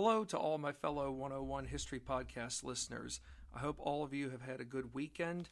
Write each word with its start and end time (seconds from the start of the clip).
Hello 0.00 0.22
to 0.22 0.38
all 0.38 0.58
my 0.58 0.70
fellow 0.70 1.10
101 1.10 1.64
History 1.64 1.98
Podcast 1.98 2.62
listeners. 2.62 3.18
I 3.52 3.58
hope 3.58 3.80
all 3.80 4.04
of 4.04 4.14
you 4.14 4.30
have 4.30 4.42
had 4.42 4.60
a 4.60 4.64
good 4.64 4.94
weekend, 4.94 5.48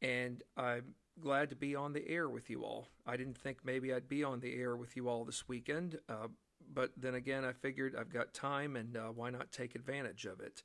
and 0.00 0.42
I'm 0.56 0.94
glad 1.20 1.50
to 1.50 1.54
be 1.54 1.76
on 1.76 1.92
the 1.92 2.08
air 2.08 2.30
with 2.30 2.48
you 2.48 2.64
all. 2.64 2.88
I 3.06 3.18
didn't 3.18 3.36
think 3.36 3.58
maybe 3.64 3.92
I'd 3.92 4.08
be 4.08 4.24
on 4.24 4.40
the 4.40 4.54
air 4.54 4.74
with 4.74 4.96
you 4.96 5.10
all 5.10 5.22
this 5.26 5.46
weekend, 5.48 5.98
uh, 6.08 6.28
but 6.72 6.92
then 6.96 7.14
again, 7.14 7.44
I 7.44 7.52
figured 7.52 7.94
I've 7.94 8.10
got 8.10 8.32
time, 8.32 8.74
and 8.74 8.96
uh, 8.96 9.08
why 9.08 9.28
not 9.28 9.52
take 9.52 9.74
advantage 9.74 10.24
of 10.24 10.40
it? 10.40 10.62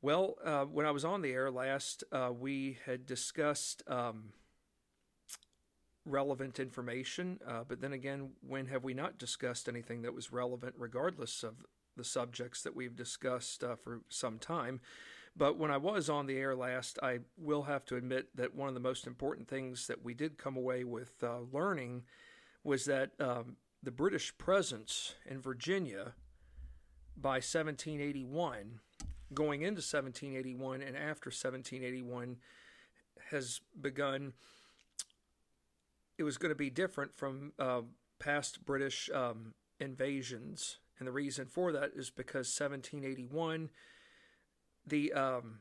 Well, 0.00 0.36
uh, 0.44 0.66
when 0.66 0.86
I 0.86 0.92
was 0.92 1.04
on 1.04 1.20
the 1.20 1.32
air 1.32 1.50
last, 1.50 2.04
uh, 2.12 2.30
we 2.32 2.78
had 2.86 3.06
discussed. 3.06 3.82
Um, 3.88 4.34
relevant 6.04 6.58
information. 6.58 7.38
Uh, 7.46 7.64
but 7.68 7.82
then 7.82 7.92
again, 7.92 8.30
when 8.40 8.64
have 8.64 8.82
we 8.82 8.94
not 8.94 9.18
discussed 9.18 9.68
anything 9.68 10.00
that 10.00 10.14
was 10.14 10.32
relevant, 10.32 10.74
regardless 10.78 11.42
of 11.42 11.66
the 11.98 12.04
subjects 12.04 12.62
that 12.62 12.74
we've 12.74 12.96
discussed 12.96 13.62
uh, 13.62 13.76
for 13.76 14.00
some 14.08 14.38
time? 14.38 14.80
But 15.36 15.58
when 15.58 15.70
I 15.70 15.76
was 15.76 16.08
on 16.08 16.26
the 16.26 16.38
air 16.38 16.56
last, 16.56 16.98
I 17.02 17.18
will 17.36 17.64
have 17.64 17.84
to 17.86 17.96
admit 17.96 18.34
that 18.34 18.54
one 18.54 18.68
of 18.68 18.74
the 18.74 18.80
most 18.80 19.06
important 19.06 19.46
things 19.48 19.86
that 19.86 20.02
we 20.02 20.14
did 20.14 20.38
come 20.38 20.56
away 20.56 20.82
with 20.82 21.14
uh, 21.22 21.40
learning 21.52 22.04
was 22.64 22.86
that 22.86 23.10
um, 23.20 23.56
the 23.82 23.90
British 23.90 24.36
presence 24.36 25.14
in 25.26 25.40
Virginia 25.40 26.14
by 27.16 27.36
1781, 27.36 28.80
going 29.32 29.62
into 29.62 29.80
1781 29.80 30.82
and 30.82 30.96
after 30.96 31.28
1781, 31.28 32.36
has 33.30 33.60
begun 33.80 34.32
it 36.16 36.24
was 36.24 36.36
going 36.36 36.50
to 36.50 36.56
be 36.56 36.70
different 36.70 37.16
from 37.16 37.52
uh, 37.58 37.82
past 38.18 38.64
British 38.66 39.08
um, 39.14 39.54
invasions. 39.78 40.78
And 40.98 41.06
the 41.06 41.12
reason 41.12 41.46
for 41.46 41.72
that 41.72 41.92
is 41.94 42.10
because 42.10 42.48
1781, 42.58 43.70
the 44.86 45.12
um, 45.12 45.60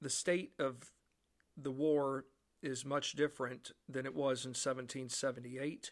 the 0.00 0.10
state 0.10 0.52
of 0.58 0.92
the 1.56 1.70
war 1.70 2.26
is 2.62 2.84
much 2.84 3.12
different 3.12 3.72
than 3.88 4.06
it 4.06 4.14
was 4.14 4.44
in 4.44 4.50
1778. 4.50 5.90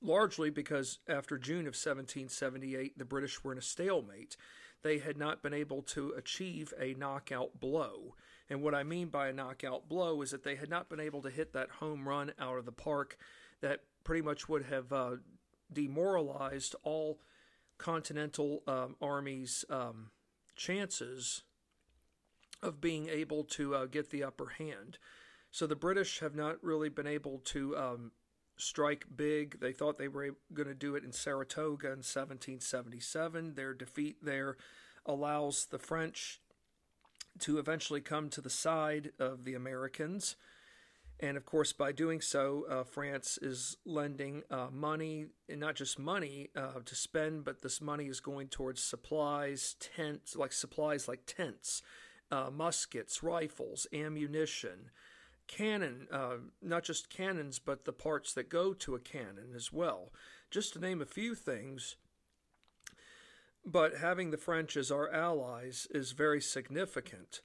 Largely 0.00 0.50
because 0.50 0.98
after 1.08 1.38
June 1.38 1.60
of 1.60 1.74
1778, 1.74 2.98
the 2.98 3.04
British 3.04 3.42
were 3.42 3.52
in 3.52 3.58
a 3.58 3.62
stalemate. 3.62 4.36
They 4.82 4.98
had 4.98 5.16
not 5.16 5.42
been 5.42 5.54
able 5.54 5.82
to 5.82 6.14
achieve 6.16 6.72
a 6.78 6.94
knockout 6.94 7.58
blow. 7.58 8.14
And 8.48 8.62
what 8.62 8.74
I 8.74 8.84
mean 8.84 9.08
by 9.08 9.28
a 9.28 9.32
knockout 9.32 9.88
blow 9.88 10.22
is 10.22 10.30
that 10.30 10.44
they 10.44 10.54
had 10.54 10.70
not 10.70 10.88
been 10.88 11.00
able 11.00 11.22
to 11.22 11.30
hit 11.30 11.52
that 11.52 11.70
home 11.70 12.08
run 12.08 12.32
out 12.38 12.58
of 12.58 12.64
the 12.64 12.72
park 12.72 13.16
that 13.60 13.80
pretty 14.04 14.22
much 14.22 14.48
would 14.48 14.64
have 14.64 14.92
uh, 14.92 15.16
demoralized 15.72 16.74
all 16.82 17.20
Continental 17.78 18.62
um, 18.66 18.96
Army's 19.00 19.64
um, 19.70 20.10
chances 20.56 21.44
of 22.60 22.80
being 22.80 23.08
able 23.08 23.44
to 23.44 23.74
uh, 23.74 23.86
get 23.86 24.10
the 24.10 24.24
upper 24.24 24.48
hand. 24.58 24.98
So 25.50 25.66
the 25.66 25.76
British 25.76 26.18
have 26.18 26.34
not 26.34 26.62
really 26.62 26.88
been 26.88 27.06
able 27.06 27.38
to 27.46 27.76
um, 27.76 28.12
strike 28.56 29.06
big. 29.14 29.60
They 29.60 29.72
thought 29.72 29.96
they 29.96 30.08
were 30.08 30.36
going 30.52 30.68
to 30.68 30.74
do 30.74 30.94
it 30.96 31.04
in 31.04 31.12
Saratoga 31.12 31.86
in 31.86 31.98
1777. 31.98 33.54
Their 33.54 33.72
defeat 33.72 34.16
there 34.22 34.56
allows 35.06 35.66
the 35.66 35.78
French 35.78 36.40
to 37.40 37.58
eventually 37.58 38.00
come 38.00 38.28
to 38.30 38.40
the 38.40 38.50
side 38.50 39.12
of 39.18 39.44
the 39.44 39.54
Americans. 39.54 40.36
And 41.20 41.36
of 41.36 41.44
course, 41.44 41.72
by 41.72 41.90
doing 41.90 42.20
so, 42.20 42.64
uh, 42.70 42.84
France 42.84 43.38
is 43.42 43.76
lending 43.84 44.44
uh, 44.50 44.68
money, 44.70 45.26
and 45.48 45.58
not 45.58 45.74
just 45.74 45.98
money 45.98 46.50
uh, 46.54 46.80
to 46.84 46.94
spend, 46.94 47.44
but 47.44 47.62
this 47.62 47.80
money 47.80 48.06
is 48.06 48.20
going 48.20 48.48
towards 48.48 48.82
supplies, 48.82 49.74
tents, 49.80 50.36
like 50.36 50.52
supplies 50.52 51.08
like 51.08 51.26
tents, 51.26 51.82
uh, 52.30 52.50
muskets, 52.52 53.22
rifles, 53.22 53.86
ammunition, 53.92 54.90
cannon, 55.48 56.06
uh, 56.12 56.36
not 56.62 56.84
just 56.84 57.10
cannons, 57.10 57.58
but 57.58 57.84
the 57.84 57.92
parts 57.92 58.32
that 58.34 58.48
go 58.48 58.72
to 58.74 58.94
a 58.94 59.00
cannon 59.00 59.52
as 59.56 59.72
well. 59.72 60.12
Just 60.52 60.74
to 60.74 60.78
name 60.78 61.02
a 61.02 61.06
few 61.06 61.34
things 61.34 61.96
but 63.64 63.96
having 63.96 64.30
the 64.30 64.38
French 64.38 64.76
as 64.76 64.90
our 64.90 65.12
allies 65.12 65.86
is 65.90 66.12
very 66.12 66.40
significant. 66.40 67.42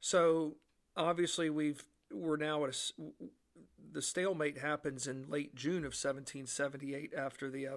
So 0.00 0.56
obviously 0.96 1.48
we've 1.48 1.84
we're 2.12 2.36
now 2.36 2.64
at 2.64 2.70
a, 2.70 3.02
the 3.92 4.02
stalemate 4.02 4.58
happens 4.58 5.06
in 5.06 5.28
late 5.28 5.54
June 5.54 5.78
of 5.78 5.92
1778 5.92 7.12
after 7.16 7.50
the 7.50 7.66
uh, 7.66 7.76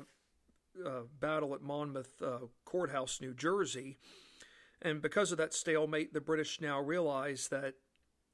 uh, 0.86 1.02
battle 1.20 1.54
at 1.54 1.62
Monmouth 1.62 2.22
uh, 2.22 2.40
Courthouse, 2.66 3.22
New 3.22 3.34
Jersey, 3.34 3.98
and 4.82 5.02
because 5.02 5.32
of 5.32 5.38
that 5.38 5.54
stalemate, 5.54 6.14
the 6.14 6.22
British 6.22 6.60
now 6.60 6.80
realize 6.80 7.48
that 7.48 7.76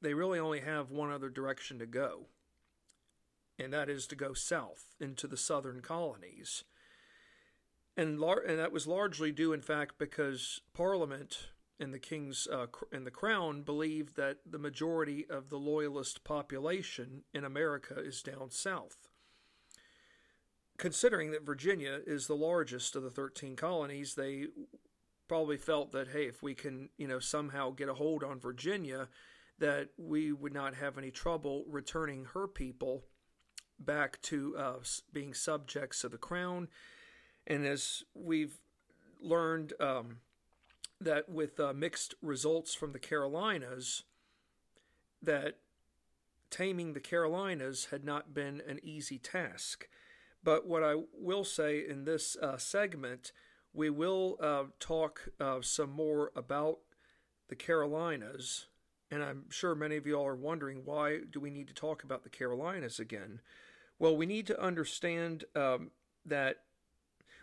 they 0.01 0.13
really 0.13 0.39
only 0.39 0.61
have 0.61 0.91
one 0.91 1.11
other 1.11 1.29
direction 1.29 1.77
to 1.79 1.85
go, 1.85 2.27
and 3.59 3.71
that 3.71 3.89
is 3.89 4.07
to 4.07 4.16
go 4.16 4.33
south 4.33 4.95
into 4.99 5.27
the 5.27 5.37
southern 5.37 5.81
colonies. 5.81 6.63
And 7.95 8.19
lar- 8.19 8.43
and 8.45 8.57
that 8.57 8.71
was 8.71 8.87
largely 8.87 9.31
due, 9.31 9.51
in 9.51 9.61
fact, 9.61 9.95
because 9.99 10.61
Parliament 10.73 11.49
and 11.79 11.94
the 11.94 12.00
King's 12.00 12.47
uh, 12.51 12.67
and 12.91 13.06
the 13.06 13.12
Crown 13.12 13.62
believed 13.62 14.16
that 14.16 14.40
the 14.45 14.59
majority 14.59 15.25
of 15.29 15.50
the 15.50 15.57
loyalist 15.57 16.23
population 16.23 17.23
in 17.34 17.44
America 17.44 17.95
is 17.97 18.22
down 18.22 18.51
south. 18.51 19.09
Considering 20.78 21.31
that 21.31 21.45
Virginia 21.45 22.00
is 22.06 22.28
the 22.28 22.35
largest 22.35 22.95
of 22.95 23.03
the 23.03 23.09
13 23.09 23.56
colonies, 23.56 24.16
they 24.16 24.45
probably 25.28 25.57
felt 25.57 25.91
that 25.91 26.09
hey, 26.09 26.25
if 26.25 26.41
we 26.41 26.56
can, 26.56 26.90
you 26.97 27.07
know, 27.07 27.19
somehow 27.19 27.72
get 27.72 27.90
a 27.90 27.94
hold 27.94 28.23
on 28.23 28.40
Virginia, 28.40 29.07
that 29.59 29.90
we 29.97 30.31
would 30.31 30.53
not 30.53 30.75
have 30.75 30.97
any 30.97 31.11
trouble 31.11 31.66
returning 31.67 32.25
her 32.34 32.47
people 32.47 33.03
back 33.79 34.22
to 34.22 34.56
uh, 34.57 34.73
being 35.13 35.34
subjects 35.34 36.03
of 36.03 36.11
the 36.11 36.17
crown 36.17 36.67
and 37.50 37.66
as 37.66 38.03
we've 38.13 38.59
learned 39.22 39.73
um, 39.79 40.17
that 41.01 41.29
with 41.29 41.59
uh, 41.59 41.73
mixed 41.73 42.15
results 42.21 42.75
from 42.75 42.91
the 42.91 42.99
Carolinas, 42.99 44.03
that 45.21 45.57
taming 46.49 46.93
the 46.93 46.99
Carolinas 46.99 47.85
had 47.91 48.03
not 48.03 48.33
been 48.33 48.61
an 48.67 48.79
easy 48.83 49.17
task. 49.17 49.87
But 50.43 50.67
what 50.67 50.83
I 50.83 50.95
will 51.13 51.43
say 51.43 51.85
in 51.87 52.05
this 52.05 52.35
uh, 52.37 52.57
segment, 52.57 53.31
we 53.73 53.89
will 53.89 54.37
uh, 54.41 54.65
talk 54.79 55.29
uh, 55.39 55.59
some 55.61 55.91
more 55.91 56.31
about 56.35 56.79
the 57.49 57.55
Carolinas. 57.55 58.67
And 59.11 59.23
I'm 59.23 59.49
sure 59.49 59.75
many 59.75 59.97
of 59.97 60.05
you 60.05 60.16
all 60.16 60.27
are 60.27 60.35
wondering 60.35 60.83
why 60.85 61.19
do 61.29 61.39
we 61.39 61.49
need 61.49 61.67
to 61.67 61.73
talk 61.73 62.03
about 62.03 62.23
the 62.23 62.29
Carolinas 62.29 62.99
again? 62.99 63.41
Well, 63.97 64.16
we 64.16 64.25
need 64.25 64.47
to 64.47 64.61
understand 64.61 65.43
um, 65.55 65.91
that 66.25 66.57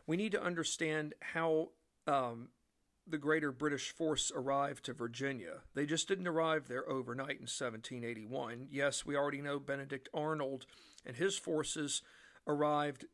we 0.06 0.16
need 0.16 0.32
to 0.32 0.42
understand 0.42 1.14
how 1.20 1.70
um, 2.06 2.48
the 3.06 3.18
greater 3.18 3.52
British 3.52 3.90
force 3.90 4.32
arrived 4.34 4.84
to 4.84 4.92
Virginia. 4.92 5.60
They 5.74 5.86
just 5.86 6.08
didn't 6.08 6.26
arrive 6.26 6.68
there 6.68 6.88
overnight 6.88 7.38
in 7.38 7.46
1781. 7.46 8.68
Yes, 8.70 9.06
we 9.06 9.16
already 9.16 9.40
know 9.40 9.58
Benedict 9.58 10.08
Arnold 10.12 10.66
and 11.04 11.16
his 11.16 11.38
forces 11.38 12.02
arrived 12.46 13.06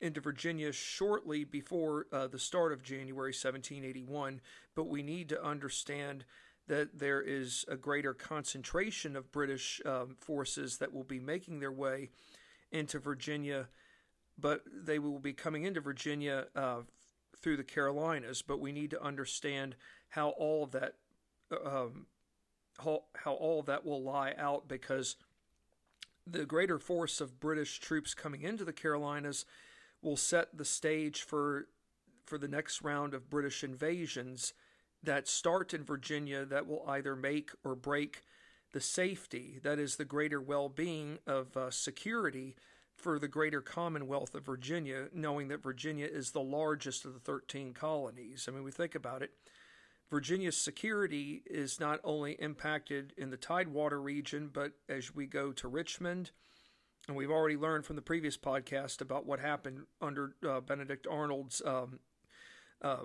into 0.00 0.20
Virginia 0.20 0.72
shortly 0.72 1.44
before 1.44 2.06
uh, 2.12 2.26
the 2.26 2.38
start 2.38 2.72
of 2.72 2.82
January 2.82 3.30
1781, 3.30 4.40
but 4.74 4.88
we 4.88 5.02
need 5.02 5.28
to 5.28 5.42
understand 5.42 6.24
that 6.68 6.98
there 6.98 7.22
is 7.22 7.64
a 7.68 7.76
greater 7.76 8.12
concentration 8.12 9.16
of 9.16 9.32
British 9.32 9.80
um, 9.86 10.16
forces 10.18 10.78
that 10.78 10.92
will 10.92 11.04
be 11.04 11.20
making 11.20 11.60
their 11.60 11.72
way 11.72 12.10
into 12.72 12.98
Virginia 12.98 13.68
but 14.38 14.62
they 14.70 14.98
will 14.98 15.18
be 15.18 15.32
coming 15.32 15.64
into 15.64 15.80
Virginia 15.80 16.46
uh, 16.54 16.80
through 17.42 17.56
the 17.56 17.64
Carolinas. 17.64 18.42
But 18.42 18.60
we 18.60 18.72
need 18.72 18.90
to 18.90 19.02
understand 19.02 19.76
how 20.08 20.30
all 20.30 20.64
of 20.64 20.72
that, 20.72 20.94
um, 21.64 22.06
how, 22.78 23.04
how 23.14 23.32
all 23.34 23.60
of 23.60 23.66
that 23.66 23.84
will 23.84 24.02
lie 24.02 24.34
out 24.36 24.68
because 24.68 25.16
the 26.26 26.44
greater 26.44 26.78
force 26.78 27.20
of 27.20 27.40
British 27.40 27.78
troops 27.78 28.14
coming 28.14 28.42
into 28.42 28.64
the 28.64 28.72
Carolinas 28.72 29.44
will 30.02 30.16
set 30.16 30.56
the 30.56 30.64
stage 30.64 31.22
for 31.22 31.68
for 32.26 32.38
the 32.38 32.48
next 32.48 32.82
round 32.82 33.14
of 33.14 33.30
British 33.30 33.62
invasions 33.62 34.52
that 35.02 35.28
start 35.28 35.72
in 35.72 35.84
Virginia 35.84 36.44
that 36.44 36.66
will 36.66 36.84
either 36.88 37.14
make 37.14 37.52
or 37.64 37.76
break 37.76 38.22
the 38.72 38.80
safety, 38.80 39.60
that 39.62 39.78
is, 39.78 39.96
the 39.96 40.04
greater 40.04 40.40
well 40.40 40.68
being 40.68 41.18
of 41.26 41.56
uh, 41.56 41.70
security 41.70 42.56
for 42.96 43.18
the 43.18 43.28
greater 43.28 43.60
Commonwealth 43.60 44.34
of 44.34 44.44
Virginia, 44.44 45.08
knowing 45.12 45.48
that 45.48 45.62
Virginia 45.62 46.06
is 46.06 46.30
the 46.30 46.40
largest 46.40 47.04
of 47.04 47.12
the 47.12 47.20
13 47.20 47.74
colonies. 47.74 48.46
I 48.48 48.52
mean, 48.52 48.64
we 48.64 48.72
think 48.72 48.94
about 48.94 49.22
it. 49.22 49.30
Virginia's 50.10 50.56
security 50.56 51.42
is 51.46 51.80
not 51.80 52.00
only 52.04 52.32
impacted 52.32 53.12
in 53.16 53.30
the 53.30 53.36
Tidewater 53.36 54.00
region, 54.00 54.50
but 54.52 54.72
as 54.88 55.14
we 55.14 55.26
go 55.26 55.52
to 55.52 55.68
Richmond, 55.68 56.30
and 57.08 57.16
we've 57.16 57.30
already 57.30 57.56
learned 57.56 57.84
from 57.84 57.96
the 57.96 58.02
previous 58.02 58.36
podcast 58.36 59.00
about 59.00 59.26
what 59.26 59.40
happened 59.40 59.82
under 60.00 60.34
uh, 60.48 60.60
Benedict 60.60 61.06
Arnold's 61.08 61.60
um, 61.64 62.00
uh, 62.82 63.04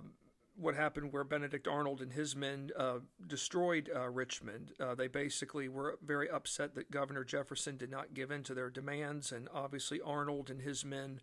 what 0.62 0.76
happened 0.76 1.12
where 1.12 1.24
Benedict 1.24 1.68
Arnold 1.68 2.02
and 2.02 2.14
his 2.14 2.36
men 2.36 2.70
uh, 2.78 3.00
destroyed 3.26 3.90
uh, 3.96 4.10
Richmond. 4.10 4.74
Uh, 4.80 4.96
they 4.96 5.08
basically 5.08 5.68
were 5.68 5.98
very 6.06 6.30
upset 6.30 6.76
that 6.76 6.92
Governor 6.92 7.24
Jefferson 7.24 7.78
did 7.78 7.90
not 7.90 8.14
give 8.14 8.32
in 8.32 8.44
to 8.44 8.54
their 8.54 8.70
demands, 8.70 9.32
and 9.32 9.50
obviously 9.54 10.00
Arnold 10.02 10.50
and 10.50 10.62
his 10.62 10.86
men 10.86 11.20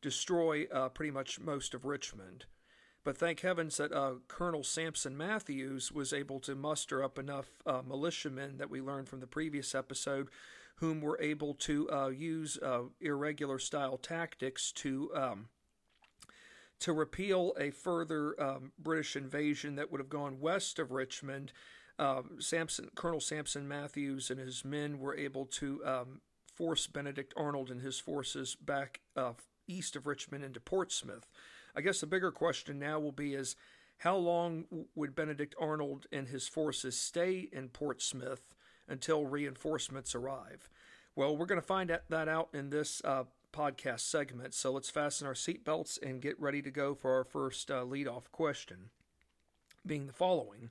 destroy 0.00 0.66
uh, 0.72 0.88
pretty 0.88 1.10
much 1.10 1.40
most 1.40 1.74
of 1.74 1.84
Richmond. 1.84 2.44
But 3.04 3.16
thank 3.16 3.40
heavens 3.40 3.76
that 3.78 3.92
uh, 3.92 4.14
Colonel 4.28 4.62
Sampson 4.62 5.16
Mathews 5.16 5.90
was 5.90 6.12
able 6.12 6.40
to 6.40 6.54
muster 6.54 7.02
up 7.02 7.18
enough 7.18 7.48
uh, 7.66 7.82
militiamen 7.86 8.58
that 8.58 8.70
we 8.70 8.80
learned 8.80 9.08
from 9.08 9.20
the 9.20 9.26
previous 9.26 9.74
episode, 9.74 10.28
whom 10.76 11.00
were 11.00 11.18
able 11.20 11.54
to 11.54 12.12
use 12.16 12.58
irregular 13.00 13.58
style 13.58 13.96
tactics 13.96 14.70
to 14.72 15.10
um, 15.14 15.48
to 16.80 16.92
repeal 16.92 17.54
a 17.58 17.70
further 17.70 18.40
um, 18.40 18.72
British 18.78 19.16
invasion 19.16 19.76
that 19.76 19.90
would 19.90 20.00
have 20.00 20.08
gone 20.08 20.40
west 20.40 20.78
of 20.78 20.92
Richmond. 20.92 21.52
Um, 21.98 22.36
Sampson, 22.38 22.90
Colonel 22.94 23.20
Sampson 23.20 23.66
Mathews 23.66 24.30
and 24.30 24.38
his 24.38 24.64
men 24.64 25.00
were 25.00 25.16
able 25.16 25.46
to 25.46 25.84
um, 25.84 26.20
force 26.54 26.86
Benedict 26.86 27.34
Arnold 27.36 27.70
and 27.70 27.80
his 27.80 27.98
forces 27.98 28.54
back 28.54 29.00
uh, 29.16 29.32
east 29.66 29.96
of 29.96 30.06
Richmond 30.06 30.44
into 30.44 30.60
Portsmouth. 30.60 31.28
I 31.74 31.80
guess 31.80 32.00
the 32.00 32.06
bigger 32.06 32.30
question 32.30 32.78
now 32.78 32.98
will 33.00 33.12
be 33.12 33.34
is 33.34 33.56
how 33.98 34.16
long 34.16 34.64
would 34.94 35.16
Benedict 35.16 35.54
Arnold 35.60 36.06
and 36.12 36.28
his 36.28 36.46
forces 36.46 36.98
stay 36.98 37.48
in 37.52 37.68
Portsmouth 37.68 38.54
until 38.88 39.26
reinforcements 39.26 40.14
arrive? 40.14 40.68
Well, 41.16 41.36
we're 41.36 41.46
going 41.46 41.60
to 41.60 41.66
find 41.66 41.90
that 42.08 42.28
out 42.28 42.48
in 42.54 42.70
this 42.70 43.02
uh, 43.04 43.24
podcast 43.52 44.00
segment. 44.00 44.54
So 44.54 44.72
let's 44.72 44.90
fasten 44.90 45.26
our 45.26 45.34
seatbelts 45.34 46.00
and 46.02 46.22
get 46.22 46.40
ready 46.40 46.62
to 46.62 46.70
go 46.70 46.94
for 46.94 47.14
our 47.14 47.24
first 47.24 47.70
uh, 47.70 47.84
lead-off 47.84 48.30
question, 48.32 48.90
being 49.86 50.06
the 50.06 50.12
following. 50.12 50.70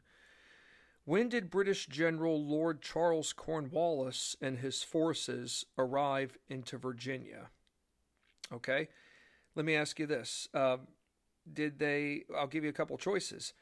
When 1.05 1.29
did 1.29 1.49
British 1.49 1.87
General 1.87 2.43
Lord 2.43 2.81
Charles 2.81 3.31
Cornwallis 3.31 4.35
and 4.41 4.59
his 4.59 4.83
forces 4.83 5.65
arrive 5.77 6.37
into 6.49 6.77
Virginia? 6.77 7.49
Okay, 8.51 8.89
let 9.55 9.65
me 9.65 9.75
ask 9.75 9.99
you 9.99 10.05
this. 10.05 10.49
Uh, 10.53 10.77
did 11.51 11.79
they, 11.79 12.23
I'll 12.37 12.47
give 12.47 12.63
you 12.63 12.69
a 12.69 12.73
couple 12.73 12.97
choices. 12.97 13.53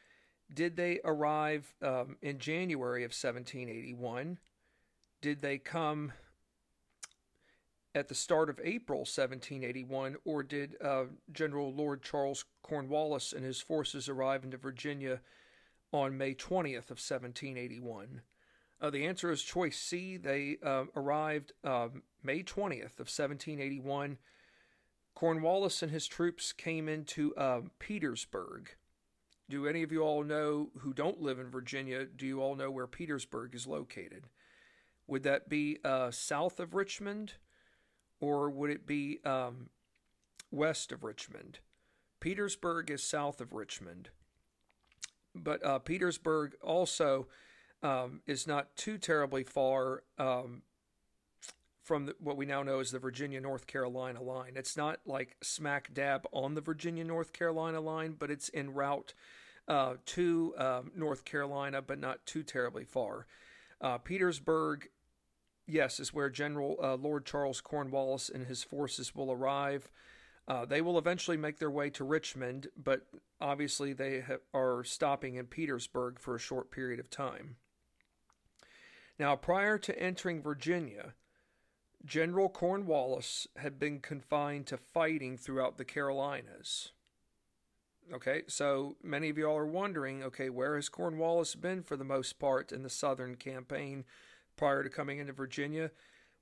Did 0.54 0.76
they 0.76 1.00
arrive 1.04 1.74
um, 1.82 2.18
in 2.22 2.40
January 2.40 3.04
of 3.04 3.10
1781? 3.10 4.40
Did 5.22 5.42
they 5.42 5.58
come 5.58 6.14
at 7.95 8.09
the 8.09 8.13
start 8.13 8.50
of 8.50 8.59
April 8.62 9.00
1781, 9.00 10.18
or 10.25 10.44
did 10.44 10.75
uh, 10.83 11.06
General 11.31 11.74
Lord 11.74 12.03
Charles 12.03 12.44
Cornwallis 12.62 13.31
and 13.31 13.45
his 13.45 13.62
forces 13.62 14.09
arrive 14.09 14.44
into 14.44 14.57
Virginia 14.57 15.21
on 15.94 16.18
May 16.18 16.36
20th 16.36 16.92
of 16.92 17.00
1781? 17.00 18.21
Uh, 18.81 18.89
the 18.89 19.07
answer 19.07 19.31
is 19.31 19.42
choice 19.42 19.77
C. 19.77 20.18
They 20.18 20.57
uh, 20.62 20.83
arrived 20.97 21.53
um, 21.63 22.03
May 22.21 22.44
20th 22.44 23.00
of 23.00 23.07
1781. 23.07 24.18
Cornwallis 25.15 25.81
and 25.81 25.92
his 25.94 26.06
troops 26.06 26.51
came 26.51 26.89
into 26.89 27.36
um, 27.38 27.71
Petersburg. 27.80 28.71
Do 29.50 29.68
any 29.68 29.83
of 29.83 29.94
you 29.94 30.01
all 30.01 30.24
know 30.24 30.71
who 30.80 30.94
don't 30.94 31.21
live 31.21 31.39
in 31.39 31.50
Virginia? 31.50 32.03
Do 32.06 32.27
you 32.27 32.42
all 32.42 32.56
know 32.56 32.69
where 32.69 32.88
Petersburg 32.88 33.56
is 33.56 33.65
located? 33.65 34.25
Would 35.07 35.24
that 35.24 35.47
be 35.47 35.77
uh, 35.86 36.12
south 36.12 36.59
of 36.59 36.74
Richmond? 36.74 37.36
Or 38.20 38.50
would 38.50 38.70
it 38.70 38.86
be 38.86 39.20
um, 39.26 39.70
west 40.52 40.92
of 40.92 41.04
Richmond? 41.04 41.60
Petersburg 42.20 42.90
is 42.90 43.04
south 43.04 43.42
of 43.42 43.54
Richmond, 43.54 44.10
but 45.34 45.64
uh, 45.64 45.80
Petersburg 45.80 46.56
also 46.62 47.28
um, 47.84 48.22
is 48.26 48.48
not 48.48 48.76
too 48.76 48.98
terribly 48.98 49.44
far 49.44 50.04
um, 50.18 50.64
from 51.84 52.08
the, 52.08 52.16
what 52.20 52.36
we 52.36 52.46
now 52.46 52.64
know 52.64 52.80
as 52.80 52.92
the 52.92 53.00
Virginia 53.00 53.40
North 53.40 53.68
Carolina 53.68 54.22
line. 54.22 54.54
It's 54.56 54.76
not 54.76 55.00
like 55.06 55.38
smack 55.44 55.94
dab 55.94 56.26
on 56.32 56.56
the 56.56 56.62
Virginia 56.62 57.04
North 57.04 57.32
Carolina 57.32 57.80
line, 57.80 58.16
but 58.18 58.32
it's 58.32 58.50
en 58.54 58.74
route 58.74 59.14
uh, 59.68 59.96
to 60.08 60.56
uh, 60.58 60.82
North 60.96 61.26
Carolina, 61.26 61.82
but 61.82 62.00
not 62.00 62.26
too 62.26 62.42
terribly 62.42 62.86
far. 62.86 63.28
Uh, 63.80 64.00
Petersburg 64.00 64.90
yes, 65.68 66.00
is 66.00 66.14
where 66.14 66.30
General 66.30 66.78
uh, 66.82 66.96
Lord 66.96 67.26
Charles 67.26 67.62
Cornwallis 67.62 68.30
and 68.30 68.48
his 68.48 68.64
forces 68.64 69.16
will 69.16 69.32
arrive. 69.32 69.92
Uh, 70.48 70.66
they 70.66 70.82
will 70.82 70.98
eventually 70.98 71.38
make 71.38 71.58
their 71.58 71.72
way 71.72 71.90
to 71.90 72.04
Richmond, 72.04 72.68
but 72.78 73.08
obviously 73.42 73.94
they 73.94 74.22
ha- 74.22 74.36
are 74.54 74.84
stopping 74.84 75.36
in 75.36 75.48
Petersburg 75.48 76.20
for 76.20 76.36
a 76.36 76.40
short 76.40 76.70
period 76.70 77.00
of 77.00 77.10
time. 77.10 77.56
Now, 79.18 79.36
prior 79.36 79.78
to 79.80 80.00
entering 80.00 80.42
Virginia, 80.42 81.14
General 82.06 82.50
Cornwallis 82.50 83.48
had 83.58 83.80
been 83.80 84.00
confined 84.00 84.68
to 84.68 84.78
fighting 84.78 85.38
throughout 85.38 85.78
the 85.78 85.86
Carolinas. 85.86 86.92
Okay, 88.14 88.44
so 88.48 88.98
many 89.02 89.30
of 89.30 89.38
y'all 89.38 89.58
are 89.58 89.66
wondering 89.66 90.22
okay, 90.22 90.52
where 90.52 90.76
has 90.76 90.90
Cornwallis 90.90 91.56
been 91.56 91.82
for 91.82 91.98
the 91.98 92.04
most 92.04 92.38
part 92.38 92.72
in 92.72 92.84
the 92.84 92.90
Southern 92.90 93.36
campaign 93.36 94.06
prior 94.56 94.84
to 94.84 94.90
coming 94.90 95.19
into 95.19 95.34
Virginia? 95.34 95.92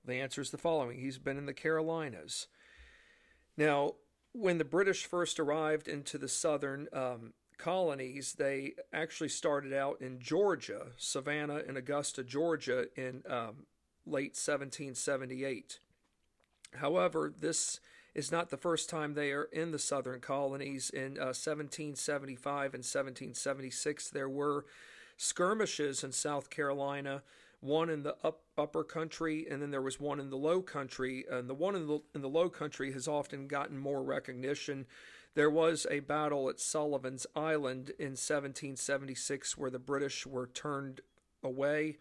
The 0.06 0.16
answer 0.16 0.42
is 0.42 0.52
the 0.52 0.58
following 0.58 1.00
He's 1.00 1.18
been 1.18 1.38
in 1.38 1.46
the 1.46 1.54
Carolinas. 1.54 2.48
Now, 3.58 3.94
when 4.34 4.58
the 4.58 4.66
British 4.66 5.06
first 5.06 5.40
arrived 5.40 5.88
into 5.88 6.18
the 6.18 6.28
southern 6.28 6.88
um, 6.92 7.34
colonies, 7.58 8.34
they 8.34 8.74
actually 8.92 9.30
started 9.30 9.74
out 9.74 10.02
in 10.02 10.20
Georgia, 10.20 10.88
Savannah 10.98 11.62
and 11.68 11.78
Augusta, 11.78 12.24
Georgia, 12.24 12.86
in 12.96 13.24
um, 13.30 13.68
late 14.06 14.36
1778. 14.36 15.80
However, 16.76 17.32
this 17.40 17.80
is 18.16 18.32
not 18.32 18.50
the 18.50 18.58
first 18.58 18.90
time 18.90 19.14
they 19.14 19.32
are 19.32 19.46
in 19.46 19.72
the 19.72 19.80
southern 19.80 20.20
colonies. 20.20 20.90
In 20.90 21.18
uh, 21.18 21.34
1775 21.34 22.74
and 22.74 22.84
1776, 22.84 24.10
there 24.10 24.30
were 24.30 24.66
skirmishes 25.18 26.04
in 26.04 26.12
South 26.12 26.50
Carolina 26.50 27.24
one 27.64 27.90
in 27.90 28.04
the 28.04 28.16
up, 28.24 28.42
upper 28.58 28.84
country, 28.84 29.48
and 29.50 29.62
then 29.62 29.72
there 29.72 29.82
was 29.82 30.00
one 30.00 30.20
in 30.20 30.30
the 30.30 30.38
low 30.38 30.62
country. 30.62 31.26
And 31.32 31.50
the 31.50 31.54
one 31.54 31.76
in 31.76 31.88
the, 31.88 32.00
in 32.14 32.22
the 32.22 32.30
low 32.30 32.50
country 32.50 32.92
has 32.92 33.08
often 33.08 33.48
gotten 33.48 33.78
more 33.78 34.04
recognition. 34.04 34.86
There 35.34 35.50
was 35.50 35.88
a 35.90 36.02
battle 36.02 36.50
at 36.50 36.60
Sullivan's 36.60 37.26
Island 37.36 37.92
in 37.98 38.12
1776 38.12 39.58
where 39.58 39.72
the 39.72 39.80
British 39.80 40.28
were 40.28 40.48
turned 40.48 41.02
away. 41.42 41.98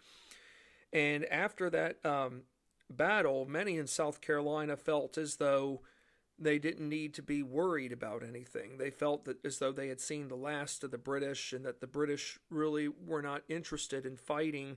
And 0.93 1.25
after 1.27 1.71
that 1.71 2.05
um, 2.05 2.43
battle, 2.91 3.47
many 3.47 3.79
in 3.79 3.87
South 3.87 4.21
Carolina 4.21 4.77
felt 4.77 5.17
as 5.17 5.37
though 5.37 5.81
they 6.39 6.59
didn't 6.59 6.89
need 6.89 7.15
to 7.15 7.23
be 7.23 7.43
worried 7.43 7.93
about 7.93 8.23
anything. 8.23 8.79
They 8.79 8.91
felt 8.91 9.25
that 9.27 9.45
as 9.45 9.59
though 9.59 9.73
they 9.73 9.89
had 9.89 10.01
seen 10.01 10.29
the 10.29 10.35
last 10.35 10.83
of 10.83 10.91
the 10.91 10.99
British 10.99 11.53
and 11.53 11.65
that 11.65 11.81
the 11.81 11.87
British 11.87 12.39
really 12.51 12.89
were 12.89 13.23
not 13.23 13.43
interested 13.49 14.05
in 14.05 14.17
fighting 14.17 14.77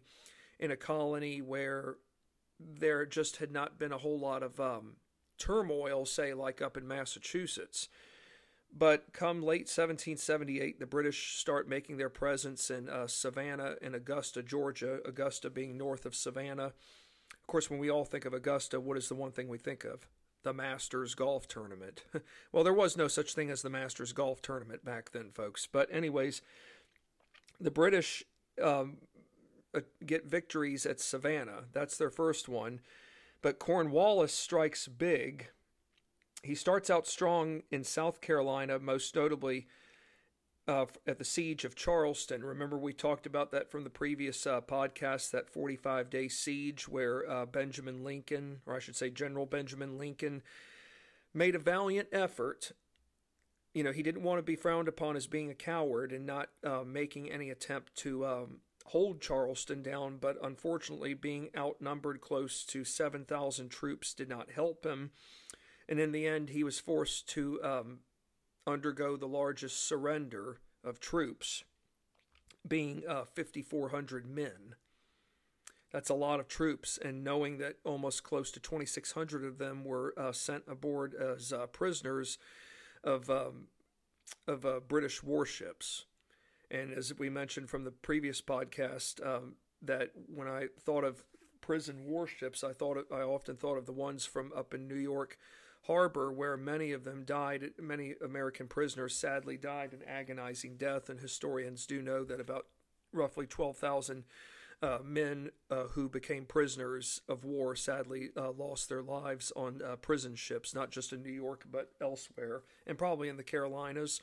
in 0.60 0.72
a 0.72 0.78
colony 0.78 1.42
where 1.42 1.98
there 2.60 3.06
just 3.06 3.38
had 3.38 3.52
not 3.52 3.78
been 3.78 3.92
a 3.92 3.98
whole 3.98 4.20
lot 4.20 4.44
of 4.44 4.60
um, 4.60 4.94
turmoil, 5.38 6.06
say, 6.06 6.34
like 6.34 6.62
up 6.62 6.78
in 6.78 6.88
Massachusetts. 6.88 7.90
But 8.78 9.14
come 9.14 9.42
late 9.42 9.68
1778, 9.68 10.80
the 10.80 10.86
British 10.86 11.38
start 11.38 11.70
making 11.70 11.98
their 11.98 12.10
presence 12.10 12.70
in 12.70 12.90
uh, 12.90 13.08
Savannah 13.08 13.76
and 13.82 13.96
Augusta, 13.96 14.44
Georgia, 14.44 15.00
Augusta 15.06 15.50
being 15.50 15.78
north 15.78 16.06
of 16.06 16.14
Savannah. 16.14 16.74
Of 17.32 17.48
course, 17.48 17.70
when 17.70 17.80
we 17.80 17.90
all 17.90 18.04
think 18.04 18.26
of 18.26 18.34
Augusta, 18.34 18.80
what 18.80 18.98
is 18.98 19.08
the 19.08 19.16
one 19.16 19.32
thing 19.32 19.48
we 19.48 19.58
think 19.58 19.86
of? 19.86 20.08
The 20.44 20.54
Masters 20.54 21.16
Golf 21.16 21.48
Tournament. 21.48 22.04
well, 22.52 22.66
there 22.66 22.74
was 22.74 22.98
no 22.98 23.08
such 23.08 23.34
thing 23.34 23.50
as 23.50 23.62
the 23.62 23.70
Masters 23.70 24.12
Golf 24.12 24.42
Tournament 24.42 24.84
back 24.84 25.12
then, 25.12 25.32
folks. 25.32 25.68
But, 25.72 25.88
anyways, 25.90 26.42
the 27.60 27.72
British 27.72 28.24
um, 28.62 28.98
get 30.06 30.26
victories 30.26 30.86
at 30.86 31.00
Savannah. 31.00 31.64
That's 31.74 31.98
their 31.98 32.10
first 32.10 32.48
one. 32.48 32.82
But 33.42 33.60
Cornwallis 33.60 34.34
strikes 34.34 34.88
big. 34.88 35.50
He 36.44 36.56
starts 36.56 36.90
out 36.90 37.08
strong 37.08 37.64
in 37.72 37.84
South 37.84 38.22
Carolina, 38.22 38.80
most 38.80 39.16
notably 39.16 39.68
uh, 40.68 40.86
at 41.06 41.20
the 41.20 41.26
siege 41.26 41.66
of 41.66 41.76
Charleston. 41.76 42.44
Remember, 42.44 42.78
we 42.78 42.94
talked 42.94 43.26
about 43.26 43.52
that 43.52 43.70
from 43.70 43.84
the 43.84 43.90
previous 43.90 44.48
uh, 44.48 44.62
podcast, 44.62 45.32
that 45.32 45.50
45 45.50 46.10
day 46.10 46.28
siege 46.28 46.88
where 46.88 47.30
uh, 47.30 47.46
Benjamin 47.46 48.04
Lincoln, 48.04 48.62
or 48.66 48.76
I 48.76 48.80
should 48.80 48.96
say 48.96 49.10
General 49.10 49.46
Benjamin 49.46 49.98
Lincoln, 49.98 50.42
made 51.34 51.56
a 51.56 51.60
valiant 51.60 52.10
effort. 52.12 52.72
You 53.74 53.84
know, 53.84 53.92
he 53.92 54.04
didn't 54.04 54.24
want 54.24 54.40
to 54.40 54.44
be 54.44 54.56
frowned 54.56 54.88
upon 54.88 55.16
as 55.16 55.28
being 55.28 55.52
a 55.52 55.56
coward 55.56 56.12
and 56.12 56.26
not 56.26 56.50
uh, 56.64 56.84
making 56.86 57.30
any 57.30 57.50
attempt 57.50 57.96
to 57.98 58.26
um, 58.26 58.58
hold 58.86 59.22
Charleston 59.22 59.82
down, 59.82 60.18
but 60.20 60.38
unfortunately, 60.44 61.14
being 61.14 61.50
outnumbered 61.58 62.22
close 62.22 62.64
to 62.66 62.84
7,000 62.84 63.70
troops 63.70 64.14
did 64.14 64.30
not 64.30 64.52
help 64.52 64.86
him. 64.86 65.12
And 65.90 66.00
in 66.00 66.12
the 66.12 66.28
end, 66.28 66.50
he 66.50 66.64
was 66.64 66.80
forced 66.80 67.28
to 67.30 67.64
um, 67.64 68.00
undergo 68.68 69.18
the 69.18 69.28
largest 69.28 69.88
surrender 69.88 70.60
of 70.84 71.00
troops, 71.00 71.64
being 72.68 73.04
uh, 73.08 73.26
5,400 73.26 74.28
men. 74.28 74.76
That's 75.92 76.10
a 76.10 76.16
lot 76.16 76.40
of 76.40 76.48
troops, 76.48 77.00
and 77.04 77.24
knowing 77.24 77.58
that 77.60 77.78
almost 77.84 78.24
close 78.24 78.52
to 78.52 78.60
2,600 78.60 79.46
of 79.46 79.58
them 79.58 79.86
were 79.86 80.14
uh, 80.18 80.32
sent 80.32 80.64
aboard 80.68 81.14
as 81.16 81.54
uh, 81.54 81.68
prisoners 81.68 82.38
of 83.04 83.30
um, 83.30 83.68
of 84.48 84.66
uh, 84.66 84.80
British 84.86 85.24
warships. 85.24 86.06
And 86.72 86.94
as 86.94 87.14
we 87.18 87.30
mentioned 87.30 87.70
from 87.70 87.84
the 87.84 87.92
previous 87.92 88.42
podcast, 88.42 89.26
um, 89.26 89.56
that 89.82 90.12
when 90.34 90.48
I 90.48 90.68
thought 90.80 91.04
of 91.04 91.24
prison 91.62 92.06
warships, 92.06 92.64
I 92.64 92.74
thought 92.74 93.06
I 93.12 93.22
often 93.22 93.56
thought 93.56 93.78
of 93.78 93.86
the 93.86 93.92
ones 93.92 94.26
from 94.26 94.52
up 94.56 94.74
in 94.74 94.88
New 94.88 94.96
York 94.96 95.38
Harbor, 95.88 96.32
where 96.32 96.58
many 96.58 96.92
of 96.92 97.04
them 97.04 97.24
died. 97.26 97.72
Many 97.80 98.16
American 98.24 98.68
prisoners 98.68 99.16
sadly 99.16 99.58
died 99.58 99.94
an 99.94 100.02
agonizing 100.08 100.78
death, 100.78 101.10
and 101.10 101.20
historians 101.20 101.86
do 101.86 102.02
know 102.02 102.24
that 102.24 102.40
about 102.40 102.66
roughly 103.14 103.46
12,000 103.46 104.24
uh, 104.82 105.00
men 105.04 105.52
uh, 105.72 105.84
who 105.94 106.10
became 106.10 106.46
prisoners 106.46 107.22
of 107.30 107.46
war 107.46 107.76
sadly 107.76 108.30
uh, 108.36 108.52
lost 108.52 108.90
their 108.90 109.02
lives 109.02 109.52
on 109.56 109.82
uh, 109.82 109.96
prison 109.96 110.36
ships, 110.36 110.76
not 110.76 110.92
just 110.92 111.14
in 111.14 111.24
New 111.24 111.32
York 111.32 111.66
but 111.72 111.92
elsewhere, 112.02 112.64
and 112.86 112.98
probably 112.98 113.30
in 113.30 113.38
the 113.38 113.44
Carolinas. 113.44 114.22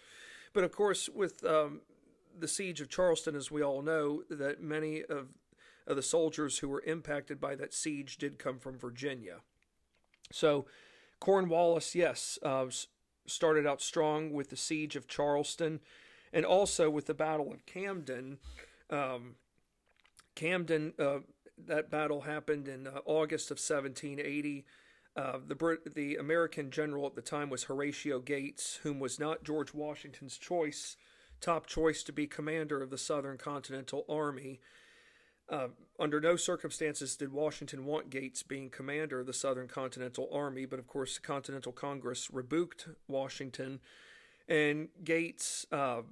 But 0.52 0.64
of 0.64 0.72
course, 0.72 1.08
with 1.08 1.44
um, 1.44 1.80
the 2.38 2.48
siege 2.48 2.80
of 2.80 2.88
Charleston, 2.88 3.36
as 3.36 3.50
we 3.50 3.62
all 3.62 3.82
know, 3.82 4.22
that 4.30 4.62
many 4.62 5.02
of, 5.02 5.28
of 5.86 5.96
the 5.96 6.02
soldiers 6.02 6.58
who 6.58 6.68
were 6.68 6.82
impacted 6.86 7.40
by 7.40 7.54
that 7.56 7.74
siege 7.74 8.16
did 8.16 8.38
come 8.38 8.58
from 8.58 8.78
Virginia. 8.78 9.40
So 10.30 10.66
Cornwallis, 11.20 11.94
yes, 11.94 12.38
uh, 12.42 12.66
started 13.26 13.66
out 13.66 13.80
strong 13.80 14.32
with 14.32 14.50
the 14.50 14.56
siege 14.56 14.96
of 14.96 15.06
Charleston 15.06 15.80
and 16.32 16.44
also 16.44 16.90
with 16.90 17.06
the 17.06 17.14
Battle 17.14 17.52
of 17.52 17.66
Camden. 17.66 18.38
Um, 18.90 19.36
Camden, 20.34 20.94
uh, 20.98 21.18
that 21.66 21.90
battle 21.90 22.22
happened 22.22 22.68
in 22.68 22.86
uh, 22.86 23.00
August 23.04 23.50
of 23.50 23.56
1780. 23.56 24.64
Uh, 25.14 25.38
the 25.46 25.54
Brit- 25.54 25.94
the 25.94 26.16
American 26.16 26.70
general 26.70 27.06
at 27.06 27.14
the 27.14 27.22
time 27.22 27.50
was 27.50 27.64
Horatio 27.64 28.18
Gates, 28.18 28.80
whom 28.82 28.98
was 28.98 29.20
not 29.20 29.44
George 29.44 29.74
Washington's 29.74 30.38
choice, 30.38 30.96
top 31.42 31.66
choice 31.66 32.02
to 32.04 32.12
be 32.12 32.26
commander 32.26 32.82
of 32.82 32.90
the 32.90 32.98
Southern 32.98 33.36
Continental 33.36 34.04
Army. 34.08 34.60
Uh, 35.48 35.68
under 35.98 36.20
no 36.20 36.36
circumstances 36.36 37.16
did 37.16 37.32
Washington 37.32 37.84
want 37.84 38.08
Gates 38.08 38.42
being 38.42 38.70
commander 38.70 39.20
of 39.20 39.26
the 39.26 39.32
Southern 39.34 39.68
Continental 39.68 40.28
Army, 40.32 40.64
but 40.64 40.78
of 40.78 40.86
course, 40.86 41.16
the 41.16 41.20
Continental 41.20 41.72
Congress 41.72 42.30
rebuked 42.32 42.88
Washington, 43.06 43.80
and 44.48 44.88
Gates. 45.04 45.66
Uh, 45.70 46.02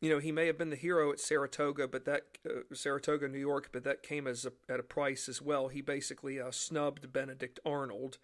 you 0.00 0.10
know, 0.10 0.18
he 0.18 0.30
may 0.30 0.46
have 0.46 0.58
been 0.58 0.70
the 0.70 0.76
hero 0.76 1.10
at 1.12 1.20
Saratoga, 1.20 1.88
but 1.88 2.04
that 2.04 2.22
uh, 2.46 2.74
Saratoga, 2.74 3.28
New 3.28 3.38
York, 3.38 3.70
but 3.72 3.84
that 3.84 4.02
came 4.02 4.26
as 4.26 4.44
a, 4.44 4.52
at 4.72 4.80
a 4.80 4.84
price 4.84 5.28
as 5.28 5.40
well. 5.40 5.68
He 5.68 5.80
basically 5.80 6.40
uh, 6.40 6.50
snubbed 6.50 7.12
Benedict 7.12 7.60
Arnold, 7.64 8.18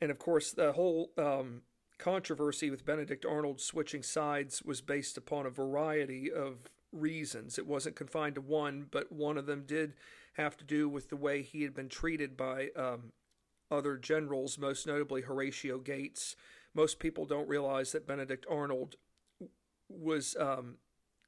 and 0.00 0.10
of 0.10 0.18
course, 0.18 0.52
the 0.52 0.72
whole 0.72 1.10
um, 1.16 1.62
controversy 1.98 2.70
with 2.70 2.84
Benedict 2.84 3.24
Arnold 3.24 3.60
switching 3.60 4.02
sides 4.02 4.62
was 4.62 4.80
based 4.80 5.16
upon 5.16 5.46
a 5.46 5.50
variety 5.50 6.30
of 6.30 6.70
reasons. 6.92 7.58
It 7.58 7.66
wasn't 7.66 7.96
confined 7.96 8.36
to 8.36 8.40
one, 8.40 8.86
but 8.90 9.12
one 9.12 9.36
of 9.36 9.46
them 9.46 9.64
did 9.66 9.94
have 10.34 10.56
to 10.58 10.64
do 10.64 10.88
with 10.88 11.10
the 11.10 11.16
way 11.16 11.42
he 11.42 11.62
had 11.62 11.74
been 11.74 11.88
treated 11.88 12.36
by 12.36 12.68
um, 12.76 13.12
other 13.70 13.96
generals, 13.96 14.58
most 14.58 14.86
notably 14.86 15.22
Horatio 15.22 15.78
Gates. 15.78 16.36
Most 16.74 16.98
people 16.98 17.26
don't 17.26 17.48
realize 17.48 17.92
that 17.92 18.06
Benedict 18.06 18.46
Arnold 18.48 18.96
was 19.88 20.36
um, 20.38 20.76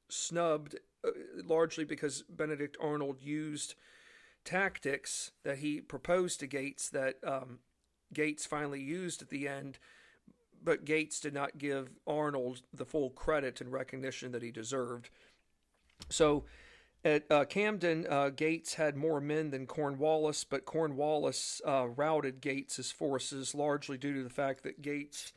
snubbed 0.09 0.77
uh, 1.05 1.11
largely 1.45 1.85
because 1.85 2.23
Benedict 2.29 2.77
Arnold 2.81 3.21
used 3.21 3.75
tactics 4.45 5.33
that 5.45 5.59
he 5.59 5.81
proposed 5.81 6.41
to 6.41 6.47
Gates 6.47 6.89
that 6.91 7.17
um, 7.27 7.59
Gates 8.12 8.47
finally 8.47 8.81
used 8.81 9.23
at 9.23 9.31
the 9.31 9.49
end, 9.49 9.79
but 10.62 10.85
Gates 10.85 11.21
did 11.21 11.35
not 11.35 11.59
give 11.59 11.90
Arnold 12.07 12.62
the 12.73 12.85
full 12.85 13.11
credit 13.11 13.61
and 13.61 13.73
recognition 13.73 14.33
that 14.33 14.43
he 14.43 14.50
deserved. 14.50 15.11
So 16.09 16.45
at 17.05 17.25
uh, 17.31 17.45
Camden, 17.45 18.07
uh, 18.09 18.29
Gates 18.31 18.75
had 18.75 18.97
more 18.97 19.21
men 19.21 19.50
than 19.50 19.67
Cornwallis, 19.67 20.45
but 20.45 20.67
Cornwallis 20.67 21.62
uh, 21.67 21.88
routed 21.88 22.40
Gates's 22.40 22.93
forces 22.93 23.55
largely 23.55 23.97
due 23.97 24.14
to 24.14 24.23
the 24.23 24.31
fact 24.31 24.62
that 24.64 24.83
Gates 24.83 25.33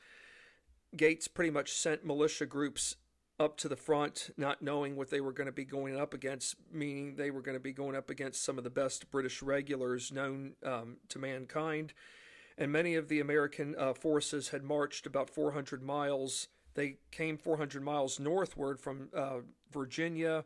Gates 0.95 1.27
pretty 1.27 1.49
much 1.49 1.71
sent 1.71 2.05
militia 2.05 2.45
groups 2.45 2.97
up 3.39 3.57
to 3.57 3.67
the 3.67 3.75
front, 3.75 4.29
not 4.37 4.61
knowing 4.61 4.95
what 4.95 5.09
they 5.09 5.21
were 5.21 5.31
going 5.31 5.47
to 5.47 5.51
be 5.51 5.65
going 5.65 5.99
up 5.99 6.13
against, 6.13 6.55
meaning 6.71 7.15
they 7.15 7.31
were 7.31 7.41
going 7.41 7.57
to 7.57 7.63
be 7.63 7.73
going 7.73 7.95
up 7.95 8.11
against 8.11 8.43
some 8.43 8.59
of 8.59 8.63
the 8.63 8.69
best 8.69 9.09
British 9.09 9.41
regulars 9.41 10.11
known 10.11 10.53
um, 10.63 10.97
to 11.09 11.17
mankind. 11.17 11.93
And 12.57 12.71
many 12.71 12.95
of 12.95 13.07
the 13.07 13.19
American 13.19 13.75
uh, 13.77 13.93
forces 13.93 14.49
had 14.49 14.63
marched 14.63 15.05
about 15.05 15.29
400 15.29 15.81
miles 15.81 16.47
they 16.75 16.97
came 17.11 17.37
400 17.37 17.83
miles 17.83 18.19
northward 18.19 18.79
from 18.79 19.09
uh, 19.15 19.39
Virginia, 19.71 20.45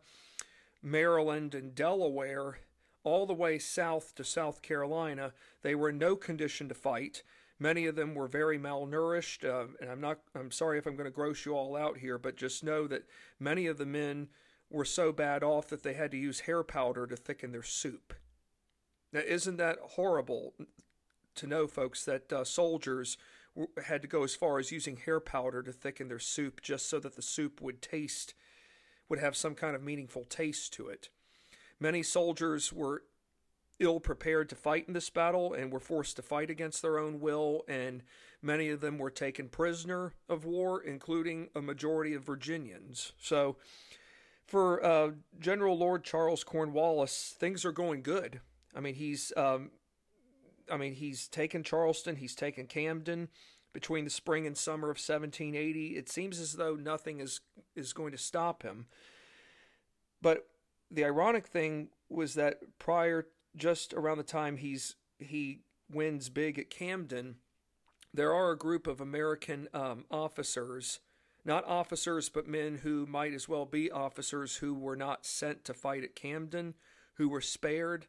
Maryland, 0.81 1.55
and 1.55 1.73
Delaware, 1.73 2.59
all 3.03 3.25
the 3.25 3.33
way 3.33 3.57
south 3.59 4.13
to 4.15 4.23
South 4.23 4.61
Carolina. 4.61 5.33
They 5.61 5.75
were 5.75 5.89
in 5.89 5.97
no 5.97 6.15
condition 6.15 6.67
to 6.69 6.75
fight. 6.75 7.23
Many 7.59 7.85
of 7.85 7.95
them 7.95 8.13
were 8.13 8.27
very 8.27 8.59
malnourished, 8.59 9.45
uh, 9.45 9.67
and 9.81 9.89
I'm 9.89 10.01
not. 10.01 10.19
I'm 10.35 10.51
sorry 10.51 10.77
if 10.77 10.85
I'm 10.85 10.95
going 10.95 11.05
to 11.05 11.11
gross 11.11 11.45
you 11.45 11.53
all 11.53 11.75
out 11.75 11.97
here, 11.97 12.17
but 12.17 12.35
just 12.35 12.63
know 12.63 12.87
that 12.87 13.07
many 13.39 13.65
of 13.67 13.77
the 13.77 13.85
men 13.85 14.27
were 14.69 14.85
so 14.85 15.11
bad 15.11 15.43
off 15.43 15.67
that 15.69 15.81
they 15.81 15.93
had 15.93 16.11
to 16.11 16.17
use 16.17 16.41
hair 16.41 16.61
powder 16.61 17.07
to 17.07 17.15
thicken 17.15 17.51
their 17.51 17.63
soup. 17.63 18.13
Now, 19.13 19.21
isn't 19.21 19.57
that 19.57 19.79
horrible 19.81 20.53
to 21.37 21.47
know, 21.47 21.67
folks, 21.67 22.05
that 22.05 22.31
uh, 22.31 22.43
soldiers 22.43 23.17
had 23.85 24.01
to 24.01 24.07
go 24.07 24.23
as 24.23 24.35
far 24.35 24.59
as 24.59 24.71
using 24.71 24.97
hair 24.97 25.19
powder 25.19 25.63
to 25.63 25.71
thicken 25.71 26.07
their 26.07 26.19
soup 26.19 26.61
just 26.61 26.89
so 26.89 26.99
that 26.99 27.15
the 27.15 27.21
soup 27.21 27.61
would 27.61 27.81
taste, 27.81 28.33
would 29.09 29.19
have 29.19 29.35
some 29.35 29.55
kind 29.55 29.75
of 29.75 29.81
meaningful 29.81 30.23
taste 30.25 30.73
to 30.73 30.87
it. 30.87 31.09
Many 31.79 32.03
soldiers 32.03 32.71
were 32.71 33.03
ill 33.79 33.99
prepared 33.99 34.49
to 34.49 34.55
fight 34.55 34.87
in 34.87 34.93
this 34.93 35.09
battle 35.09 35.53
and 35.53 35.71
were 35.71 35.79
forced 35.79 36.15
to 36.15 36.21
fight 36.21 36.49
against 36.49 36.81
their 36.81 36.97
own 36.97 37.19
will, 37.19 37.63
and 37.67 38.03
many 38.41 38.69
of 38.69 38.81
them 38.81 38.97
were 38.97 39.11
taken 39.11 39.49
prisoner 39.49 40.13
of 40.27 40.45
war, 40.45 40.81
including 40.81 41.49
a 41.55 41.61
majority 41.61 42.13
of 42.13 42.23
Virginians. 42.23 43.13
So, 43.19 43.57
for 44.45 44.83
uh, 44.83 45.11
General 45.39 45.77
Lord 45.77 46.03
Charles 46.03 46.43
Cornwallis, 46.43 47.35
things 47.37 47.65
are 47.65 47.71
going 47.71 48.01
good. 48.01 48.39
I 48.73 48.79
mean, 48.79 48.95
he's 48.95 49.33
um, 49.35 49.71
I 50.71 50.77
mean, 50.77 50.93
he's 50.93 51.27
taken 51.27 51.63
Charleston, 51.63 52.17
he's 52.17 52.35
taken 52.35 52.67
Camden 52.67 53.29
between 53.73 54.05
the 54.05 54.09
spring 54.09 54.47
and 54.47 54.57
summer 54.57 54.89
of 54.89 54.97
1780. 54.97 55.97
It 55.97 56.09
seems 56.09 56.39
as 56.39 56.53
though 56.53 56.75
nothing 56.75 57.19
is 57.19 57.41
is 57.75 57.93
going 57.93 58.11
to 58.11 58.17
stop 58.17 58.63
him. 58.63 58.87
But 60.21 60.47
the 60.89 61.05
ironic 61.05 61.47
thing 61.47 61.89
was 62.09 62.33
that 62.35 62.59
prior, 62.79 63.27
just 63.55 63.93
around 63.93 64.17
the 64.17 64.23
time 64.23 64.57
he's 64.57 64.95
he 65.19 65.61
wins 65.91 66.29
big 66.29 66.57
at 66.57 66.69
Camden, 66.69 67.35
there 68.13 68.33
are 68.33 68.51
a 68.51 68.57
group 68.57 68.87
of 68.87 68.99
American 68.99 69.67
um, 69.73 70.05
officers, 70.09 70.99
not 71.45 71.65
officers, 71.65 72.29
but 72.29 72.47
men 72.47 72.79
who 72.83 73.05
might 73.05 73.33
as 73.33 73.47
well 73.47 73.65
be 73.65 73.91
officers 73.91 74.57
who 74.57 74.73
were 74.73 74.95
not 74.95 75.25
sent 75.25 75.63
to 75.65 75.73
fight 75.73 76.03
at 76.03 76.15
Camden, 76.15 76.73
who 77.15 77.29
were 77.29 77.41
spared 77.41 78.07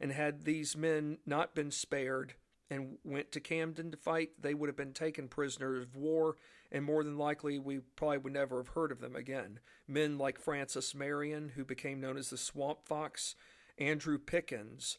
and 0.00 0.12
had 0.12 0.44
these 0.44 0.76
men 0.76 1.18
not 1.26 1.54
been 1.54 1.70
spared 1.70 2.34
and 2.70 2.98
went 3.04 3.32
to 3.32 3.40
Camden 3.40 3.90
to 3.90 3.96
fight, 3.96 4.30
they 4.40 4.54
would 4.54 4.68
have 4.68 4.76
been 4.76 4.92
taken 4.92 5.28
prisoners 5.28 5.84
of 5.84 5.96
war, 5.96 6.36
and 6.70 6.84
more 6.84 7.02
than 7.02 7.16
likely 7.16 7.58
we 7.58 7.78
probably 7.96 8.18
would 8.18 8.32
never 8.32 8.58
have 8.58 8.68
heard 8.68 8.92
of 8.92 9.00
them 9.00 9.16
again. 9.16 9.60
Men 9.86 10.18
like 10.18 10.38
Francis 10.38 10.94
Marion, 10.94 11.52
who 11.54 11.64
became 11.64 12.00
known 12.00 12.18
as 12.18 12.30
the 12.30 12.36
Swamp 12.36 12.84
Fox, 12.84 13.34
Andrew 13.78 14.18
Pickens, 14.18 14.98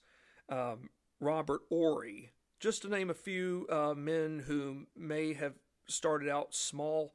um, 0.49 0.89
Robert 1.19 1.61
Ory, 1.69 2.31
just 2.59 2.81
to 2.81 2.89
name 2.89 3.09
a 3.09 3.15
few 3.15 3.67
uh, 3.69 3.93
men 3.95 4.43
who 4.47 4.87
may 4.97 5.33
have 5.33 5.53
started 5.87 6.27
out 6.27 6.53
small 6.55 7.13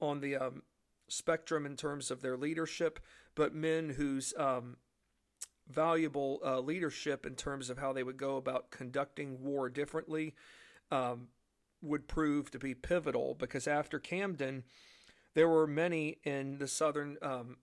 on 0.00 0.20
the 0.20 0.36
um, 0.36 0.62
spectrum 1.08 1.64
in 1.64 1.76
terms 1.76 2.10
of 2.10 2.20
their 2.20 2.36
leadership, 2.36 3.00
but 3.34 3.54
men 3.54 3.90
whose 3.90 4.34
um, 4.36 4.76
valuable 5.68 6.40
uh, 6.44 6.60
leadership 6.60 7.26
in 7.26 7.34
terms 7.34 7.70
of 7.70 7.78
how 7.78 7.92
they 7.92 8.02
would 8.02 8.16
go 8.16 8.36
about 8.36 8.70
conducting 8.70 9.42
war 9.42 9.68
differently 9.68 10.34
um, 10.90 11.28
would 11.82 12.06
prove 12.08 12.50
to 12.50 12.58
be 12.58 12.74
pivotal 12.74 13.34
because 13.34 13.66
after 13.66 13.98
Camden, 13.98 14.64
there 15.34 15.48
were 15.48 15.66
many 15.66 16.18
in 16.24 16.58
the 16.58 16.68
Southern 16.68 17.16
um, 17.20 17.56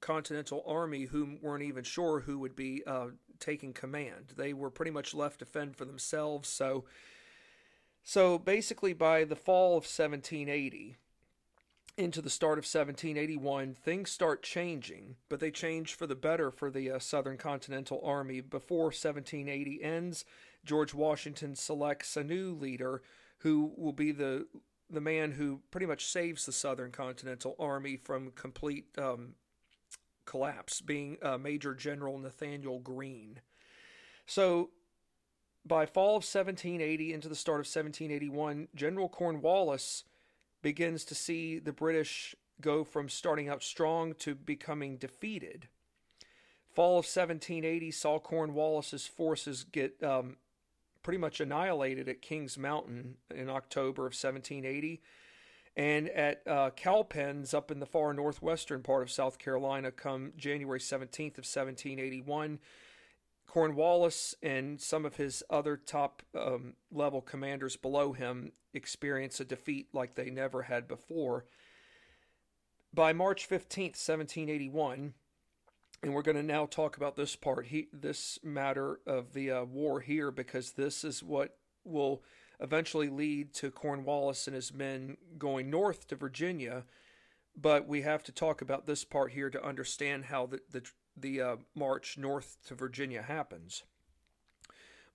Continental 0.00 0.64
Army 0.66 1.04
who 1.04 1.38
weren't 1.42 1.62
even 1.62 1.84
sure 1.84 2.20
who 2.20 2.38
would 2.38 2.56
be 2.56 2.82
uh, 2.86 3.08
taking 3.38 3.72
command. 3.72 4.32
They 4.36 4.52
were 4.52 4.70
pretty 4.70 4.90
much 4.90 5.14
left 5.14 5.40
to 5.40 5.44
fend 5.44 5.76
for 5.76 5.84
themselves. 5.84 6.48
So, 6.48 6.84
so 8.02 8.38
basically, 8.38 8.94
by 8.94 9.24
the 9.24 9.36
fall 9.36 9.72
of 9.72 9.84
1780, 9.84 10.96
into 11.96 12.22
the 12.22 12.30
start 12.30 12.58
of 12.58 12.64
1781, 12.64 13.74
things 13.74 14.10
start 14.10 14.42
changing, 14.42 15.16
but 15.28 15.40
they 15.40 15.50
change 15.50 15.94
for 15.94 16.06
the 16.06 16.14
better 16.14 16.50
for 16.50 16.70
the 16.70 16.90
uh, 16.90 16.98
Southern 16.98 17.36
Continental 17.36 18.00
Army. 18.04 18.40
Before 18.40 18.86
1780 18.86 19.82
ends, 19.82 20.24
George 20.64 20.94
Washington 20.94 21.54
selects 21.54 22.16
a 22.16 22.24
new 22.24 22.54
leader 22.54 23.02
who 23.38 23.72
will 23.76 23.92
be 23.92 24.12
the 24.12 24.46
the 24.92 25.00
man 25.00 25.30
who 25.32 25.60
pretty 25.70 25.86
much 25.86 26.04
saves 26.04 26.44
the 26.44 26.52
Southern 26.52 26.90
Continental 26.90 27.54
Army 27.60 27.96
from 27.96 28.32
complete 28.32 28.86
um, 28.98 29.34
collapse, 30.24 30.80
being 30.80 31.16
uh, 31.22 31.38
Major 31.38 31.74
General 31.74 32.18
Nathanael 32.18 32.80
Greene. 32.80 33.40
So 34.26 34.70
by 35.64 35.86
fall 35.86 36.16
of 36.16 36.24
1780 36.24 37.12
into 37.12 37.28
the 37.28 37.34
start 37.36 37.60
of 37.60 37.66
1781, 37.66 38.68
General 38.74 39.08
Cornwallis 39.08 40.04
begins 40.62 41.04
to 41.06 41.14
see 41.14 41.58
the 41.58 41.72
British 41.72 42.34
go 42.60 42.84
from 42.84 43.08
starting 43.08 43.48
out 43.48 43.62
strong 43.62 44.14
to 44.14 44.34
becoming 44.34 44.96
defeated. 44.96 45.68
Fall 46.74 46.92
of 46.98 47.06
1780 47.06 47.90
saw 47.90 48.18
Cornwallis's 48.18 49.06
forces 49.06 49.64
get 49.64 50.02
um, 50.02 50.36
pretty 51.02 51.18
much 51.18 51.40
annihilated 51.40 52.08
at 52.08 52.22
Kings 52.22 52.56
Mountain 52.56 53.16
in 53.34 53.48
October 53.48 54.02
of 54.02 54.12
1780. 54.12 55.00
And 55.76 56.08
at 56.10 56.46
uh, 56.46 56.70
Cowpens 56.76 57.54
up 57.54 57.70
in 57.70 57.80
the 57.80 57.86
far 57.86 58.12
northwestern 58.12 58.82
part 58.82 59.02
of 59.02 59.10
South 59.10 59.38
Carolina, 59.38 59.90
come 59.90 60.32
January 60.36 60.80
17th 60.80 61.38
of 61.38 61.46
1781, 61.46 62.58
Cornwallis 63.50 64.36
and 64.44 64.80
some 64.80 65.04
of 65.04 65.16
his 65.16 65.42
other 65.50 65.76
top 65.76 66.22
um, 66.38 66.74
level 66.92 67.20
commanders 67.20 67.74
below 67.74 68.12
him 68.12 68.52
experience 68.72 69.40
a 69.40 69.44
defeat 69.44 69.88
like 69.92 70.14
they 70.14 70.30
never 70.30 70.62
had 70.62 70.86
before. 70.86 71.46
By 72.94 73.12
March 73.12 73.48
15th, 73.48 73.98
1781, 73.98 75.14
and 76.00 76.14
we're 76.14 76.22
going 76.22 76.36
to 76.36 76.44
now 76.44 76.66
talk 76.66 76.96
about 76.96 77.16
this 77.16 77.34
part, 77.34 77.66
he, 77.66 77.88
this 77.92 78.38
matter 78.44 79.00
of 79.04 79.32
the 79.32 79.50
uh, 79.50 79.64
war 79.64 79.98
here, 79.98 80.30
because 80.30 80.70
this 80.72 81.02
is 81.02 81.20
what 81.20 81.56
will 81.82 82.22
eventually 82.60 83.08
lead 83.08 83.52
to 83.54 83.72
Cornwallis 83.72 84.46
and 84.46 84.54
his 84.54 84.72
men 84.72 85.16
going 85.38 85.70
north 85.70 86.06
to 86.06 86.14
Virginia. 86.14 86.84
But 87.56 87.88
we 87.88 88.02
have 88.02 88.22
to 88.24 88.32
talk 88.32 88.62
about 88.62 88.86
this 88.86 89.02
part 89.02 89.32
here 89.32 89.50
to 89.50 89.66
understand 89.66 90.26
how 90.26 90.46
the, 90.46 90.60
the, 90.70 90.82
the 91.20 91.40
uh, 91.40 91.56
march 91.74 92.18
north 92.18 92.58
to 92.66 92.74
Virginia 92.74 93.22
happens. 93.22 93.84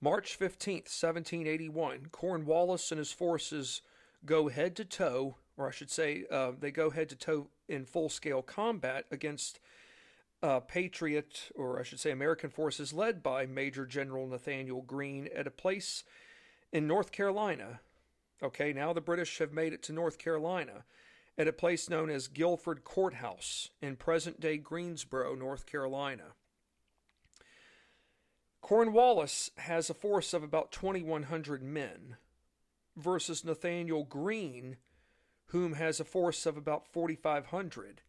March 0.00 0.38
15th, 0.38 0.92
1781, 0.92 2.08
Cornwallis 2.12 2.90
and 2.90 2.98
his 2.98 3.12
forces 3.12 3.80
go 4.24 4.48
head 4.48 4.76
to 4.76 4.84
toe, 4.84 5.36
or 5.56 5.68
I 5.68 5.70
should 5.70 5.90
say, 5.90 6.24
uh, 6.30 6.52
they 6.58 6.70
go 6.70 6.90
head 6.90 7.08
to 7.08 7.16
toe 7.16 7.48
in 7.68 7.86
full 7.86 8.08
scale 8.08 8.42
combat 8.42 9.06
against 9.10 9.58
uh, 10.42 10.60
Patriot, 10.60 11.50
or 11.54 11.80
I 11.80 11.82
should 11.82 12.00
say, 12.00 12.10
American 12.10 12.50
forces 12.50 12.92
led 12.92 13.22
by 13.22 13.46
Major 13.46 13.86
General 13.86 14.26
Nathanael 14.26 14.82
Greene 14.82 15.28
at 15.34 15.46
a 15.46 15.50
place 15.50 16.04
in 16.72 16.86
North 16.86 17.10
Carolina. 17.10 17.80
Okay, 18.42 18.72
now 18.74 18.92
the 18.92 19.00
British 19.00 19.38
have 19.38 19.52
made 19.52 19.72
it 19.72 19.82
to 19.84 19.92
North 19.92 20.18
Carolina 20.18 20.84
at 21.38 21.48
a 21.48 21.52
place 21.52 21.90
known 21.90 22.10
as 22.10 22.28
Guilford 22.28 22.84
Courthouse 22.84 23.70
in 23.82 23.96
present 23.96 24.40
day 24.40 24.56
Greensboro, 24.56 25.34
North 25.34 25.66
Carolina. 25.66 26.34
Cornwallis 28.62 29.50
has 29.58 29.90
a 29.90 29.94
force 29.94 30.34
of 30.34 30.42
about 30.42 30.72
2,100 30.72 31.62
men 31.62 32.16
versus 32.96 33.44
Nathanael 33.44 34.04
Greene, 34.04 34.76
whom 35.46 35.74
has 35.74 36.00
a 36.00 36.04
force 36.04 36.46
of 36.46 36.56
about 36.56 36.86
4,500. 36.88 38.00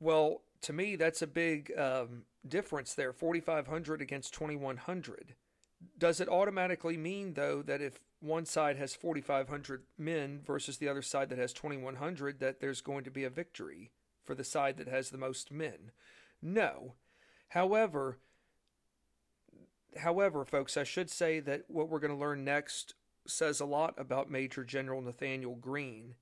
Well, 0.00 0.42
to 0.62 0.72
me, 0.72 0.96
that's 0.96 1.22
a 1.22 1.26
big 1.26 1.70
um, 1.78 2.24
difference 2.46 2.94
there 2.94 3.12
4,500 3.12 4.00
against 4.00 4.34
2,100. 4.34 5.34
Does 5.98 6.20
it 6.20 6.28
automatically 6.28 6.96
mean, 6.96 7.34
though, 7.34 7.62
that 7.62 7.82
if 7.82 8.00
one 8.20 8.44
side 8.44 8.76
has 8.76 8.94
4,500 8.94 9.84
men 9.98 10.40
versus 10.44 10.78
the 10.78 10.88
other 10.88 11.02
side 11.02 11.28
that 11.28 11.38
has 11.38 11.52
2,100, 11.52 12.40
that 12.40 12.60
there's 12.60 12.80
going 12.80 13.04
to 13.04 13.10
be 13.10 13.24
a 13.24 13.30
victory 13.30 13.90
for 14.24 14.34
the 14.34 14.44
side 14.44 14.76
that 14.78 14.88
has 14.88 15.10
the 15.10 15.18
most 15.18 15.50
men? 15.50 15.92
No. 16.42 16.94
However, 17.48 18.18
however, 19.98 20.44
folks, 20.44 20.76
I 20.76 20.84
should 20.84 21.10
say 21.10 21.40
that 21.40 21.64
what 21.68 21.88
we're 21.88 22.00
going 22.00 22.12
to 22.12 22.18
learn 22.18 22.44
next 22.44 22.94
says 23.26 23.60
a 23.60 23.66
lot 23.66 23.94
about 23.98 24.30
Major 24.30 24.64
General 24.64 25.02
Nathanael 25.02 25.56
Greene 25.56 26.14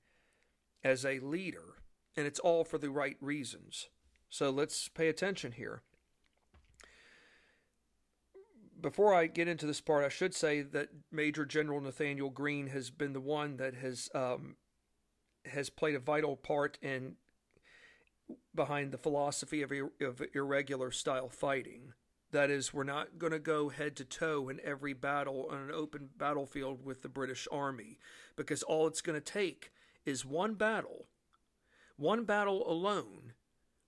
as 0.83 1.05
a 1.05 1.19
leader, 1.19 1.81
and 2.15 2.27
it's 2.27 2.39
all 2.39 2.63
for 2.63 2.77
the 2.77 2.89
right 2.89 3.17
reasons. 3.21 3.89
So 4.29 4.49
let's 4.49 4.87
pay 4.87 5.07
attention 5.07 5.53
here. 5.53 5.81
Before 8.85 9.15
I 9.15 9.25
get 9.25 9.47
into 9.47 9.65
this 9.65 9.81
part, 9.81 10.05
I 10.05 10.09
should 10.09 10.35
say 10.35 10.61
that 10.61 10.89
Major 11.11 11.43
General 11.43 11.81
Nathanael 11.81 12.29
Greene 12.29 12.67
has 12.67 12.91
been 12.91 13.13
the 13.13 13.19
one 13.19 13.57
that 13.57 13.73
has 13.73 14.09
um, 14.13 14.57
has 15.43 15.71
played 15.71 15.95
a 15.95 15.99
vital 15.99 16.35
part 16.35 16.77
in 16.83 17.15
behind 18.53 18.91
the 18.91 18.99
philosophy 18.99 19.63
of, 19.63 19.71
of 19.99 20.21
irregular 20.35 20.91
style 20.91 21.29
fighting. 21.29 21.93
That 22.29 22.51
is, 22.51 22.75
we're 22.75 22.83
not 22.83 23.17
going 23.17 23.31
to 23.31 23.39
go 23.39 23.69
head 23.69 23.95
to 23.95 24.05
toe 24.05 24.49
in 24.49 24.61
every 24.63 24.93
battle 24.93 25.47
on 25.49 25.57
an 25.61 25.71
open 25.71 26.09
battlefield 26.15 26.85
with 26.85 27.01
the 27.01 27.09
British 27.09 27.47
Army, 27.51 27.97
because 28.35 28.61
all 28.61 28.85
it's 28.85 29.01
going 29.01 29.19
to 29.19 29.33
take 29.33 29.71
is 30.05 30.23
one 30.23 30.53
battle, 30.53 31.07
one 31.97 32.23
battle 32.23 32.71
alone, 32.71 33.33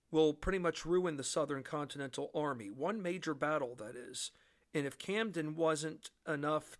will 0.10 0.33
pretty 0.33 0.57
much 0.57 0.88
ruin 0.88 1.17
the 1.17 1.23
Southern 1.23 1.62
Continental 1.62 2.31
Army. 2.33 2.71
One 2.71 2.99
major 2.99 3.36
battle, 3.36 3.75
that 3.75 3.95
is. 3.95 4.31
And 4.73 4.86
if 4.86 4.97
Camden 4.97 5.56
wasn't 5.56 6.10
enough 6.27 6.77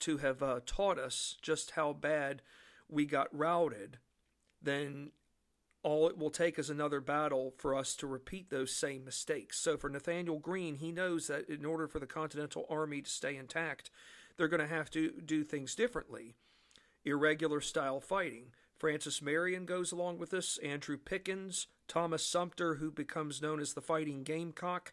to 0.00 0.18
have 0.18 0.42
uh, 0.42 0.60
taught 0.64 0.98
us 0.98 1.36
just 1.42 1.72
how 1.72 1.92
bad 1.92 2.42
we 2.88 3.06
got 3.06 3.28
routed, 3.36 3.98
then 4.62 5.12
all 5.82 6.08
it 6.08 6.18
will 6.18 6.30
take 6.30 6.58
is 6.58 6.68
another 6.68 7.00
battle 7.00 7.54
for 7.56 7.74
us 7.74 7.94
to 7.96 8.06
repeat 8.06 8.50
those 8.50 8.74
same 8.74 9.04
mistakes. 9.04 9.58
So 9.58 9.76
for 9.76 9.88
Nathanael 9.88 10.38
Greene, 10.38 10.76
he 10.76 10.92
knows 10.92 11.26
that 11.28 11.48
in 11.48 11.64
order 11.64 11.88
for 11.88 11.98
the 11.98 12.06
Continental 12.06 12.66
Army 12.68 13.02
to 13.02 13.10
stay 13.10 13.36
intact, 13.36 13.90
they're 14.36 14.48
going 14.48 14.60
to 14.60 14.66
have 14.66 14.90
to 14.90 15.12
do 15.24 15.44
things 15.44 15.74
differently. 15.74 16.34
Irregular 17.04 17.60
style 17.60 18.00
fighting. 18.00 18.52
Francis 18.78 19.20
Marion 19.20 19.66
goes 19.66 19.92
along 19.92 20.18
with 20.18 20.30
this, 20.30 20.58
Andrew 20.58 20.96
Pickens, 20.96 21.66
Thomas 21.86 22.24
Sumter, 22.24 22.76
who 22.76 22.90
becomes 22.90 23.42
known 23.42 23.60
as 23.60 23.74
the 23.74 23.82
Fighting 23.82 24.22
Gamecock. 24.22 24.92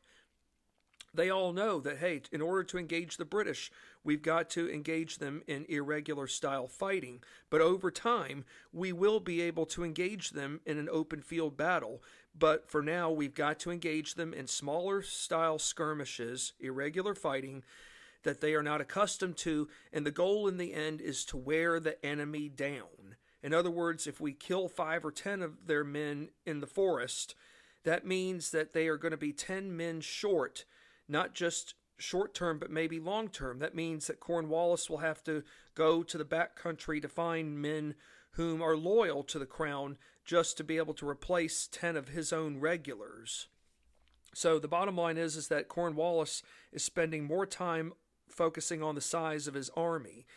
They 1.18 1.32
all 1.32 1.52
know 1.52 1.80
that, 1.80 1.98
hey, 1.98 2.22
in 2.32 2.42
order 2.42 2.64
to 2.66 2.78
engage 2.78 3.18
the 3.18 3.26
British, 3.26 3.72
we've 4.04 4.22
got 4.22 4.52
to 4.52 4.72
engage 4.72 5.18
them 5.18 5.42
in 5.48 5.66
irregular 5.68 6.28
style 6.28 6.68
fighting. 6.68 7.24
But 7.50 7.60
over 7.60 7.90
time, 7.90 8.46
we 8.72 8.94
will 8.94 9.20
be 9.20 9.42
able 9.42 9.66
to 9.66 9.84
engage 9.84 10.30
them 10.30 10.62
in 10.64 10.78
an 10.78 10.88
open 10.92 11.24
field 11.24 11.58
battle. 11.58 12.04
But 12.38 12.70
for 12.70 12.84
now, 12.84 13.10
we've 13.10 13.34
got 13.34 13.58
to 13.62 13.72
engage 13.72 14.14
them 14.14 14.32
in 14.32 14.46
smaller 14.46 15.02
style 15.02 15.58
skirmishes, 15.58 16.54
irregular 16.60 17.16
fighting 17.16 17.64
that 18.22 18.40
they 18.40 18.54
are 18.54 18.62
not 18.62 18.80
accustomed 18.80 19.38
to. 19.38 19.70
And 19.92 20.06
the 20.06 20.12
goal 20.12 20.48
in 20.48 20.58
the 20.58 20.76
end 20.76 21.02
is 21.02 21.26
to 21.26 21.38
wear 21.38 21.80
the 21.80 22.06
enemy 22.06 22.48
down. 22.48 23.16
In 23.42 23.56
other 23.56 23.72
words, 23.72 24.06
if 24.06 24.22
we 24.22 24.34
kill 24.34 24.68
five 24.68 25.04
or 25.04 25.12
ten 25.12 25.42
of 25.42 25.66
their 25.66 25.84
men 25.84 26.30
in 26.46 26.60
the 26.60 26.68
forest, 26.68 27.34
that 27.84 28.06
means 28.06 28.52
that 28.52 28.74
they 28.74 28.88
are 28.88 28.98
going 28.98 29.12
to 29.12 29.18
be 29.18 29.32
10 29.32 29.76
men 29.76 30.02
short, 30.02 30.66
not 31.08 31.34
just 31.34 31.76
short 31.98 32.34
term, 32.34 32.60
but 32.60 32.72
maybe 32.72 33.00
long 33.00 33.30
term. 33.30 33.60
That 33.60 33.76
means 33.76 34.08
that 34.08 34.20
Cornwallis 34.20 34.90
will 34.90 35.00
have 35.00 35.24
to 35.24 35.44
go 35.76 36.04
to 36.04 36.18
the 36.18 36.26
back 36.26 36.56
country 36.56 37.02
to 37.02 37.08
find 37.08 37.62
men 37.62 37.96
whom 38.32 38.62
are 38.62 38.78
loyal 38.78 39.24
to 39.24 39.40
the 39.40 39.46
crown 39.46 39.98
just 40.24 40.58
to 40.58 40.64
be 40.64 40.78
able 40.78 40.94
to 40.94 41.08
replace 41.08 41.68
10 41.72 41.96
of 41.96 42.10
his 42.10 42.32
own 42.32 42.60
regulars. 42.60 43.48
So 44.34 44.60
the 44.60 44.68
bottom 44.68 44.96
line 44.96 45.18
is 45.18 45.36
is 45.36 45.48
that 45.48 45.70
Cornwallis 45.70 46.44
is 46.72 46.84
spending 46.84 47.24
more 47.24 47.46
time 47.46 47.94
focusing 48.30 48.84
on 48.84 48.94
the 48.94 49.02
size 49.02 49.48
of 49.48 49.56
his 49.56 49.72
army. 49.76 50.28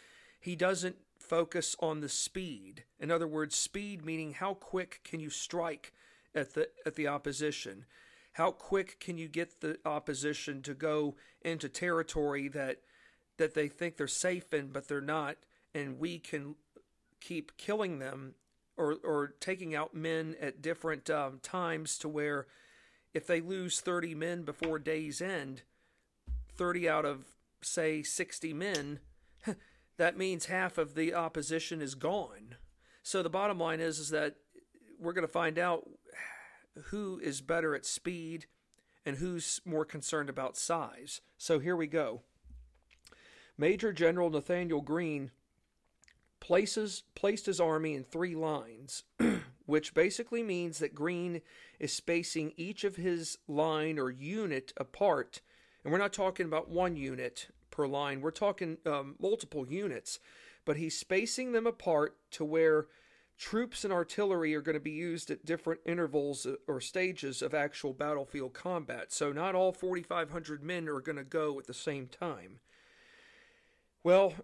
He 0.41 0.57
doesn't 0.57 0.97
focus 1.19 1.77
on 1.81 2.01
the 2.01 2.09
speed. 2.09 2.85
In 2.99 3.11
other 3.11 3.27
words, 3.29 3.57
speed 3.57 4.05
meaning 4.05 4.33
how 4.33 4.55
quick 4.55 5.01
can 5.05 5.21
you 5.21 5.29
strike 5.29 5.93
at 6.35 6.55
the 6.55 6.71
at 6.87 6.95
the 6.95 7.09
opposition? 7.09 7.85
How 8.33 8.53
quick 8.53 9.01
can 9.01 9.19
you 9.19 9.29
get 9.29 9.61
the 9.61 9.79
opposition 9.85 10.63
to 10.63 10.75
go 10.75 11.17
into 11.43 11.69
territory 11.69 12.49
that 12.49 12.79
that 13.39 13.55
they 13.55 13.69
think 13.69 13.97
they're 13.97 14.07
safe 14.07 14.53
in 14.53 14.69
but 14.69 14.87
they're 14.87 15.01
not 15.01 15.37
and 15.75 15.99
we 15.99 16.19
can 16.19 16.57
keep 17.21 17.57
killing 17.57 17.99
them 17.99 18.35
or 18.77 18.97
or 19.03 19.35
taking 19.41 19.75
out 19.75 19.95
men 19.95 20.37
at 20.41 20.61
different 20.61 21.09
um, 21.09 21.41
times 21.43 21.97
to 21.99 22.09
where 22.09 22.47
if 23.15 23.27
they 23.27 23.41
lose 23.41 23.81
30 23.81 24.15
men 24.15 24.43
before 24.43 24.79
day's 24.79 25.23
end 25.23 25.63
30 26.57 26.89
out 26.89 27.05
of 27.07 27.25
say 27.63 28.03
60 28.03 28.53
men 28.53 29.01
that 30.01 30.17
means 30.17 30.47
half 30.47 30.79
of 30.79 30.95
the 30.95 31.13
opposition 31.15 31.83
is 31.83 31.95
gone. 31.95 32.57
So 33.03 33.23
the 33.23 33.29
bottom 33.29 33.59
line 33.59 33.81
is 33.81 33.99
is 33.99 34.09
that 34.11 34.37
we're 34.99 35.13
going 35.13 35.27
to 35.27 35.33
find 35.33 35.59
out 35.59 35.87
who 36.87 37.21
is 37.23 37.41
better 37.41 37.75
at 37.75 37.85
speed 37.85 38.47
and 39.05 39.17
who's 39.17 39.61
more 39.65 39.85
concerned 39.85 40.29
about 40.29 40.57
size. 40.57 41.21
So 41.39 41.59
here 41.59 41.77
we 41.77 41.87
go. 41.87 42.23
Major 43.57 43.93
General 43.93 44.31
Nathaniel 44.31 44.81
Greene 44.81 45.31
places 46.41 47.03
placed 47.15 47.47
his 47.47 47.61
army 47.61 47.95
in 47.95 48.05
three 48.05 48.35
lines, 48.35 49.05
which 49.67 49.95
basically 49.95 50.43
means 50.43 50.79
that 50.79 50.95
Greene 50.95 51.43
is 51.79 51.93
spacing 51.93 52.53
each 52.57 52.85
of 52.85 52.97
his 52.97 53.39
line 53.47 53.99
or 53.99 54.11
unit 54.11 54.73
apart. 54.77 55.41
And 55.85 55.93
we're 55.93 55.99
not 55.99 56.13
talking 56.13 56.47
about 56.47 56.71
one 56.71 56.97
unit 56.97 57.49
per 57.71 57.87
line, 57.87 58.21
we're 58.21 58.31
talking 58.31 58.79
um, 58.85 59.15
multiple 59.21 59.67
units, 59.67 60.19
but 60.65 60.77
he's 60.77 60.99
spacing 60.99 61.53
them 61.53 61.67
apart 61.67 62.17
to 62.33 62.45
where 62.45 62.87
troops 63.41 63.85
and 63.85 63.93
artillery 63.93 64.55
are 64.55 64.61
going 64.61 64.75
to 64.75 64.81
be 64.81 64.91
used 64.91 65.31
at 65.31 65.47
different 65.47 65.81
intervals 65.87 66.45
uh, 66.45 66.57
or 66.69 66.79
stages 66.79 67.41
of 67.41 67.55
actual 67.55 67.95
battlefield 67.95 68.53
combat. 68.53 69.11
So 69.11 69.33
not 69.33 69.55
all 69.55 69.73
4,500 69.73 70.63
men 70.63 70.89
are 70.89 71.01
going 71.01 71.17
to 71.17 71.25
go 71.25 71.59
at 71.59 71.67
the 71.67 71.75
same 71.75 72.07
time. 72.07 72.61
Well, 74.05 74.35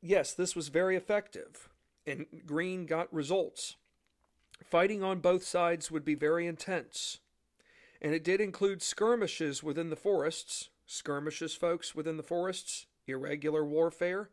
yes, 0.00 0.32
this 0.32 0.54
was 0.54 0.68
very 0.68 0.96
effective, 0.96 1.68
and 2.06 2.26
Greene 2.46 2.86
got 2.86 3.12
results. 3.12 3.76
Fighting 4.62 5.02
on 5.02 5.18
both 5.18 5.44
sides 5.44 5.90
would 5.90 6.04
be 6.04 6.14
very 6.14 6.46
intense, 6.46 7.18
and 8.00 8.14
it 8.14 8.24
did 8.24 8.40
include 8.40 8.80
skirmishes 8.80 9.62
within 9.62 9.90
the 9.90 9.96
forests. 9.96 10.68
Skirmishes, 10.86 11.54
folks, 11.54 11.94
within 11.94 12.16
the 12.16 12.22
forests, 12.22 12.86
irregular 13.06 13.64
warfare. 13.64 14.30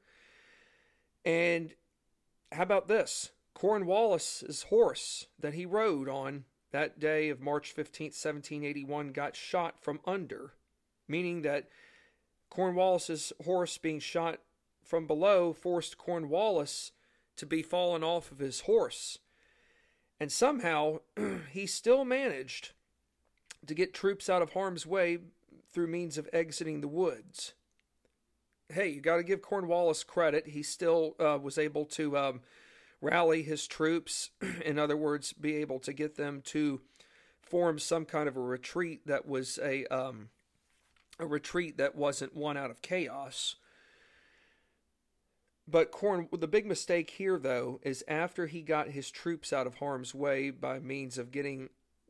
And 1.25 1.73
how 2.51 2.63
about 2.63 2.87
this? 2.87 3.31
Cornwallis's 3.53 4.63
horse 4.63 5.27
that 5.39 5.53
he 5.53 5.65
rode 5.65 6.09
on 6.09 6.45
that 6.71 6.99
day 6.99 7.29
of 7.29 7.41
March 7.41 7.73
15th, 7.75 8.15
1781, 8.17 9.11
got 9.11 9.35
shot 9.35 9.79
from 9.79 9.99
under, 10.05 10.53
meaning 11.07 11.41
that 11.41 11.67
Cornwallis's 12.49 13.33
horse 13.43 13.77
being 13.77 13.99
shot 13.99 14.39
from 14.83 15.07
below 15.07 15.53
forced 15.53 15.97
Cornwallis 15.97 16.91
to 17.37 17.45
be 17.45 17.61
fallen 17.61 18.03
off 18.03 18.31
of 18.31 18.39
his 18.39 18.61
horse. 18.61 19.19
And 20.19 20.31
somehow 20.31 20.99
he 21.51 21.65
still 21.65 22.05
managed 22.05 22.71
to 23.65 23.73
get 23.73 23.93
troops 23.93 24.29
out 24.29 24.41
of 24.41 24.53
harm's 24.53 24.85
way 24.85 25.19
through 25.71 25.87
means 25.87 26.17
of 26.17 26.29
exiting 26.33 26.81
the 26.81 26.87
woods. 26.87 27.53
Hey, 28.69 28.89
you 28.89 29.01
got 29.01 29.17
to 29.17 29.23
give 29.23 29.41
Cornwallis 29.41 30.03
credit. 30.03 30.47
He 30.47 30.63
still 30.63 31.15
uh, 31.19 31.37
was 31.41 31.57
able 31.57 31.85
to 31.85 32.17
um, 32.17 32.41
rally 33.01 33.43
his 33.43 33.67
troops, 33.67 34.29
in 34.65 34.79
other 34.79 34.95
words, 34.95 35.33
be 35.33 35.55
able 35.57 35.79
to 35.79 35.93
get 35.93 36.15
them 36.15 36.41
to 36.45 36.81
form 37.41 37.79
some 37.79 38.05
kind 38.05 38.29
of 38.29 38.37
a 38.37 38.41
retreat 38.41 39.05
that 39.07 39.27
was 39.27 39.59
a 39.61 39.85
um, 39.87 40.29
a 41.19 41.25
retreat 41.25 41.77
that 41.77 41.95
wasn't 41.95 42.35
one 42.35 42.57
out 42.57 42.71
of 42.71 42.81
chaos. 42.81 43.55
But 45.67 45.91
Corn, 45.91 46.27
the 46.31 46.47
big 46.47 46.65
mistake 46.65 47.11
here, 47.11 47.37
though, 47.37 47.79
is 47.83 48.03
after 48.07 48.47
he 48.47 48.61
got 48.61 48.89
his 48.89 49.11
troops 49.11 49.53
out 49.53 49.67
of 49.67 49.75
harm's 49.75 50.13
way 50.13 50.49
by 50.49 50.79
means 50.79 51.17
of 51.17 51.31
getting 51.31 51.69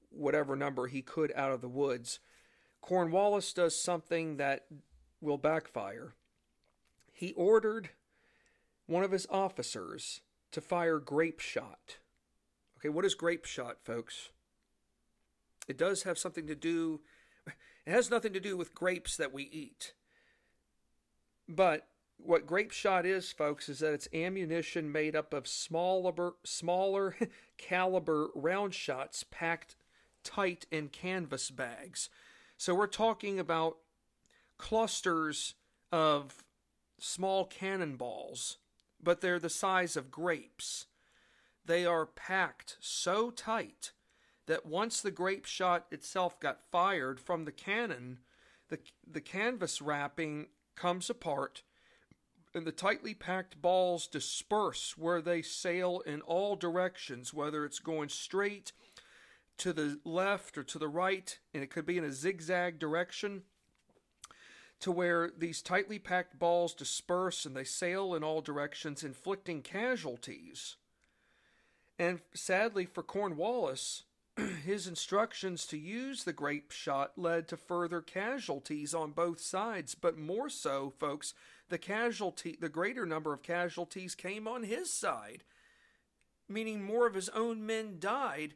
whatever 0.10 0.56
number 0.56 0.88
he 0.88 1.02
could 1.02 1.32
out 1.36 1.52
of 1.52 1.62
the 1.62 1.70
woods, 1.70 2.20
Cornwallis 2.82 3.54
does 3.54 3.80
something 3.80 4.38
that 4.38 4.66
will 5.20 5.38
backfire. 5.38 6.16
He 7.12 7.34
ordered 7.34 7.90
one 8.88 9.04
of 9.04 9.12
his 9.12 9.28
officers 9.30 10.22
to 10.52 10.62
fire 10.62 11.00
grape 11.00 11.40
shot. 11.40 11.98
Okay, 12.78 12.90
what 12.90 13.06
is 13.06 13.16
grape 13.16 13.46
shot, 13.46 13.78
folks? 13.84 14.30
It 15.68 15.78
does 15.78 16.04
have 16.04 16.18
something 16.18 16.48
to 16.48 16.56
do, 16.56 17.02
it 17.48 17.92
has 17.92 18.10
nothing 18.10 18.34
to 18.34 18.40
do 18.40 18.58
with 18.58 18.74
grapes 18.74 19.18
that 19.18 19.34
we 19.34 19.44
eat. 19.44 19.94
But 21.48 21.88
what 22.18 22.48
grape 22.48 22.72
shot 22.72 23.06
is, 23.06 23.32
folks, 23.32 23.70
is 23.70 23.80
that 23.80 23.94
it's 23.94 24.08
ammunition 24.14 24.92
made 24.92 25.16
up 25.16 25.34
of 25.34 25.48
smaller, 25.48 26.34
smaller 26.44 27.16
caliber 27.58 28.30
round 28.36 28.74
shots 28.74 29.24
packed 29.30 29.76
tight 30.24 30.66
in 30.72 30.88
canvas 30.90 31.50
bags. 31.50 32.10
So 32.58 32.76
we're 32.76 32.88
talking 32.88 33.40
about 33.40 33.78
clusters 34.58 35.56
of 35.92 36.44
small 37.00 37.46
cannonballs 37.46 38.58
but 39.04 39.22
they're 39.22 39.40
the 39.40 39.50
size 39.50 39.96
of 39.96 40.12
grapes. 40.12 40.88
They 41.66 41.86
are 41.86 42.06
packed 42.06 42.78
so 42.80 43.32
tight 43.32 43.92
that 44.48 44.66
once 44.66 45.02
the 45.02 45.12
grape 45.12 45.46
shot 45.46 45.86
itself 45.92 46.40
got 46.40 46.60
fired 46.72 47.20
from 47.20 47.46
the 47.46 47.52
cannon, 47.52 48.20
the, 48.70 48.80
the 49.10 49.22
canvas 49.22 49.82
wrapping 49.82 50.48
comes 50.76 51.10
apart 51.10 51.64
and 52.54 52.66
the 52.66 52.72
tightly 52.72 53.14
packed 53.14 53.62
balls 53.62 54.08
disperse 54.08 54.98
where 54.98 55.22
they 55.22 55.42
sail 55.42 56.02
in 56.06 56.22
all 56.22 56.56
directions, 56.56 57.34
whether 57.34 57.64
it's 57.64 57.80
going 57.80 58.10
straight 58.10 58.74
to 59.58 59.72
the 59.72 60.00
left 60.04 60.58
or 60.58 60.64
to 60.64 60.80
the 60.80 60.88
right, 60.88 61.40
and 61.54 61.64
it 61.64 61.70
could 61.70 61.86
be 61.86 61.98
in 61.98 62.04
a 62.04 62.12
zigzag 62.12 62.80
direction 62.80 63.44
to 64.82 64.92
where 64.92 65.32
these 65.38 65.62
tightly 65.62 66.00
packed 66.00 66.38
balls 66.38 66.74
disperse 66.74 67.46
and 67.46 67.56
they 67.56 67.64
sail 67.64 68.14
in 68.14 68.24
all 68.24 68.42
directions, 68.42 69.04
inflicting 69.04 69.62
casualties. 69.62 70.76
And 71.98 72.20
sadly 72.34 72.86
for 72.86 73.04
Cornwallis, 73.04 74.04
his 74.66 74.88
instructions 74.88 75.66
to 75.68 75.78
use 75.78 76.24
the 76.24 76.34
grape 76.34 76.72
shot 76.72 77.12
led 77.16 77.48
to 77.48 77.58
further 77.58 78.02
casualties 78.02 78.94
on 78.94 79.12
both 79.12 79.40
sides, 79.40 79.94
but 79.94 80.18
more 80.18 80.50
so, 80.50 80.94
folks, 81.00 81.34
the 81.70 81.78
casualty 81.78 82.58
the 82.60 82.70
greater 82.70 83.06
number 83.06 83.34
of 83.34 83.44
casualties 83.44 84.16
came 84.16 84.48
on 84.48 84.64
his 84.64 84.92
side, 84.92 85.44
meaning 86.50 86.84
more 86.84 87.06
of 87.06 87.14
his 87.14 87.30
own 87.30 87.66
men 87.66 87.98
died 88.00 88.56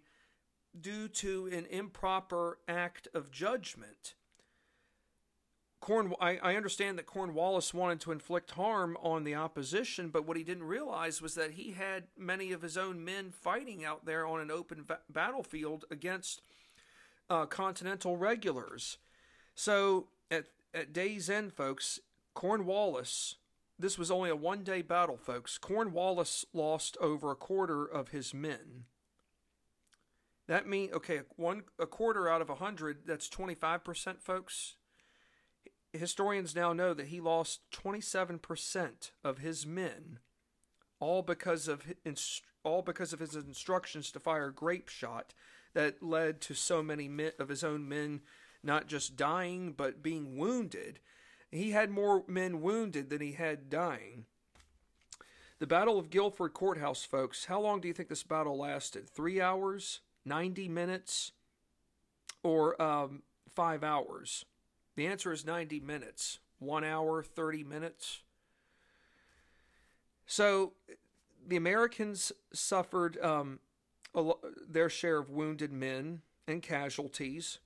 due 0.80 1.08
to 1.08 1.48
an 1.48 1.66
improper 1.70 2.58
act 2.68 3.08
of 3.14 3.32
judgment. 3.32 4.16
Corn, 5.86 6.16
I, 6.20 6.38
I, 6.38 6.56
understand 6.56 6.98
that 6.98 7.06
Cornwallis 7.06 7.72
wanted 7.72 8.00
to 8.02 8.12
inflict 8.12 8.50
harm 8.50 8.98
on 9.04 9.24
the 9.24 9.36
opposition, 9.36 10.10
but 10.10 10.26
what 10.26 10.36
he 10.36 10.44
didn't 10.44 10.64
realize 10.64 11.22
was 11.22 11.36
that 11.36 11.52
he 11.52 11.74
had 11.74 12.06
many 12.18 12.52
of 12.52 12.64
his 12.64 12.76
own 12.76 13.06
men 13.06 13.30
fighting 13.30 13.86
out 13.86 14.04
there 14.04 14.26
on 14.26 14.40
an 14.40 14.50
open 14.50 14.84
va- 14.84 15.02
battlefield 15.12 15.86
against 15.92 16.42
uh, 17.30 17.46
Continental 17.46 18.18
regulars. 18.18 18.98
So 19.54 20.08
at 20.32 20.46
at 20.74 20.92
day's 20.92 21.30
end, 21.30 21.54
folks, 21.54 22.00
Cornwallis. 22.34 23.36
This 23.78 24.00
was 24.00 24.10
only 24.10 24.32
a 24.32 24.36
one 24.36 24.64
day 24.64 24.82
battle, 24.82 25.18
folks. 25.18 25.60
Cornwallis 25.60 26.46
lost 26.52 26.98
over 27.00 27.30
a 27.30 27.36
quarter 27.36 27.86
of 27.86 28.08
his 28.08 28.34
men. 28.34 28.86
That 30.48 30.68
means 30.68 30.94
okay, 30.94 31.22
one 31.36 31.66
a 31.78 31.86
quarter 31.86 32.28
out 32.28 32.42
of 32.42 32.50
a 32.50 32.56
hundred. 32.56 33.02
That's 33.06 33.30
twenty 33.30 33.54
five 33.54 33.84
percent, 33.84 34.24
folks 34.24 34.78
historians 35.98 36.56
now 36.56 36.74
know 36.74 36.94
that 36.94 37.08
he 37.08 37.20
lost 37.20 37.62
27% 37.72 39.12
of 39.24 39.40
his 39.40 39.66
men, 39.66 40.20
all 41.00 41.22
because 41.22 41.68
of 41.68 41.84
all 42.64 42.82
because 42.82 43.14
of 43.14 43.20
his 43.20 43.36
instructions 43.36 44.12
to 44.12 44.20
fire 44.20 44.50
grape 44.50 44.90
shot 44.90 45.34
that 45.74 46.02
led 46.02 46.42
to 46.42 46.54
so 46.54 46.82
many 46.82 47.10
of 47.38 47.50
his 47.50 47.64
own 47.64 47.88
men 47.88 48.22
not 48.64 48.88
just 48.88 49.16
dying 49.16 49.74
but 49.74 50.02
being 50.02 50.38
wounded. 50.38 51.00
He 51.52 51.72
had 51.72 51.92
more 51.92 52.24
men 52.28 52.62
wounded 52.62 53.10
than 53.10 53.22
he 53.22 53.34
had 53.34 53.70
dying. 53.70 54.26
The 55.60 55.68
Battle 55.68 55.98
of 55.98 56.10
Guilford 56.10 56.54
Courthouse, 56.54 57.06
folks, 57.06 57.46
how 57.46 57.62
long 57.62 57.80
do 57.80 57.88
you 57.88 57.94
think 57.94 58.10
this 58.10 58.24
battle 58.24 58.58
lasted? 58.58 59.10
Three 59.10 59.40
hours? 59.40 60.02
90 60.26 60.68
minutes? 60.68 61.32
Or 62.44 62.82
um, 62.82 63.24
five 63.48 63.84
hours? 63.84 64.44
The 64.96 65.08
answer 65.08 65.32
is 65.32 65.46
90 65.46 65.80
minutes, 65.82 66.40
one 66.60 66.84
hour, 66.84 67.22
30 67.22 67.64
minutes. 67.64 68.22
So 70.26 70.74
the 71.46 71.58
Americans 71.58 72.32
suffered 72.54 73.18
um, 73.22 73.60
lo- 74.14 74.40
their 74.68 74.90
share 74.90 75.18
of 75.18 75.30
wounded 75.30 75.72
men 75.72 76.22
and 76.48 76.62
casualties. 76.62 77.60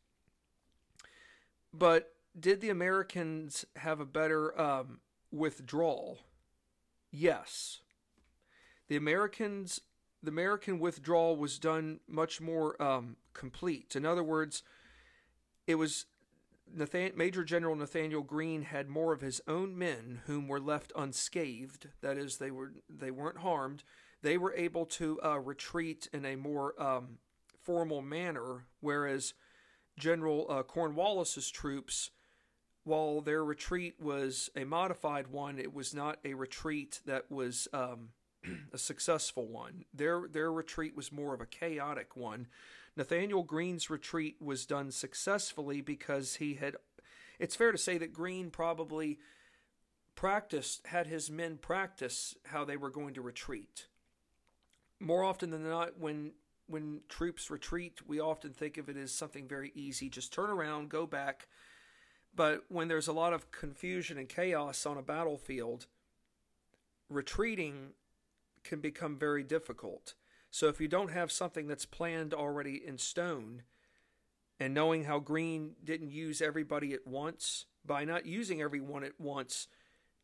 But 1.73 2.13
did 2.37 2.61
the 2.61 2.69
Americans 2.69 3.65
have 3.77 3.99
a 3.99 4.05
better 4.05 4.59
um, 4.59 4.99
withdrawal? 5.31 6.19
Yes. 7.11 7.79
The 8.87 8.95
Americans, 8.95 9.81
the 10.23 10.31
American 10.31 10.79
withdrawal 10.79 11.35
was 11.35 11.59
done 11.59 11.99
much 12.07 12.41
more 12.41 12.81
um, 12.81 13.17
complete. 13.33 13.95
In 13.95 14.05
other 14.05 14.23
words, 14.23 14.63
it 15.67 15.75
was 15.75 16.05
Nathan- 16.73 17.13
Major 17.15 17.43
General 17.43 17.75
Nathanael 17.75 18.21
Greene 18.21 18.63
had 18.63 18.89
more 18.89 19.13
of 19.13 19.21
his 19.21 19.41
own 19.47 19.77
men 19.77 20.21
whom 20.25 20.47
were 20.47 20.59
left 20.59 20.91
unscathed, 20.95 21.89
that 22.01 22.17
is, 22.17 22.37
they 22.37 22.51
were 22.51 22.73
they 22.89 23.11
weren't 23.11 23.39
harmed, 23.39 23.83
they 24.21 24.37
were 24.37 24.53
able 24.53 24.85
to 24.85 25.19
uh, 25.23 25.39
retreat 25.39 26.09
in 26.13 26.25
a 26.25 26.35
more 26.35 26.79
um, 26.81 27.17
formal 27.61 28.01
manner, 28.01 28.65
whereas 28.79 29.33
General 29.97 30.45
uh, 30.49 30.63
Cornwallis's 30.63 31.49
troops, 31.49 32.11
while 32.83 33.21
their 33.21 33.43
retreat 33.43 33.95
was 33.99 34.49
a 34.55 34.63
modified 34.63 35.27
one, 35.27 35.59
it 35.59 35.73
was 35.73 35.93
not 35.93 36.19
a 36.25 36.33
retreat 36.33 37.01
that 37.05 37.29
was 37.29 37.67
um, 37.73 38.09
a 38.73 38.77
successful 38.77 39.47
one. 39.47 39.85
Their 39.93 40.27
their 40.27 40.51
retreat 40.51 40.95
was 40.95 41.11
more 41.11 41.33
of 41.33 41.41
a 41.41 41.45
chaotic 41.45 42.15
one. 42.15 42.47
Nathanael 42.95 43.43
Greene's 43.43 43.89
retreat 43.89 44.37
was 44.41 44.65
done 44.65 44.91
successfully 44.91 45.81
because 45.81 46.35
he 46.35 46.55
had. 46.55 46.75
It's 47.39 47.55
fair 47.55 47.71
to 47.71 47.77
say 47.77 47.97
that 47.97 48.13
Greene 48.13 48.49
probably 48.51 49.19
practiced 50.15 50.85
had 50.87 51.07
his 51.07 51.29
men 51.29 51.57
practice 51.57 52.35
how 52.47 52.65
they 52.65 52.75
were 52.75 52.89
going 52.89 53.13
to 53.13 53.21
retreat. 53.21 53.87
More 54.99 55.23
often 55.23 55.49
than 55.49 55.63
not, 55.63 55.97
when 55.97 56.33
when 56.67 57.01
troops 57.09 57.49
retreat, 57.49 58.01
we 58.07 58.19
often 58.19 58.51
think 58.51 58.77
of 58.77 58.89
it 58.89 58.97
as 58.97 59.11
something 59.11 59.47
very 59.47 59.71
easy. 59.73 60.07
Just 60.07 60.31
turn 60.31 60.49
around, 60.49 60.89
go 60.89 61.07
back. 61.07 61.47
But 62.35 62.65
when 62.69 62.87
there's 62.87 63.07
a 63.07 63.13
lot 63.13 63.33
of 63.33 63.51
confusion 63.51 64.17
and 64.17 64.29
chaos 64.29 64.85
on 64.85 64.97
a 64.97 65.01
battlefield, 65.01 65.87
retreating 67.09 67.93
can 68.63 68.81
become 68.81 69.17
very 69.17 69.43
difficult. 69.43 70.13
So 70.51 70.67
if 70.67 70.81
you 70.81 70.87
don't 70.87 71.11
have 71.11 71.31
something 71.31 71.67
that's 71.67 71.85
planned 71.85 72.33
already 72.33 72.81
in 72.85 72.97
stone, 72.97 73.63
and 74.59 74.73
knowing 74.73 75.05
how 75.05 75.19
Greene 75.19 75.75
didn't 75.83 76.11
use 76.11 76.41
everybody 76.41 76.93
at 76.93 77.07
once, 77.07 77.65
by 77.85 78.03
not 78.03 78.25
using 78.25 78.61
everyone 78.61 79.03
at 79.03 79.19
once, 79.19 79.67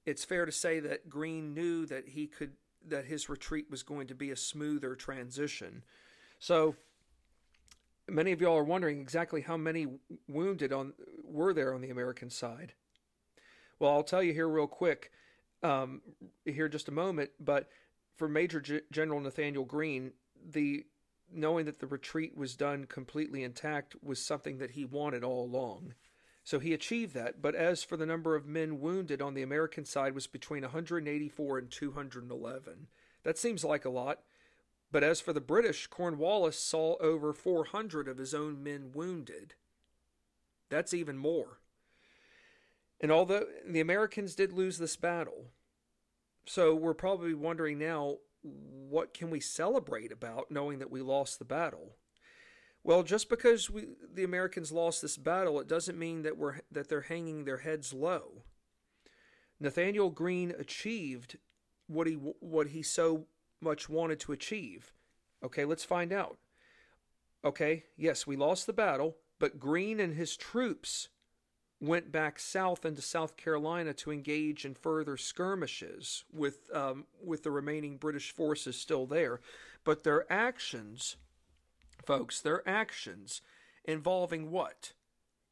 it's 0.05 0.25
fair 0.25 0.45
to 0.45 0.51
say 0.51 0.79
that 0.81 1.09
Greene 1.09 1.53
knew 1.53 1.85
that 1.85 2.09
he 2.09 2.27
could 2.27 2.53
that 2.87 3.05
his 3.05 3.29
retreat 3.29 3.65
was 3.71 3.81
going 3.81 4.05
to 4.05 4.13
be 4.13 4.29
a 4.29 4.35
smoother 4.35 4.93
transition. 4.93 5.83
So 6.37 6.75
many 8.07 8.31
of 8.31 8.41
y'all 8.41 8.57
are 8.57 8.63
wondering 8.63 9.01
exactly 9.01 9.41
how 9.41 9.57
many 9.57 9.87
wounded 10.27 10.71
on 10.71 10.93
were 11.23 11.53
there 11.53 11.73
on 11.73 11.81
the 11.81 11.89
American 11.89 12.29
side. 12.29 12.73
Well, 13.79 13.91
I'll 13.91 14.03
tell 14.03 14.21
you 14.21 14.33
here 14.33 14.47
real 14.47 14.67
quick, 14.67 15.11
um, 15.63 16.01
here 16.45 16.69
just 16.69 16.87
a 16.87 16.91
moment. 16.91 17.31
But 17.39 17.69
for 18.15 18.27
Major 18.27 18.61
G- 18.61 18.81
General 18.91 19.19
Nathanael 19.19 19.65
Greene, 19.65 20.13
the 20.43 20.85
knowing 21.31 21.65
that 21.65 21.79
the 21.79 21.87
retreat 21.87 22.37
was 22.37 22.55
done 22.55 22.85
completely 22.85 23.43
intact 23.43 23.95
was 24.01 24.23
something 24.23 24.57
that 24.59 24.71
he 24.71 24.85
wanted 24.85 25.23
all 25.23 25.43
along. 25.43 25.93
So 26.43 26.59
he 26.59 26.73
achieved 26.73 27.15
that. 27.15 27.41
But 27.41 27.55
as 27.55 27.83
for 27.83 27.97
the 27.97 28.05
number 28.05 28.35
of 28.35 28.45
men 28.45 28.79
wounded 28.79 29.21
on 29.21 29.33
the 29.33 29.41
American 29.41 29.83
side 29.83 30.13
was 30.13 30.27
between 30.27 30.61
184 30.61 31.57
and 31.57 31.71
211. 31.71 32.87
That 33.23 33.37
seems 33.37 33.63
like 33.63 33.83
a 33.83 33.89
lot. 33.89 34.19
But 34.91 35.03
as 35.03 35.19
for 35.19 35.33
the 35.33 35.41
British, 35.41 35.87
Cornwallis 35.87 36.57
saw 36.57 36.95
over 36.97 37.33
400 37.33 38.07
of 38.07 38.19
his 38.19 38.33
own 38.33 38.63
men 38.63 38.91
wounded. 38.93 39.55
That's 40.69 40.93
even 40.93 41.17
more. 41.17 41.59
And 43.01 43.11
although 43.11 43.45
the 43.67 43.81
Americans 43.81 44.35
did 44.35 44.53
lose 44.53 44.77
this 44.77 44.95
battle, 44.95 45.47
so 46.45 46.75
we're 46.75 46.93
probably 46.93 47.33
wondering 47.33 47.79
now 47.79 48.17
what 48.41 49.13
can 49.13 49.29
we 49.29 49.39
celebrate 49.39 50.11
about 50.11 50.51
knowing 50.51 50.79
that 50.79 50.91
we 50.91 51.01
lost 51.01 51.39
the 51.39 51.45
battle? 51.45 51.95
Well, 52.83 53.01
just 53.01 53.29
because 53.29 53.69
we, 53.69 53.87
the 54.13 54.23
Americans 54.23 54.71
lost 54.71 55.01
this 55.01 55.17
battle, 55.17 55.59
it 55.59 55.67
doesn't 55.67 55.97
mean 55.97 56.21
that 56.21 56.37
we're 56.37 56.59
that 56.71 56.87
they're 56.87 57.01
hanging 57.01 57.45
their 57.45 57.57
heads 57.57 57.93
low. 57.93 58.43
Nathanael 59.59 60.11
Greene 60.11 60.53
achieved 60.57 61.39
what 61.87 62.05
he 62.05 62.13
what 62.13 62.67
he 62.67 62.83
so 62.83 63.25
much 63.59 63.89
wanted 63.89 64.19
to 64.21 64.31
achieve. 64.31 64.93
Okay, 65.43 65.65
let's 65.65 65.83
find 65.83 66.13
out. 66.13 66.37
Okay, 67.43 67.85
yes, 67.97 68.27
we 68.27 68.35
lost 68.35 68.67
the 68.67 68.73
battle, 68.73 69.17
but 69.39 69.59
Greene 69.59 69.99
and 69.99 70.13
his 70.13 70.37
troops 70.37 71.09
went 71.81 72.11
back 72.11 72.39
south 72.39 72.85
into 72.85 73.01
South 73.01 73.37
Carolina 73.37 73.93
to 73.93 74.11
engage 74.11 74.65
in 74.65 74.73
further 74.73 75.17
skirmishes 75.17 76.23
with 76.33 76.69
um, 76.73 77.05
with 77.23 77.43
the 77.43 77.51
remaining 77.51 77.97
British 77.97 78.31
forces 78.31 78.77
still 78.77 79.05
there. 79.05 79.41
But 79.83 80.03
their 80.03 80.31
actions, 80.31 81.17
folks, 82.05 82.41
their 82.41 82.67
actions 82.67 83.41
involving 83.83 84.51
what? 84.51 84.93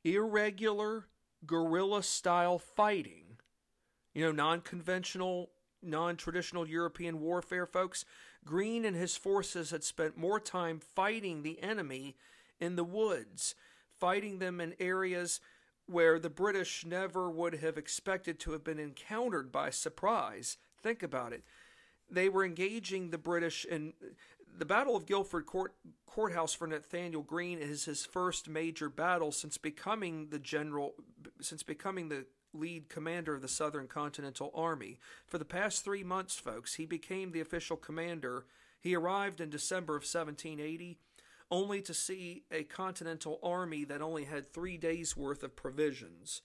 Irregular 0.04 1.08
guerrilla 1.46 2.04
style 2.04 2.58
fighting. 2.58 3.38
You 4.14 4.26
know, 4.26 4.32
non 4.32 4.62
conventional, 4.62 5.52
non 5.82 6.16
traditional 6.16 6.68
European 6.68 7.20
warfare, 7.20 7.66
folks. 7.66 8.06
Greene 8.46 8.86
and 8.86 8.96
his 8.96 9.16
forces 9.16 9.72
had 9.72 9.84
spent 9.84 10.18
more 10.18 10.40
time 10.40 10.80
fighting 10.80 11.44
the 11.44 11.62
enemy 11.64 12.16
in 12.60 12.76
the 12.76 12.84
woods, 12.84 13.56
fighting 14.00 14.40
them 14.40 14.60
in 14.60 14.76
areas 14.80 15.40
where 15.86 16.18
the 16.20 16.30
British 16.30 16.86
never 16.86 17.30
would 17.30 17.56
have 17.56 17.78
expected 17.78 18.40
to 18.40 18.52
have 18.52 18.64
been 18.64 18.80
encountered 18.80 19.52
by 19.52 19.70
surprise. 19.70 20.58
Think 20.82 21.04
about 21.04 21.34
it. 21.34 21.44
They 22.10 22.30
were 22.30 22.46
engaging 22.46 23.10
the 23.10 23.18
British 23.18 23.66
in 23.66 23.94
the 24.56 24.66
Battle 24.66 24.96
of 24.96 25.06
Guilford 25.06 25.46
Court, 25.46 25.74
Courthouse 26.06 26.54
for 26.54 26.68
Nathanael 26.68 27.24
Greene 27.24 27.58
is 27.58 27.86
his 27.86 28.06
first 28.06 28.48
major 28.48 28.88
battle 28.88 29.32
since 29.32 29.58
becoming 29.58 30.28
the 30.30 30.40
general 30.40 30.94
since 31.42 31.64
becoming 31.64 32.10
the 32.10 32.26
lead 32.54 32.88
commander 32.88 33.34
of 33.34 33.42
the 33.42 33.48
Southern 33.48 33.88
Continental 33.88 34.52
Army. 34.54 35.00
For 35.26 35.40
the 35.40 35.46
past 35.46 35.84
3 35.84 36.04
months, 36.04 36.36
folks, 36.36 36.76
he 36.76 36.86
became 36.86 37.32
the 37.32 37.42
official 37.42 37.78
commander. 37.78 38.46
He 38.80 38.96
arrived 38.96 39.42
in 39.42 39.50
December 39.50 39.96
of 39.96 40.04
1780 40.04 41.00
only 41.54 41.84
to 41.84 41.94
see 41.94 42.46
a 42.52 42.64
Continental 42.64 43.40
Army 43.44 43.86
that 43.86 44.02
only 44.02 44.24
had 44.24 44.52
three 44.52 44.76
days' 44.76 45.16
worth 45.16 45.44
of 45.44 45.56
provisions. 45.56 46.42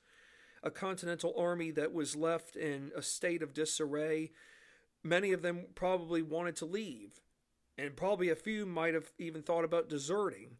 A 0.63 0.71
Continental 0.71 1.33
Army 1.35 1.71
that 1.71 1.95
was 1.95 2.15
left 2.15 2.57
in 2.57 2.93
a 2.95 3.01
state 3.01 3.43
of 3.43 3.55
disarray. 3.55 4.33
Many 5.03 5.33
of 5.33 5.41
them 5.41 5.69
probably 5.75 6.21
wanted 6.21 6.57
to 6.57 6.67
leave, 6.67 7.23
and 7.79 7.97
probably 7.97 8.29
a 8.29 8.37
few 8.37 8.67
might 8.67 8.93
have 8.93 9.13
even 9.19 9.41
thought 9.41 9.65
about 9.65 9.89
deserting. 9.89 10.59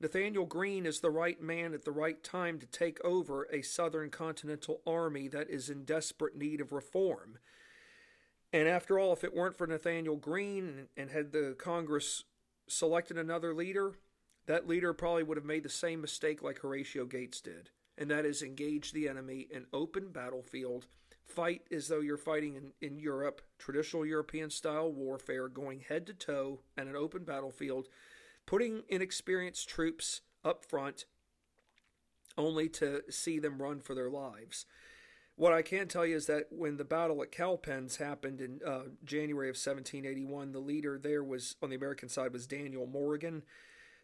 Nathanael 0.00 0.46
Greene 0.46 0.86
is 0.86 1.00
the 1.00 1.10
right 1.10 1.40
man 1.40 1.74
at 1.74 1.84
the 1.84 1.92
right 1.92 2.24
time 2.24 2.58
to 2.60 2.66
take 2.66 2.98
over 3.04 3.46
a 3.52 3.60
Southern 3.60 4.08
Continental 4.08 4.80
Army 4.86 5.28
that 5.28 5.50
is 5.50 5.68
in 5.68 5.84
desperate 5.84 6.34
need 6.34 6.62
of 6.62 6.72
reform. 6.72 7.38
And 8.54 8.66
after 8.66 8.98
all, 8.98 9.12
if 9.12 9.22
it 9.22 9.34
weren't 9.34 9.56
for 9.56 9.66
Nathanael 9.66 10.16
Greene 10.16 10.88
and 10.96 11.10
had 11.10 11.32
the 11.32 11.54
Congress 11.58 12.24
selected 12.72 13.18
another 13.18 13.54
leader, 13.54 13.98
that 14.46 14.66
leader 14.66 14.92
probably 14.92 15.22
would 15.22 15.36
have 15.36 15.46
made 15.46 15.62
the 15.62 15.68
same 15.68 16.00
mistake 16.00 16.42
like 16.42 16.60
Horatio 16.60 17.04
Gates 17.04 17.40
did, 17.40 17.70
and 17.96 18.10
that 18.10 18.24
is 18.24 18.42
engage 18.42 18.92
the 18.92 19.08
enemy 19.08 19.46
in 19.50 19.66
open 19.72 20.08
battlefield, 20.08 20.86
fight 21.24 21.62
as 21.70 21.88
though 21.88 22.00
you're 22.00 22.16
fighting 22.16 22.56
in, 22.56 22.72
in 22.80 22.98
Europe, 22.98 23.42
traditional 23.58 24.04
European 24.04 24.50
style 24.50 24.90
warfare, 24.90 25.48
going 25.48 25.80
head 25.80 26.06
to 26.06 26.14
toe 26.14 26.60
at 26.76 26.86
an 26.86 26.96
open 26.96 27.24
battlefield, 27.24 27.88
putting 28.46 28.82
inexperienced 28.88 29.68
troops 29.68 30.22
up 30.44 30.64
front 30.64 31.04
only 32.36 32.68
to 32.68 33.02
see 33.10 33.38
them 33.38 33.60
run 33.60 33.80
for 33.80 33.94
their 33.94 34.10
lives. 34.10 34.66
What 35.42 35.52
I 35.52 35.62
can 35.62 35.88
tell 35.88 36.06
you 36.06 36.14
is 36.14 36.26
that 36.26 36.46
when 36.52 36.76
the 36.76 36.84
battle 36.84 37.20
at 37.20 37.32
Cowpens 37.32 37.96
happened 37.96 38.40
in 38.40 38.60
uh, 38.64 38.82
January 39.04 39.48
of 39.48 39.56
1781, 39.56 40.52
the 40.52 40.60
leader 40.60 41.00
there 41.02 41.24
was 41.24 41.56
on 41.60 41.68
the 41.68 41.74
American 41.74 42.08
side 42.08 42.32
was 42.32 42.46
Daniel 42.46 42.86
Morgan. 42.86 43.42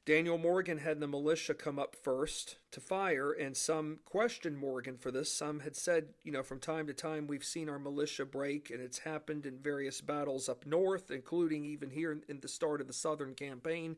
Daniel 0.05 0.37
Morgan 0.37 0.79
had 0.79 0.98
the 0.98 1.07
militia 1.07 1.55
come 1.55 1.79
up 1.79 1.94
first 1.94 2.57
to 2.72 2.81
fire, 2.81 3.31
and 3.31 3.57
some 3.57 4.01
questioned 4.05 4.59
Morgan 4.59 4.96
for 4.96 5.12
this. 5.12 5.33
Some 5.33 5.61
had 5.61 5.77
said, 5.77 6.09
you 6.24 6.33
know, 6.33 6.42
from 6.42 6.59
time 6.59 6.88
to 6.88 6.92
time 6.92 7.29
we've 7.29 7.44
seen 7.44 7.68
our 7.68 7.79
militia 7.79 8.24
break, 8.24 8.70
and 8.70 8.81
it's 8.81 8.98
happened 8.98 9.46
in 9.46 9.61
various 9.61 10.01
battles 10.01 10.48
up 10.48 10.66
north, 10.66 11.12
including 11.12 11.64
even 11.64 11.90
here 11.90 12.11
in, 12.11 12.22
in 12.27 12.40
the 12.40 12.48
start 12.48 12.81
of 12.81 12.88
the 12.88 12.92
Southern 12.92 13.37
campaign. 13.37 13.94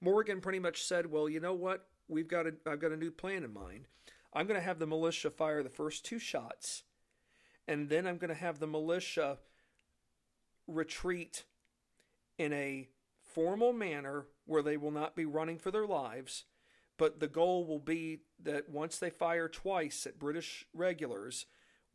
Morgan 0.00 0.40
pretty 0.40 0.60
much 0.60 0.82
said, 0.82 1.10
well, 1.10 1.28
you 1.28 1.40
know 1.40 1.52
what? 1.52 1.88
We've 2.08 2.26
got 2.26 2.46
a, 2.46 2.54
I've 2.66 2.80
got 2.80 2.92
a 2.92 2.96
new 2.96 3.10
plan 3.10 3.44
in 3.44 3.52
mind. 3.52 3.84
I'm 4.32 4.46
going 4.46 4.58
to 4.58 4.64
have 4.64 4.78
the 4.78 4.86
militia 4.86 5.30
fire 5.30 5.62
the 5.62 5.68
first 5.68 6.04
two 6.04 6.18
shots, 6.18 6.84
and 7.66 7.88
then 7.88 8.06
I'm 8.06 8.18
going 8.18 8.28
to 8.28 8.34
have 8.34 8.58
the 8.58 8.66
militia 8.66 9.38
retreat 10.66 11.44
in 12.38 12.52
a 12.52 12.88
formal 13.22 13.72
manner 13.72 14.26
where 14.46 14.62
they 14.62 14.76
will 14.76 14.90
not 14.90 15.16
be 15.16 15.24
running 15.24 15.58
for 15.58 15.70
their 15.70 15.86
lives. 15.86 16.44
But 16.96 17.18
the 17.18 17.28
goal 17.28 17.66
will 17.66 17.78
be 17.78 18.20
that 18.42 18.68
once 18.68 18.98
they 18.98 19.10
fire 19.10 19.48
twice 19.48 20.06
at 20.06 20.18
British 20.18 20.66
regulars, 20.74 21.46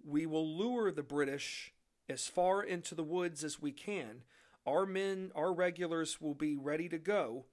we 0.04 0.26
will 0.26 0.58
lure 0.58 0.92
the 0.92 1.04
British 1.04 1.74
as 2.10 2.28
far 2.28 2.64
into 2.64 2.96
the 2.96 3.04
woods 3.04 3.44
as 3.44 3.62
we 3.62 3.72
can. 3.72 4.24
Our 4.66 4.86
men, 4.86 5.32
our 5.36 5.54
regulars 5.54 6.20
will 6.20 6.34
be 6.34 6.56
ready 6.56 6.90
to 6.90 6.98
go. 6.98 7.46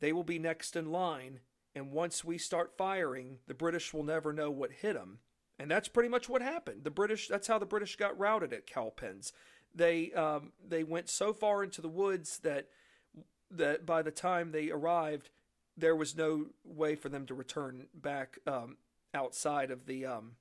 They 0.00 0.12
will 0.12 0.24
be 0.24 0.38
next 0.38 0.74
in 0.74 0.90
line, 0.90 1.40
and 1.74 1.92
once 1.92 2.24
we 2.24 2.38
start 2.38 2.76
firing, 2.76 3.38
the 3.46 3.54
British 3.54 3.94
will 3.94 4.02
never 4.02 4.32
know 4.32 4.50
what 4.50 4.72
hit 4.72 4.94
them. 4.94 5.18
And 5.58 5.70
that's 5.70 5.88
pretty 5.88 6.08
much 6.08 6.28
what 6.28 6.42
happened. 6.42 6.84
The 6.84 6.90
British, 6.90 7.28
that's 7.28 7.46
how 7.46 7.58
the 7.58 7.66
British 7.66 7.96
got 7.96 8.18
routed 8.18 8.52
at 8.52 8.66
Cowpens. 8.66 9.32
they 9.74 10.10
um, 10.12 10.52
they 10.66 10.82
went 10.82 11.08
so 11.08 11.32
far 11.32 11.62
into 11.62 11.82
the 11.82 11.88
woods 11.88 12.38
that 12.38 12.68
that 13.50 13.84
by 13.84 14.02
the 14.02 14.10
time 14.10 14.52
they 14.52 14.70
arrived, 14.70 15.30
there 15.76 15.96
was 15.96 16.16
no 16.16 16.46
way 16.64 16.94
for 16.94 17.08
them 17.08 17.26
to 17.26 17.34
return 17.34 17.86
back 17.94 18.38
um, 18.46 18.76
outside 19.14 19.70
of 19.70 19.86
the. 19.86 20.06
Um, 20.06 20.32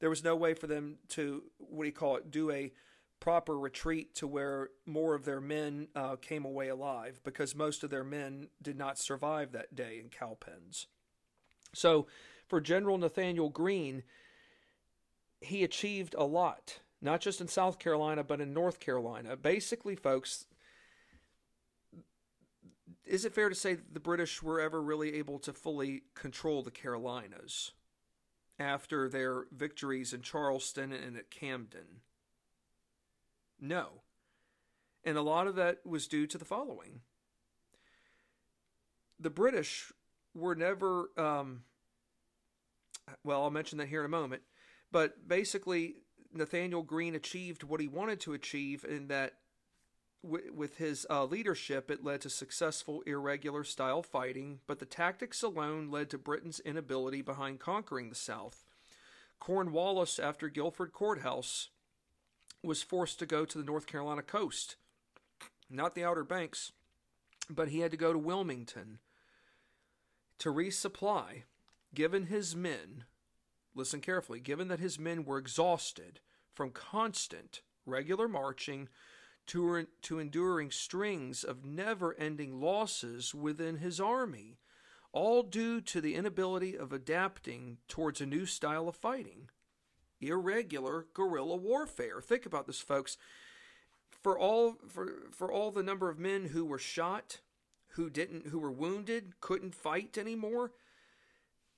there 0.00 0.10
was 0.10 0.24
no 0.24 0.34
way 0.34 0.54
for 0.54 0.66
them 0.66 0.96
to 1.08 1.42
what 1.58 1.82
do 1.82 1.88
you 1.88 1.92
call 1.92 2.16
it? 2.16 2.30
Do 2.30 2.50
a 2.50 2.72
proper 3.20 3.58
retreat 3.58 4.14
to 4.16 4.26
where 4.26 4.70
more 4.86 5.14
of 5.14 5.24
their 5.24 5.40
men 5.40 5.88
uh, 5.94 6.16
came 6.16 6.44
away 6.44 6.68
alive 6.68 7.20
because 7.22 7.54
most 7.54 7.84
of 7.84 7.90
their 7.90 8.04
men 8.04 8.48
did 8.62 8.76
not 8.76 8.98
survive 8.98 9.52
that 9.52 9.76
day 9.76 10.00
in 10.02 10.08
cowpens. 10.08 10.86
So, 11.74 12.06
for 12.48 12.60
General 12.60 12.98
Nathanael 12.98 13.50
Greene, 13.50 14.02
he 15.40 15.62
achieved 15.62 16.14
a 16.18 16.24
lot, 16.24 16.80
not 17.00 17.20
just 17.20 17.40
in 17.40 17.46
South 17.46 17.78
Carolina, 17.78 18.24
but 18.24 18.40
in 18.40 18.52
North 18.52 18.80
Carolina. 18.80 19.36
Basically, 19.36 19.94
folks, 19.94 20.46
is 23.04 23.24
it 23.24 23.34
fair 23.34 23.48
to 23.48 23.54
say 23.54 23.76
the 23.92 24.00
British 24.00 24.42
were 24.42 24.60
ever 24.60 24.82
really 24.82 25.14
able 25.14 25.38
to 25.40 25.52
fully 25.52 26.02
control 26.14 26.62
the 26.62 26.70
Carolinas 26.70 27.72
after 28.58 29.08
their 29.08 29.44
victories 29.52 30.12
in 30.12 30.22
Charleston 30.22 30.92
and 30.92 31.16
at 31.16 31.30
Camden? 31.30 32.02
No. 33.60 34.02
And 35.04 35.16
a 35.16 35.22
lot 35.22 35.46
of 35.46 35.56
that 35.56 35.78
was 35.84 36.06
due 36.06 36.26
to 36.26 36.38
the 36.38 36.44
following 36.44 37.00
the 39.20 39.30
British 39.30 39.92
were 40.34 40.54
never, 40.54 41.10
um, 41.16 41.62
well, 43.22 43.42
I'll 43.42 43.50
mention 43.50 43.78
that 43.78 43.88
here 43.88 44.00
in 44.00 44.06
a 44.06 44.08
moment, 44.08 44.42
but 44.90 45.28
basically, 45.28 45.96
Nathanael 46.32 46.82
Greene 46.82 47.14
achieved 47.14 47.62
what 47.62 47.80
he 47.80 47.88
wanted 47.88 48.20
to 48.20 48.32
achieve 48.32 48.84
in 48.88 49.08
that 49.08 49.34
with 50.22 50.76
his 50.76 51.06
uh, 51.08 51.24
leadership, 51.24 51.90
it 51.90 52.04
led 52.04 52.20
to 52.20 52.30
successful 52.30 53.02
irregular 53.06 53.64
style 53.64 54.02
fighting, 54.02 54.60
but 54.66 54.78
the 54.78 54.84
tactics 54.84 55.42
alone 55.42 55.90
led 55.90 56.10
to 56.10 56.18
Britain's 56.18 56.60
inability 56.60 57.22
behind 57.22 57.58
conquering 57.58 58.10
the 58.10 58.14
South. 58.14 58.66
Cornwallis, 59.38 60.18
after 60.18 60.50
Guilford 60.50 60.92
Courthouse, 60.92 61.70
was 62.62 62.82
forced 62.82 63.18
to 63.18 63.26
go 63.26 63.44
to 63.44 63.58
the 63.58 63.64
North 63.64 63.86
Carolina 63.86 64.22
coast, 64.22 64.76
not 65.68 65.94
the 65.94 66.04
Outer 66.04 66.24
Banks, 66.24 66.72
but 67.48 67.68
he 67.68 67.80
had 67.80 67.90
to 67.90 67.96
go 67.96 68.12
to 68.12 68.18
Wilmington 68.18 68.98
to 70.38 70.52
resupply, 70.52 71.42
given 71.94 72.26
his 72.26 72.54
men, 72.54 73.04
listen 73.74 74.00
carefully, 74.00 74.40
given 74.40 74.68
that 74.68 74.80
his 74.80 74.98
men 74.98 75.24
were 75.24 75.38
exhausted 75.38 76.20
from 76.52 76.70
constant, 76.70 77.62
regular 77.86 78.28
marching 78.28 78.88
to, 79.46 79.66
er, 79.68 79.86
to 80.02 80.18
enduring 80.18 80.70
strings 80.70 81.44
of 81.44 81.64
never 81.64 82.14
ending 82.14 82.60
losses 82.60 83.34
within 83.34 83.78
his 83.78 84.00
army, 84.00 84.58
all 85.12 85.42
due 85.42 85.80
to 85.80 86.00
the 86.00 86.14
inability 86.14 86.76
of 86.76 86.92
adapting 86.92 87.78
towards 87.88 88.20
a 88.20 88.26
new 88.26 88.46
style 88.46 88.88
of 88.88 88.96
fighting 88.96 89.48
irregular 90.20 91.06
guerrilla 91.14 91.56
warfare. 91.56 92.20
Think 92.20 92.46
about 92.46 92.66
this, 92.66 92.80
folks. 92.80 93.16
For 94.22 94.38
all 94.38 94.76
for 94.88 95.30
for 95.30 95.50
all 95.50 95.70
the 95.70 95.82
number 95.82 96.10
of 96.10 96.18
men 96.18 96.46
who 96.46 96.64
were 96.64 96.78
shot, 96.78 97.40
who 97.94 98.10
didn't 98.10 98.48
who 98.48 98.58
were 98.58 98.72
wounded, 98.72 99.40
couldn't 99.40 99.74
fight 99.74 100.18
anymore, 100.18 100.72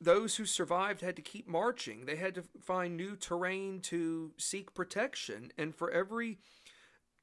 those 0.00 0.36
who 0.36 0.46
survived 0.46 1.00
had 1.00 1.16
to 1.16 1.22
keep 1.22 1.46
marching. 1.46 2.06
They 2.06 2.16
had 2.16 2.34
to 2.34 2.44
find 2.60 2.96
new 2.96 3.14
terrain 3.14 3.80
to 3.82 4.32
seek 4.36 4.74
protection, 4.74 5.52
and 5.56 5.74
for 5.74 5.90
every 5.90 6.38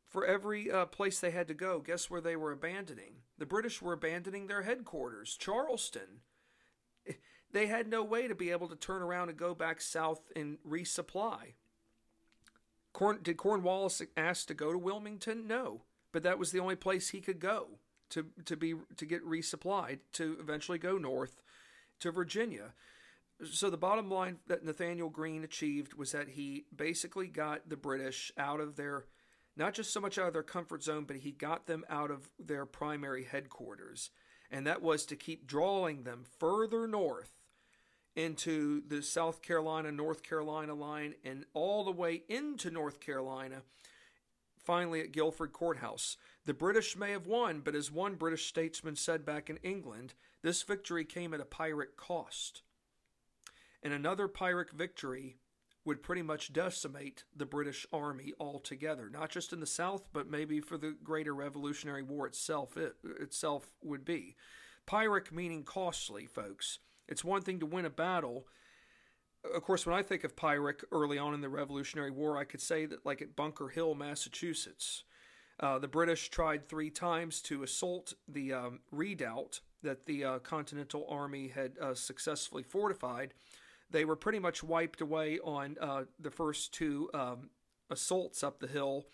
for 0.08 0.26
every 0.26 0.72
uh, 0.72 0.86
place 0.86 1.20
they 1.20 1.32
had 1.32 1.48
to 1.50 1.54
go, 1.54 1.80
guess 1.80 2.10
where 2.10 2.22
they 2.22 2.36
were 2.36 2.52
abandoning? 2.52 3.16
The 3.38 3.46
British 3.46 3.82
were 3.82 3.94
abandoning 3.94 4.48
their 4.48 4.64
headquarters, 4.64 5.36
Charleston 5.38 6.22
they 7.52 7.68
had 7.68 7.88
no 7.88 8.04
way 8.04 8.28
to 8.28 8.36
be 8.36 8.52
able 8.52 8.68
to 8.70 8.76
turn 8.76 9.02
around 9.02 9.30
and 9.30 9.38
go 9.38 9.54
back 9.56 9.82
south 9.82 10.22
and 10.36 10.58
resupply. 10.68 11.54
Corn, 12.94 13.20
did 13.22 13.38
Cornwallis 13.38 14.02
ask 14.18 14.48
to 14.48 14.54
go 14.54 14.72
to 14.72 14.78
Wilmington? 14.78 15.48
No, 15.48 15.84
but 16.12 16.24
that 16.24 16.40
was 16.40 16.52
the 16.52 16.60
only 16.60 16.76
place 16.76 17.10
he 17.10 17.22
could 17.22 17.40
go 17.40 17.80
to 18.10 18.28
to 18.46 18.58
be 18.58 18.76
to 18.98 19.06
get 19.06 19.26
resupplied 19.26 20.00
to 20.14 20.38
eventually 20.40 20.78
go 20.78 20.98
north 20.98 21.42
to 22.00 22.12
Virginia. 22.12 22.74
So 23.52 23.70
the 23.70 23.78
bottom 23.78 24.10
line 24.10 24.40
that 24.48 24.66
Nathanael 24.66 25.10
Greene 25.10 25.44
achieved 25.44 25.94
was 25.94 26.12
that 26.12 26.30
he 26.30 26.66
basically 26.76 27.28
got 27.28 27.70
the 27.70 27.78
British 27.78 28.32
out 28.38 28.60
of 28.60 28.76
their 28.76 29.06
not 29.56 29.74
just 29.74 29.94
so 29.94 30.00
much 30.00 30.18
out 30.18 30.28
of 30.28 30.34
their 30.34 30.44
comfort 30.44 30.84
zone, 30.84 31.06
but 31.06 31.18
he 31.18 31.32
got 31.32 31.68
them 31.68 31.86
out 31.90 32.12
of 32.12 32.30
their 32.40 32.66
primary 32.66 33.26
headquarters, 33.26 34.10
and 34.50 34.66
that 34.66 34.82
was 34.82 35.06
to 35.06 35.16
keep 35.16 35.48
drawing 35.48 36.04
them 36.04 36.24
further 36.40 36.88
north 36.88 37.39
into 38.20 38.82
the 38.88 39.02
South 39.02 39.42
Carolina 39.42 39.92
North 39.92 40.24
Carolina 40.24 40.74
line 40.74 41.16
and 41.24 41.46
all 41.54 41.84
the 41.84 41.92
way 41.92 42.24
into 42.28 42.70
North 42.70 43.00
Carolina, 43.00 43.62
finally 44.58 45.02
at 45.02 45.14
Guilford 45.14 45.54
Courthouse. 45.54 46.18
The 46.46 46.54
British 46.54 46.98
may 46.98 47.12
have 47.12 47.28
won, 47.28 47.62
but 47.62 47.76
as 47.76 47.92
one 47.92 48.16
British 48.16 48.48
statesman 48.48 48.96
said 48.96 49.26
back 49.26 49.50
in 49.50 49.58
England, 49.58 50.14
this 50.42 50.64
victory 50.64 51.06
came 51.06 51.34
at 51.34 51.40
a 51.40 51.46
Pyrrhic 51.46 51.96
cost. 51.96 52.62
And 53.82 53.94
another 53.94 54.28
Pyrrhic 54.28 54.72
victory 54.72 55.38
would 55.86 56.04
pretty 56.04 56.22
much 56.22 56.52
decimate 56.52 57.24
the 57.34 57.46
British 57.46 57.86
army 57.94 58.34
altogether, 58.40 59.10
not 59.10 59.30
just 59.30 59.54
in 59.54 59.62
the 59.62 59.66
South, 59.66 60.10
but 60.12 60.30
maybe 60.30 60.60
for 60.60 60.78
the 60.78 60.96
greater 61.04 61.34
Revolutionary 61.34 62.04
War 62.04 62.28
itself. 62.28 62.76
It 62.76 62.96
itself 63.22 63.72
would 63.82 64.04
be 64.04 64.36
Pyrrhic 64.86 65.32
meaning 65.32 65.64
costly, 65.64 66.26
folks. 66.26 66.80
It's 67.10 67.26
one 67.26 67.42
thing 67.42 67.60
to 67.60 67.66
win 67.66 67.86
a 67.86 67.90
battle. 67.90 68.46
Of 69.44 69.64
course, 69.64 69.86
when 69.86 69.96
I 69.96 70.04
think 70.04 70.24
of 70.24 70.36
Pyrrhic 70.36 70.84
early 70.92 71.18
on 71.18 71.34
in 71.34 71.42
the 71.42 71.50
Revolutionary 71.50 72.12
War, 72.12 72.38
I 72.38 72.44
could 72.44 72.62
say 72.62 72.86
that, 72.86 73.06
like 73.06 73.22
at 73.22 73.36
Bunker 73.36 73.70
Hill, 73.70 73.96
Massachusetts, 73.96 75.04
uh, 75.60 75.80
the 75.80 75.88
British 75.88 76.30
tried 76.30 76.68
three 76.70 76.90
times 76.90 77.42
to 77.44 77.64
assault 77.64 78.14
the 78.28 78.54
um, 78.54 78.80
redoubt 78.92 79.62
that 79.82 80.06
the 80.06 80.24
uh, 80.24 80.40
Continental 80.40 81.06
Army 81.10 81.48
had 81.48 81.78
uh, 81.80 81.96
successfully 81.96 82.64
fortified. 82.64 83.34
They 83.90 84.06
were 84.06 84.16
pretty 84.16 84.40
much 84.40 84.64
wiped 84.64 85.02
away 85.02 85.40
on 85.44 85.78
uh, 85.82 86.04
the 86.20 86.32
first 86.32 86.74
two 86.74 87.10
um, 87.14 87.50
assaults 87.90 88.44
up 88.44 88.60
the 88.60 88.68
hill. 88.68 89.06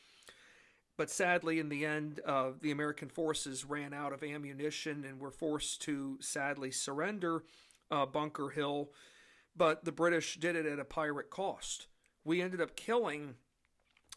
But 0.97 1.09
sadly, 1.09 1.59
in 1.59 1.69
the 1.69 1.85
end, 1.85 2.19
uh, 2.25 2.51
the 2.61 2.71
American 2.71 3.09
forces 3.09 3.65
ran 3.65 3.93
out 3.93 4.13
of 4.13 4.23
ammunition 4.23 5.05
and 5.05 5.19
were 5.19 5.31
forced 5.31 5.81
to 5.83 6.17
sadly 6.21 6.71
surrender 6.71 7.43
uh, 7.91 8.05
Bunker 8.05 8.49
Hill, 8.49 8.91
but 9.55 9.85
the 9.85 9.91
British 9.91 10.37
did 10.37 10.55
it 10.55 10.65
at 10.65 10.79
a 10.79 10.85
Pyrrhic 10.85 11.29
cost. 11.29 11.87
We 12.23 12.41
ended 12.41 12.61
up 12.61 12.75
killing, 12.75 13.35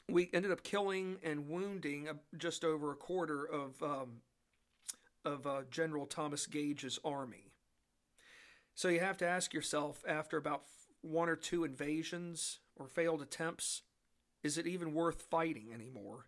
we 0.09 0.31
ended 0.33 0.51
up 0.51 0.63
killing 0.63 1.19
and 1.23 1.49
wounding 1.49 2.09
just 2.37 2.65
over 2.65 2.93
a 2.93 2.97
quarter 2.97 3.45
of 3.45 3.83
um, 3.83 4.23
of 5.25 5.47
uh, 5.47 5.63
General 5.71 6.07
Thomas 6.07 6.47
Gage's 6.47 6.99
army. 7.05 7.53
So 8.75 8.89
you 8.89 9.01
have 9.01 9.17
to 9.19 9.27
ask 9.27 9.53
yourself, 9.53 10.05
after 10.07 10.37
about 10.37 10.63
one 11.01 11.29
or 11.29 11.37
two 11.37 11.65
invasions 11.65 12.61
or 12.77 12.87
failed 12.87 13.23
attempts, 13.23 13.83
is 14.43 14.57
it 14.57 14.67
even 14.67 14.95
worth 14.95 15.23
fighting 15.23 15.73
anymore? 15.75 16.27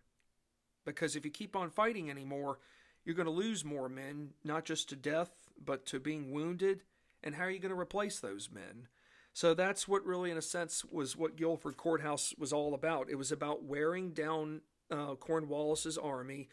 Because 0.85 1.15
if 1.15 1.23
you 1.23 1.31
keep 1.31 1.55
on 1.55 1.69
fighting 1.69 2.09
anymore, 2.09 2.59
you're 3.05 3.15
going 3.15 3.25
to 3.25 3.31
lose 3.31 3.63
more 3.63 3.89
men, 3.89 4.31
not 4.43 4.65
just 4.65 4.89
to 4.89 4.95
death, 4.95 5.31
but 5.63 5.85
to 5.87 5.99
being 5.99 6.31
wounded 6.31 6.81
and 7.23 7.35
how 7.35 7.43
are 7.43 7.51
you 7.51 7.59
going 7.59 7.73
to 7.73 7.79
replace 7.79 8.19
those 8.19 8.49
men? 8.51 8.87
So 9.33 9.53
that's 9.53 9.87
what 9.87 10.05
really, 10.05 10.31
in 10.31 10.37
a 10.37 10.41
sense, 10.41 10.83
was 10.83 11.15
what 11.15 11.37
Guilford 11.37 11.77
Courthouse 11.77 12.33
was 12.37 12.51
all 12.51 12.73
about. 12.73 13.09
It 13.09 13.15
was 13.15 13.31
about 13.31 13.63
wearing 13.63 14.11
down 14.11 14.61
uh, 14.91 15.15
Cornwallis's 15.15 15.97
army. 15.97 16.49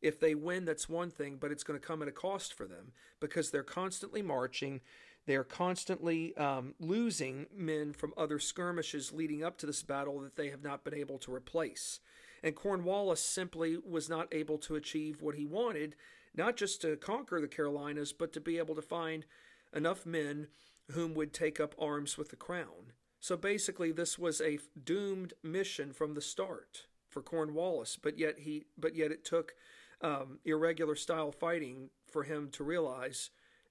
If 0.00 0.20
they 0.20 0.34
win, 0.34 0.64
that's 0.64 0.88
one 0.88 1.10
thing, 1.10 1.38
but 1.40 1.50
it's 1.50 1.64
going 1.64 1.78
to 1.78 1.86
come 1.86 2.02
at 2.02 2.08
a 2.08 2.12
cost 2.12 2.54
for 2.54 2.66
them 2.66 2.92
because 3.18 3.50
they're 3.50 3.62
constantly 3.62 4.22
marching. 4.22 4.80
They're 5.26 5.44
constantly 5.44 6.36
um, 6.36 6.74
losing 6.78 7.46
men 7.54 7.92
from 7.92 8.14
other 8.16 8.38
skirmishes 8.38 9.12
leading 9.12 9.44
up 9.44 9.58
to 9.58 9.66
this 9.66 9.82
battle 9.82 10.20
that 10.20 10.36
they 10.36 10.48
have 10.50 10.62
not 10.62 10.84
been 10.84 10.94
able 10.94 11.18
to 11.18 11.34
replace. 11.34 12.00
And 12.42 12.54
Cornwallis 12.54 13.20
simply 13.20 13.76
was 13.76 14.08
not 14.08 14.32
able 14.32 14.56
to 14.58 14.76
achieve 14.76 15.20
what 15.20 15.34
he 15.34 15.44
wanted, 15.44 15.96
not 16.34 16.56
just 16.56 16.80
to 16.82 16.96
conquer 16.96 17.40
the 17.40 17.48
Carolinas, 17.48 18.12
but 18.12 18.32
to 18.32 18.40
be 18.40 18.56
able 18.56 18.74
to 18.76 18.82
find 18.82 19.26
enough 19.74 20.06
men 20.06 20.48
whom 20.92 21.14
would 21.14 21.32
take 21.32 21.60
up 21.60 21.74
arms 21.78 22.18
with 22.18 22.30
the 22.30 22.36
crown. 22.36 22.92
So 23.20 23.36
basically, 23.36 23.92
this 23.92 24.18
was 24.18 24.40
a 24.40 24.58
doomed 24.82 25.34
mission 25.42 25.92
from 25.92 26.14
the 26.14 26.22
start 26.22 26.86
for 27.08 27.22
Cornwallis. 27.22 27.96
But 28.00 28.18
yet 28.18 28.40
he, 28.40 28.64
but 28.78 28.96
yet 28.96 29.12
it 29.12 29.24
took 29.24 29.54
um, 30.00 30.38
irregular 30.44 30.94
style 30.94 31.30
fighting 31.30 31.90
for 32.06 32.22
him 32.24 32.48
to 32.52 32.64
realize 32.64 33.30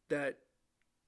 that 0.10 0.40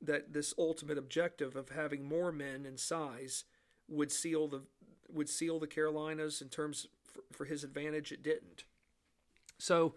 that 0.04 0.34
this 0.34 0.54
ultimate 0.58 0.98
objective 0.98 1.56
of 1.56 1.70
having 1.70 2.04
more 2.04 2.32
men 2.32 2.66
in 2.66 2.76
size 2.78 3.44
would 3.88 4.12
seal 4.12 4.48
the 4.48 4.64
would 5.08 5.30
seal 5.30 5.60
the 5.60 5.68
Carolinas 5.68 6.42
in 6.42 6.50
terms 6.50 6.88
for, 7.04 7.24
for 7.32 7.46
his 7.46 7.64
advantage, 7.64 8.12
it 8.12 8.24
didn't. 8.24 8.64
So, 9.60 9.96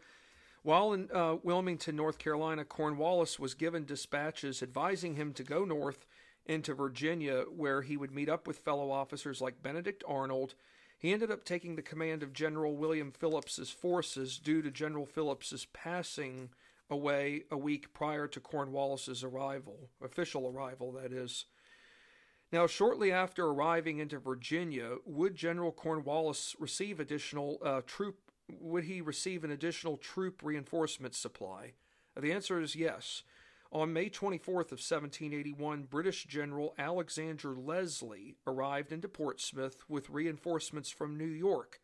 while 0.65 0.95
in 0.95 1.11
uh, 1.13 1.37
Wilmington, 1.43 1.95
North 1.95 2.19
Carolina, 2.19 2.65
Cornwallis 2.65 3.39
was 3.39 3.53
given 3.53 3.85
dispatches 3.85 4.63
advising 4.63 5.15
him 5.15 5.35
to 5.35 5.45
go 5.45 5.67
north 5.67 6.07
into 6.47 6.73
Virginia, 6.73 7.45
where 7.55 7.83
he 7.83 7.99
would 7.99 8.11
meet 8.11 8.31
up 8.31 8.47
with 8.47 8.59
fellow 8.59 8.91
officers 8.91 9.43
like 9.43 9.63
Benedict 9.63 10.03
Arnold. 10.09 10.55
He 10.99 11.13
ended 11.13 11.31
up 11.31 11.45
taking 11.45 11.77
the 11.77 11.83
command 11.83 12.23
of 12.23 12.33
General 12.33 12.75
William 12.77 13.13
Phillips's 13.13 13.69
forces 13.69 14.39
due 14.39 14.63
to 14.63 14.71
General 14.71 15.05
Phillips's 15.05 15.67
passing 15.75 16.49
away 16.89 17.43
a 17.51 17.59
week 17.59 17.93
prior 17.93 18.27
to 18.27 18.41
Cornwallis's 18.41 19.23
arrival, 19.23 19.91
official 20.03 20.49
arrival, 20.49 20.93
that 20.93 21.13
is. 21.13 21.45
Now, 22.51 22.67
shortly 22.67 23.13
after 23.13 23.47
arriving 23.47 23.99
into 23.99 24.19
Virginia, 24.19 24.97
would 25.05 25.35
General 25.35 25.73
Cornwallis 25.73 26.57
receive 26.59 27.01
additional 27.01 27.59
uh, 27.63 27.83
troop? 27.87 28.24
Would 28.61 28.85
he 28.85 29.01
receive 29.01 29.45
an 29.45 29.51
additional 29.51 29.97
troop 29.97 30.43
reinforcement 30.43 31.15
supply? 31.15 31.73
The 32.17 32.33
answer 32.33 32.61
is 32.61 32.77
yes. 32.77 33.23
On 33.73 33.93
May 33.93 34.09
24th 34.09 34.71
of 34.71 34.81
1781, 34.81 35.85
British 35.85 36.25
General 36.25 36.75
Alexander 36.79 37.57
Leslie 37.57 38.37
arrived 38.47 38.93
into 38.93 39.09
Portsmouth 39.09 39.85
with 39.89 40.11
reinforcements 40.11 40.91
from 40.91 41.17
New 41.17 41.25
York 41.25 41.81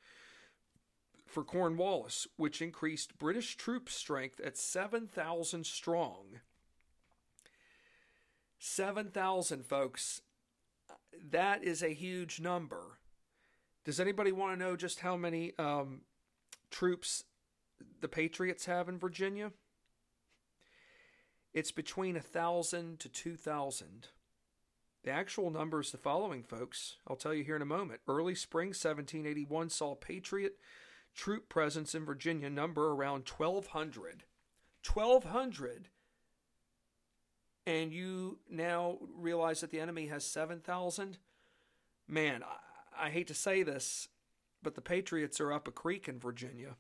for 1.27 1.43
Cornwallis, 1.43 2.27
which 2.37 2.63
increased 2.63 3.19
British 3.19 3.57
troop 3.57 3.89
strength 3.89 4.39
at 4.41 4.57
7,000 4.57 5.67
strong. 5.67 6.41
7,000, 8.59 9.65
folks 9.67 10.23
that 11.31 11.65
is 11.65 11.83
a 11.83 11.95
huge 11.95 12.41
number. 12.41 12.99
Does 13.85 14.01
anybody 14.01 14.33
want 14.33 14.59
to 14.59 14.65
know 14.65 14.77
just 14.77 15.01
how 15.01 15.17
many 15.17 15.53
um, 15.59 16.03
troops 16.71 17.25
the 18.01 18.09
Patriots 18.09 18.67
have 18.67 18.89
in 18.89 18.99
Virginia? 18.99 19.53
It's 21.53 21.73
between 21.73 22.17
a 22.17 22.21
thousand 22.21 23.01
to 23.01 23.09
two 23.09 23.37
thousand. 23.37 24.09
The 25.03 25.11
actual 25.11 25.51
number 25.51 25.81
is 25.81 25.93
the 25.93 25.99
following, 25.99 26.43
folks. 26.43 26.97
I'll 27.09 27.17
tell 27.17 27.33
you 27.33 27.43
here 27.43 27.57
in 27.57 27.63
a 27.63 27.67
moment. 27.67 28.01
Early 28.07 28.35
spring 28.35 28.69
1781 28.69 29.71
saw 29.71 29.95
Patriot 29.95 30.57
troop 31.15 31.49
presence 31.49 31.95
in 31.95 32.05
Virginia 32.05 32.51
number 32.51 32.91
around 32.91 33.27
1,200. 33.27 34.25
1,200 34.93 35.89
and 37.67 37.93
you 37.93 38.39
now 38.49 38.99
realize 39.17 39.61
that 39.61 39.71
the 39.71 39.81
enemy 39.81 40.07
has 40.07 40.25
7,000, 40.25 41.19
man, 42.09 42.43
I, 42.43 43.07
I, 43.07 43.11
hate 43.11 43.29
to 43.29 43.35
say 43.35 43.63
this, 43.63 44.09
but 44.63 44.75
the 44.75 44.81
Patriots 44.81 45.41
are 45.41 45.53
up 45.53 45.69
a 45.69 45.73
creek 45.73 46.09
in 46.09 46.19
Virginia. 46.19 46.77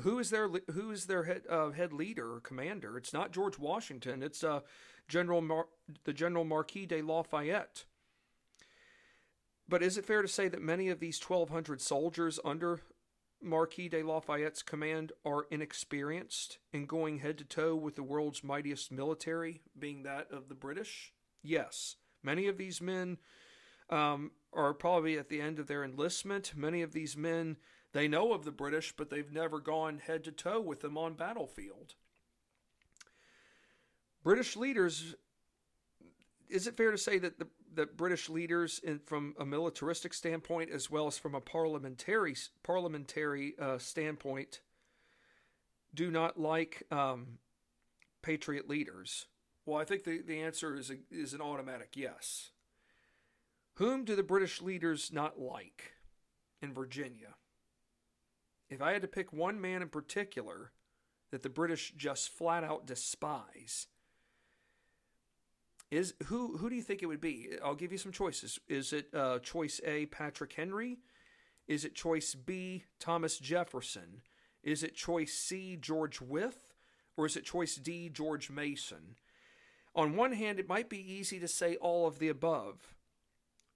Who 0.00 0.18
is 0.18 0.30
their 0.30 0.48
who 0.48 0.90
is 0.90 1.06
their 1.06 1.24
head 1.24 1.42
uh, 1.48 1.70
head 1.70 1.92
leader 1.92 2.34
or 2.34 2.40
commander? 2.40 2.96
It's 2.96 3.12
not 3.12 3.32
George 3.32 3.58
Washington. 3.58 4.22
It's 4.22 4.42
uh, 4.42 4.60
General 5.06 5.42
Mar- 5.42 5.68
the 6.04 6.14
General 6.14 6.44
Marquis 6.44 6.86
de 6.86 7.02
Lafayette. 7.02 7.84
But 9.68 9.82
is 9.82 9.96
it 9.96 10.06
fair 10.06 10.22
to 10.22 10.28
say 10.28 10.48
that 10.48 10.60
many 10.60 10.88
of 10.88 10.98
these 11.00 11.20
1,200 11.22 11.80
soldiers 11.80 12.38
under 12.44 12.80
Marquis 13.40 13.88
de 13.88 14.02
Lafayette's 14.02 14.62
command 14.62 15.12
are 15.24 15.46
inexperienced 15.50 16.58
in 16.72 16.86
going 16.86 17.18
head 17.18 17.38
to 17.38 17.44
toe 17.44 17.74
with 17.74 17.96
the 17.96 18.02
world's 18.02 18.44
mightiest 18.44 18.92
military, 18.92 19.62
being 19.78 20.02
that 20.02 20.30
of 20.30 20.48
the 20.48 20.54
British? 20.54 21.12
Yes. 21.42 21.96
Many 22.22 22.46
of 22.46 22.56
these 22.56 22.80
men 22.80 23.18
um, 23.90 24.30
are 24.52 24.74
probably 24.74 25.18
at 25.18 25.28
the 25.28 25.40
end 25.40 25.58
of 25.58 25.66
their 25.66 25.84
enlistment. 25.84 26.52
Many 26.56 26.82
of 26.82 26.92
these 26.92 27.16
men, 27.16 27.56
they 27.92 28.08
know 28.08 28.32
of 28.32 28.44
the 28.44 28.52
British, 28.52 28.92
but 28.96 29.10
they've 29.10 29.32
never 29.32 29.58
gone 29.58 29.98
head 29.98 30.24
to 30.24 30.32
toe 30.32 30.60
with 30.60 30.80
them 30.80 30.98
on 30.98 31.14
battlefield. 31.14 31.94
British 34.22 34.56
leaders, 34.56 35.14
is 36.48 36.66
it 36.66 36.76
fair 36.76 36.90
to 36.90 36.98
say 36.98 37.18
that 37.18 37.38
the 37.38 37.48
that 37.74 37.96
British 37.96 38.28
leaders, 38.28 38.80
in, 38.84 38.98
from 38.98 39.34
a 39.38 39.44
militaristic 39.44 40.14
standpoint 40.14 40.70
as 40.70 40.90
well 40.90 41.06
as 41.06 41.18
from 41.18 41.34
a 41.34 41.40
parliamentary 41.40 42.36
parliamentary 42.62 43.54
uh, 43.58 43.78
standpoint, 43.78 44.60
do 45.94 46.10
not 46.10 46.38
like 46.38 46.82
um, 46.90 47.38
patriot 48.22 48.68
leaders? 48.68 49.26
Well, 49.64 49.80
I 49.80 49.84
think 49.84 50.04
the, 50.04 50.20
the 50.20 50.40
answer 50.40 50.74
is 50.76 50.90
a, 50.90 50.96
is 51.10 51.34
an 51.34 51.40
automatic 51.40 51.90
yes. 51.94 52.50
Whom 53.74 54.04
do 54.04 54.14
the 54.14 54.22
British 54.22 54.60
leaders 54.60 55.10
not 55.12 55.40
like 55.40 55.92
in 56.60 56.72
Virginia? 56.72 57.34
If 58.68 58.82
I 58.82 58.92
had 58.92 59.02
to 59.02 59.08
pick 59.08 59.32
one 59.32 59.60
man 59.60 59.82
in 59.82 59.88
particular 59.88 60.72
that 61.30 61.42
the 61.42 61.48
British 61.48 61.92
just 61.96 62.30
flat 62.30 62.64
out 62.64 62.86
despise, 62.86 63.86
is 65.90 66.14
who 66.24 66.56
who 66.56 66.70
do 66.70 66.76
you 66.76 66.82
think 66.82 67.02
it 67.02 67.06
would 67.06 67.20
be? 67.20 67.50
I'll 67.62 67.74
give 67.74 67.92
you 67.92 67.98
some 67.98 68.12
choices. 68.12 68.58
Is 68.66 68.92
it 68.94 69.14
uh, 69.14 69.40
choice 69.40 69.80
A, 69.84 70.06
Patrick 70.06 70.54
Henry? 70.54 70.98
Is 71.68 71.84
it 71.84 71.94
choice 71.94 72.34
B, 72.34 72.84
Thomas 72.98 73.38
Jefferson? 73.38 74.22
Is 74.62 74.82
it 74.82 74.94
choice 74.94 75.34
C, 75.34 75.76
George 75.76 76.20
Wythe? 76.20 76.54
Or 77.16 77.26
is 77.26 77.36
it 77.36 77.44
choice 77.44 77.76
D, 77.76 78.08
George 78.08 78.50
Mason? 78.50 79.16
On 79.94 80.16
one 80.16 80.32
hand, 80.32 80.58
it 80.58 80.68
might 80.68 80.88
be 80.88 81.12
easy 81.12 81.38
to 81.38 81.48
say 81.48 81.76
all 81.76 82.06
of 82.06 82.18
the 82.18 82.28
above, 82.28 82.94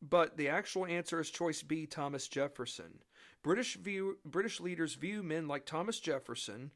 but 0.03 0.37
the 0.37 0.49
actual 0.49 0.87
answer 0.87 1.21
is 1.21 1.31
choice 1.31 1.63
B, 1.63 1.87
Thomas 1.87 2.29
Jefferson. 2.29 3.01
British 3.43 3.77
view 3.77 4.19
British 4.25 4.61
leaders 4.61 4.95
view 4.95 5.23
men 5.23 5.47
like 5.47 5.67
Thomas 5.67 6.01
Jefferson. 6.01 6.73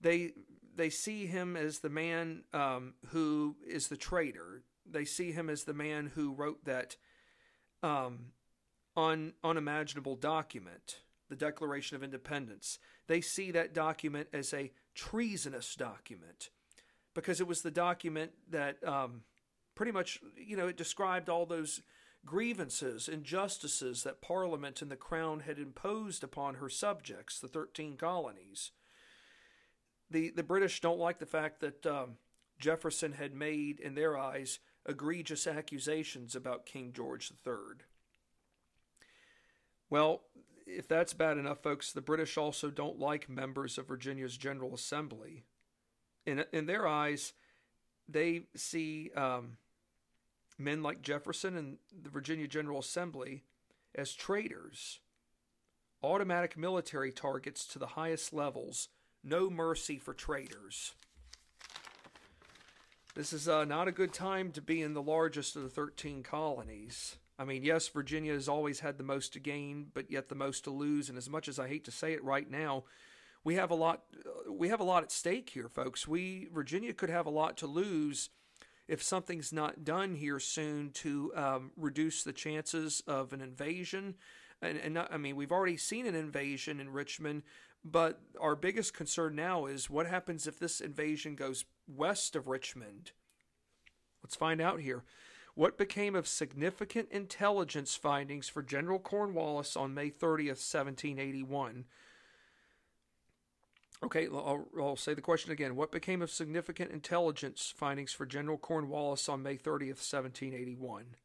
They 0.00 0.32
they 0.74 0.90
see 0.90 1.26
him 1.26 1.56
as 1.56 1.80
the 1.80 1.88
man 1.88 2.44
um, 2.52 2.94
who 3.06 3.56
is 3.66 3.88
the 3.88 3.96
traitor. 3.96 4.62
They 4.86 5.04
see 5.04 5.32
him 5.32 5.50
as 5.50 5.64
the 5.64 5.74
man 5.74 6.12
who 6.14 6.32
wrote 6.32 6.64
that 6.64 6.96
um, 7.82 8.32
un, 8.96 9.32
unimaginable 9.42 10.16
document, 10.16 11.00
the 11.28 11.36
Declaration 11.36 11.96
of 11.96 12.02
Independence. 12.02 12.78
They 13.06 13.20
see 13.20 13.50
that 13.50 13.74
document 13.74 14.28
as 14.32 14.52
a 14.54 14.70
treasonous 14.94 15.74
document 15.74 16.50
because 17.14 17.40
it 17.40 17.46
was 17.46 17.60
the 17.62 17.70
document 17.70 18.32
that 18.50 18.82
um, 18.86 19.22
pretty 19.74 19.92
much, 19.92 20.20
you 20.36 20.56
know, 20.56 20.68
it 20.68 20.76
described 20.76 21.28
all 21.28 21.46
those 21.46 21.80
grievances, 22.24 23.08
injustices 23.08 24.02
that 24.02 24.20
Parliament 24.20 24.82
and 24.82 24.90
the 24.90 24.96
Crown 24.96 25.40
had 25.40 25.58
imposed 25.58 26.22
upon 26.22 26.56
her 26.56 26.68
subjects, 26.68 27.38
the 27.40 27.48
13 27.48 27.96
colonies 27.96 28.72
the 30.10 30.30
the 30.30 30.42
British 30.42 30.80
don't 30.80 30.98
like 30.98 31.18
the 31.18 31.26
fact 31.26 31.60
that 31.60 31.86
um, 31.86 32.16
Jefferson 32.58 33.12
had 33.12 33.34
made, 33.34 33.80
in 33.80 33.94
their 33.94 34.18
eyes, 34.18 34.58
egregious 34.86 35.46
accusations 35.46 36.34
about 36.34 36.66
King 36.66 36.92
George 36.92 37.32
III. 37.46 37.84
Well, 39.90 40.22
if 40.66 40.88
that's 40.88 41.14
bad 41.14 41.38
enough, 41.38 41.62
folks, 41.62 41.92
the 41.92 42.00
British 42.00 42.36
also 42.36 42.70
don't 42.70 42.98
like 42.98 43.28
members 43.28 43.78
of 43.78 43.88
Virginia's 43.88 44.36
General 44.36 44.74
Assembly. 44.74 45.44
In 46.26 46.44
in 46.52 46.66
their 46.66 46.86
eyes, 46.86 47.32
they 48.08 48.42
see 48.56 49.10
um, 49.16 49.58
men 50.58 50.82
like 50.82 51.02
Jefferson 51.02 51.56
and 51.56 51.78
the 52.02 52.10
Virginia 52.10 52.48
General 52.48 52.80
Assembly 52.80 53.44
as 53.94 54.12
traitors, 54.12 55.00
automatic 56.02 56.56
military 56.56 57.12
targets 57.12 57.66
to 57.66 57.78
the 57.78 57.88
highest 57.88 58.32
levels 58.32 58.88
no 59.24 59.50
mercy 59.50 59.98
for 59.98 60.14
traitors. 60.14 60.94
This 63.14 63.32
is 63.32 63.48
uh, 63.48 63.64
not 63.64 63.88
a 63.88 63.92
good 63.92 64.12
time 64.12 64.52
to 64.52 64.62
be 64.62 64.80
in 64.80 64.94
the 64.94 65.02
largest 65.02 65.56
of 65.56 65.64
the 65.64 65.68
13 65.68 66.22
colonies. 66.22 67.16
I 67.38 67.44
mean, 67.44 67.64
yes, 67.64 67.88
Virginia 67.88 68.32
has 68.32 68.48
always 68.48 68.80
had 68.80 68.96
the 68.96 69.04
most 69.04 69.32
to 69.32 69.40
gain, 69.40 69.88
but 69.92 70.10
yet 70.10 70.28
the 70.28 70.34
most 70.34 70.64
to 70.64 70.70
lose. 70.70 71.08
And 71.08 71.18
as 71.18 71.28
much 71.28 71.48
as 71.48 71.58
I 71.58 71.68
hate 71.68 71.84
to 71.84 71.90
say 71.90 72.12
it 72.12 72.22
right 72.22 72.48
now, 72.48 72.84
we 73.44 73.54
have 73.54 73.70
a 73.70 73.74
lot. 73.74 74.02
We 74.48 74.68
have 74.68 74.80
a 74.80 74.84
lot 74.84 75.02
at 75.02 75.12
stake 75.12 75.50
here, 75.50 75.68
folks. 75.68 76.06
We 76.06 76.48
Virginia 76.52 76.92
could 76.92 77.10
have 77.10 77.26
a 77.26 77.30
lot 77.30 77.56
to 77.58 77.66
lose 77.66 78.30
if 78.88 79.02
something's 79.02 79.52
not 79.52 79.84
done 79.84 80.14
here 80.14 80.40
soon 80.40 80.90
to 80.90 81.30
um, 81.36 81.70
reduce 81.76 82.24
the 82.24 82.32
chances 82.32 83.02
of 83.06 83.32
an 83.34 83.42
invasion. 83.42 84.14
And, 84.62 84.78
and 84.78 84.94
not, 84.94 85.12
I 85.12 85.18
mean, 85.18 85.36
we've 85.36 85.52
already 85.52 85.76
seen 85.76 86.06
an 86.06 86.14
invasion 86.14 86.80
in 86.80 86.90
Richmond, 86.90 87.42
but 87.84 88.20
our 88.40 88.56
biggest 88.56 88.94
concern 88.94 89.36
now 89.36 89.66
is 89.66 89.90
what 89.90 90.06
happens 90.06 90.46
if 90.46 90.58
this 90.58 90.80
invasion 90.80 91.36
goes 91.36 91.66
west 91.86 92.34
of 92.34 92.48
Richmond? 92.48 93.12
Let's 94.22 94.34
find 94.34 94.60
out 94.60 94.80
here. 94.80 95.04
What 95.54 95.76
became 95.76 96.14
of 96.14 96.26
significant 96.26 97.08
intelligence 97.10 97.94
findings 97.94 98.48
for 98.48 98.62
General 98.62 98.98
Cornwallis 98.98 99.76
on 99.76 99.92
May 99.92 100.08
30th, 100.08 100.64
1781? 100.64 101.84
Okay, 104.02 104.28
I'll, 104.32 104.68
I'll, 104.78 104.96
say 104.96 105.14
the 105.14 105.20
question 105.20 105.50
again. 105.50 105.74
What 105.74 105.90
became 105.90 106.22
of 106.22 106.30
significant 106.30 106.92
intelligence 106.92 107.74
findings 107.76 108.12
for 108.12 108.26
General 108.26 108.56
Cornwallis 108.56 109.28
on 109.28 109.42
May 109.42 109.56
30th, 109.56 109.98
1781? 110.06 111.16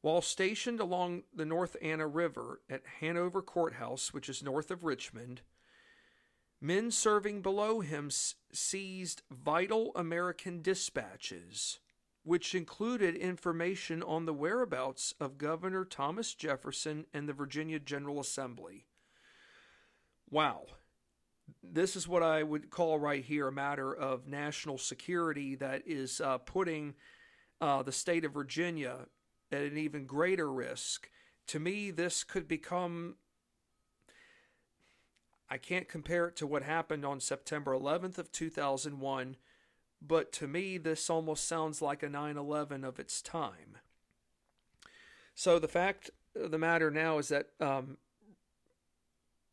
While 0.00 0.20
stationed 0.20 0.80
along 0.80 1.22
the 1.34 1.44
North 1.44 1.76
Anna 1.80 2.06
River 2.06 2.60
at 2.68 2.82
Hanover 3.00 3.40
Courthouse, 3.40 4.12
which 4.12 4.28
is 4.28 4.42
north 4.42 4.70
of 4.70 4.84
Richmond, 4.84 5.42
men 6.60 6.90
serving 6.90 7.42
below 7.42 7.80
him 7.80 8.10
seized 8.52 9.22
vital 9.30 9.92
American 9.94 10.62
dispatches, 10.62 11.78
which 12.24 12.54
included 12.54 13.14
information 13.14 14.02
on 14.02 14.26
the 14.26 14.34
whereabouts 14.34 15.14
of 15.20 15.38
Governor 15.38 15.84
Thomas 15.84 16.34
Jefferson 16.34 17.06
and 17.14 17.28
the 17.28 17.32
Virginia 17.32 17.78
General 17.78 18.18
Assembly. 18.18 18.86
Wow. 20.28 20.66
This 21.62 21.96
is 21.96 22.08
what 22.08 22.22
I 22.22 22.42
would 22.42 22.70
call 22.70 22.98
right 22.98 23.24
here 23.24 23.48
a 23.48 23.52
matter 23.52 23.94
of 23.94 24.26
national 24.26 24.78
security 24.78 25.54
that 25.56 25.82
is 25.86 26.20
uh, 26.20 26.38
putting 26.38 26.94
uh, 27.60 27.82
the 27.82 27.92
state 27.92 28.24
of 28.24 28.32
Virginia 28.32 29.06
at 29.52 29.62
an 29.62 29.76
even 29.76 30.06
greater 30.06 30.50
risk. 30.50 31.10
To 31.48 31.60
me, 31.60 31.90
this 31.90 32.24
could 32.24 32.48
become. 32.48 33.16
I 35.48 35.58
can't 35.58 35.88
compare 35.88 36.26
it 36.26 36.36
to 36.36 36.46
what 36.46 36.64
happened 36.64 37.04
on 37.04 37.20
September 37.20 37.72
11th 37.72 38.18
of 38.18 38.32
2001, 38.32 39.36
but 40.02 40.32
to 40.32 40.48
me, 40.48 40.76
this 40.76 41.08
almost 41.08 41.46
sounds 41.46 41.80
like 41.80 42.02
a 42.02 42.08
9 42.08 42.36
11 42.36 42.82
of 42.82 42.98
its 42.98 43.22
time. 43.22 43.78
So 45.36 45.58
the 45.58 45.68
fact 45.68 46.10
of 46.34 46.50
the 46.50 46.58
matter 46.58 46.90
now 46.90 47.18
is 47.18 47.28
that 47.28 47.50
um, 47.60 47.98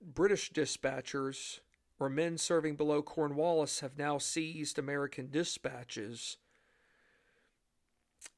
British 0.02 0.52
dispatchers 0.52 1.60
or 2.00 2.10
men 2.10 2.38
serving 2.38 2.76
below 2.76 3.02
Cornwallis 3.02 3.80
have 3.82 3.98
now 3.98 4.18
seized 4.18 4.78
American 4.78 5.30
dispatches 5.30 6.38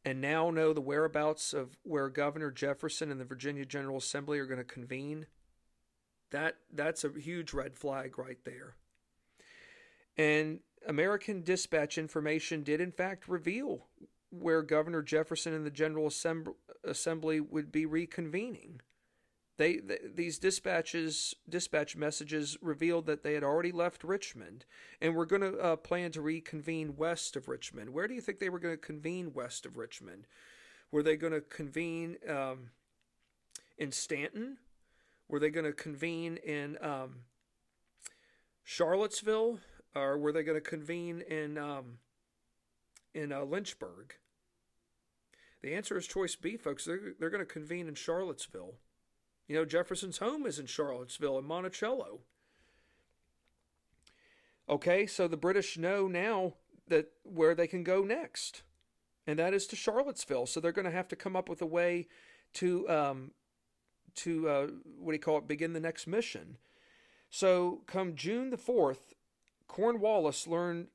and 0.03 0.21
now 0.21 0.49
know 0.49 0.73
the 0.73 0.81
whereabouts 0.81 1.53
of 1.53 1.77
where 1.83 2.09
Governor 2.09 2.51
Jefferson 2.51 3.11
and 3.11 3.19
the 3.19 3.25
Virginia 3.25 3.65
General 3.65 3.97
Assembly 3.97 4.39
are 4.39 4.45
going 4.45 4.59
to 4.59 4.63
convene, 4.63 5.25
that 6.31 6.57
that's 6.71 7.03
a 7.03 7.11
huge 7.17 7.53
red 7.53 7.75
flag 7.75 8.17
right 8.19 8.37
there. 8.45 8.75
And 10.17 10.59
American 10.87 11.43
dispatch 11.43 11.97
information 11.97 12.63
did 12.63 12.79
in 12.79 12.91
fact 12.91 13.27
reveal 13.27 13.87
where 14.29 14.61
Governor 14.61 15.01
Jefferson 15.01 15.53
and 15.53 15.65
the 15.65 15.71
General 15.71 16.11
Assembly 16.83 17.39
would 17.39 17.71
be 17.71 17.85
reconvening. 17.85 18.79
They, 19.57 19.79
these 20.13 20.37
dispatches 20.37 21.33
dispatch 21.47 21.95
messages 21.95 22.57
revealed 22.61 23.05
that 23.05 23.23
they 23.23 23.33
had 23.33 23.43
already 23.43 23.71
left 23.71 24.03
Richmond 24.03 24.65
and 25.01 25.15
were 25.15 25.25
going 25.25 25.43
to 25.43 25.57
uh, 25.57 25.75
plan 25.77 26.11
to 26.11 26.21
reconvene 26.21 26.97
west 26.97 27.37
of 27.37 27.47
Richmond. 27.47 27.91
Where 27.91 28.07
do 28.07 28.13
you 28.13 28.21
think 28.21 28.39
they 28.39 28.49
were 28.49 28.59
going 28.59 28.73
to 28.73 28.77
convene 28.77 29.33
west 29.33 29.65
of 29.65 29.77
Richmond? 29.77 30.27
Were 30.91 31.03
they 31.03 31.15
going 31.15 31.31
to 31.31 31.41
convene 31.41 32.17
um, 32.27 32.71
in 33.77 33.93
Staunton? 33.93 34.57
Were 35.29 35.39
they 35.39 35.49
going 35.49 35.65
to 35.65 35.73
convene 35.73 36.37
in 36.37 36.77
um, 36.81 37.21
Charlottesville, 38.63 39.59
or 39.95 40.17
were 40.17 40.33
they 40.33 40.43
going 40.43 40.61
to 40.61 40.69
convene 40.69 41.21
in 41.21 41.57
um, 41.57 41.99
in 43.13 43.31
uh, 43.31 43.43
Lynchburg? 43.43 44.15
The 45.61 45.73
answer 45.73 45.97
is 45.97 46.05
choice 46.05 46.35
B, 46.35 46.57
folks. 46.57 46.85
They're, 46.85 47.13
they're 47.19 47.29
going 47.29 47.39
to 47.39 47.45
convene 47.45 47.87
in 47.87 47.95
Charlottesville. 47.95 48.75
You 49.47 49.55
know, 49.55 49.65
Jefferson's 49.65 50.17
home 50.17 50.45
is 50.45 50.57
in 50.57 50.65
Charlottesville 50.65 51.37
and 51.37 51.47
Monticello. 51.47 52.19
Okay, 54.67 55.05
so 55.05 55.27
the 55.27 55.37
British 55.37 55.77
know 55.77 56.07
now 56.07 56.53
that 56.87 57.11
where 57.23 57.53
they 57.53 57.67
can 57.67 57.83
go 57.83 58.03
next, 58.03 58.63
and 59.27 59.37
that 59.37 59.53
is 59.53 59.67
to 59.67 59.75
Charlottesville. 59.75 60.47
So 60.47 60.59
they're 60.59 60.71
going 60.71 60.85
to 60.85 60.91
have 60.91 61.07
to 61.09 61.15
come 61.15 61.35
up 61.35 61.47
with 61.47 61.61
a 61.61 61.67
way 61.67 62.07
to 62.53 62.89
um, 62.89 63.31
to 64.15 64.49
uh, 64.49 64.67
what 64.97 65.11
do 65.11 65.15
you 65.15 65.19
call 65.19 65.37
it? 65.37 65.47
Begin 65.47 65.73
the 65.73 65.79
next 65.79 66.07
mission. 66.07 66.57
So 67.29 67.81
come 67.85 68.15
June 68.15 68.49
the 68.49 68.57
fourth, 68.57 69.13
Cornwallis 69.67 70.47
learned 70.47 70.87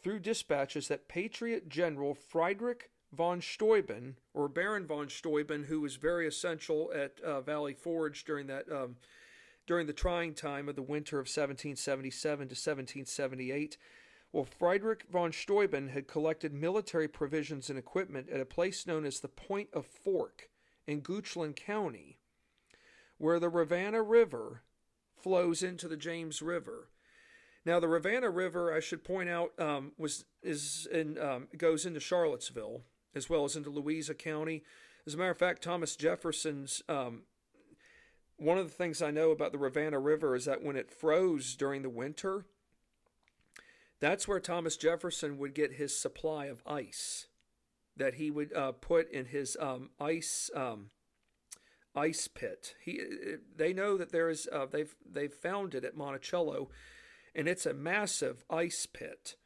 through 0.00 0.20
dispatches 0.20 0.86
that 0.88 1.08
Patriot 1.08 1.68
General 1.68 2.14
Friedrich 2.14 2.90
von 3.12 3.40
Steuben, 3.40 4.16
or 4.34 4.48
Baron 4.48 4.86
von 4.86 5.08
Steuben, 5.08 5.64
who 5.64 5.80
was 5.80 5.96
very 5.96 6.26
essential 6.26 6.90
at 6.94 7.18
uh, 7.20 7.40
Valley 7.40 7.74
Forge 7.74 8.24
during 8.24 8.46
that 8.48 8.70
um, 8.70 8.96
during 9.66 9.86
the 9.86 9.92
trying 9.92 10.32
time 10.34 10.68
of 10.68 10.76
the 10.76 10.82
winter 10.82 11.16
of 11.16 11.26
1777 11.26 12.38
to 12.38 12.52
1778. 12.52 13.76
Well, 14.32 14.44
Friedrich 14.44 15.04
von 15.10 15.32
Steuben 15.32 15.88
had 15.88 16.08
collected 16.08 16.52
military 16.52 17.08
provisions 17.08 17.70
and 17.70 17.78
equipment 17.78 18.28
at 18.28 18.40
a 18.40 18.44
place 18.44 18.86
known 18.86 19.04
as 19.04 19.20
the 19.20 19.28
Point 19.28 19.68
of 19.72 19.86
Fork 19.86 20.50
in 20.86 21.00
Goochland 21.00 21.56
County, 21.56 22.18
where 23.18 23.40
the 23.40 23.48
Rivanna 23.48 24.02
River 24.02 24.62
flows 25.16 25.62
into 25.62 25.88
the 25.88 25.96
James 25.96 26.42
River. 26.42 26.90
Now, 27.64 27.80
the 27.80 27.88
Rivanna 27.88 28.30
River, 28.30 28.72
I 28.72 28.80
should 28.80 29.02
point 29.02 29.28
out, 29.28 29.52
um, 29.58 29.92
was 29.98 30.24
is 30.42 30.86
in 30.92 31.18
um, 31.18 31.48
goes 31.56 31.84
into 31.84 31.98
Charlottesville, 31.98 32.82
as 33.16 33.28
well 33.28 33.44
as 33.44 33.56
into 33.56 33.70
Louisa 33.70 34.14
County. 34.14 34.62
As 35.06 35.14
a 35.14 35.16
matter 35.16 35.30
of 35.30 35.38
fact, 35.38 35.62
Thomas 35.62 35.96
Jefferson's 35.96 36.82
um, 36.88 37.22
one 38.36 38.58
of 38.58 38.66
the 38.66 38.74
things 38.74 39.00
I 39.00 39.10
know 39.10 39.30
about 39.30 39.52
the 39.52 39.58
Rivanna 39.58 39.98
River 39.98 40.36
is 40.36 40.44
that 40.44 40.62
when 40.62 40.76
it 40.76 40.90
froze 40.90 41.56
during 41.56 41.82
the 41.82 41.88
winter, 41.88 42.44
that's 43.98 44.28
where 44.28 44.40
Thomas 44.40 44.76
Jefferson 44.76 45.38
would 45.38 45.54
get 45.54 45.72
his 45.74 45.98
supply 45.98 46.46
of 46.46 46.62
ice 46.66 47.26
that 47.96 48.14
he 48.14 48.30
would 48.30 48.54
uh, 48.54 48.72
put 48.72 49.10
in 49.10 49.26
his 49.26 49.56
um, 49.58 49.88
ice 49.98 50.50
um, 50.54 50.90
ice 51.94 52.28
pit. 52.28 52.74
He 52.84 53.00
they 53.56 53.72
know 53.72 53.96
that 53.96 54.12
there 54.12 54.28
is 54.28 54.48
uh, 54.52 54.66
they've 54.66 54.94
they've 55.10 55.32
found 55.32 55.74
it 55.74 55.84
at 55.84 55.96
Monticello, 55.96 56.68
and 57.34 57.48
it's 57.48 57.64
a 57.64 57.72
massive 57.72 58.44
ice 58.50 58.86
pit 58.86 59.36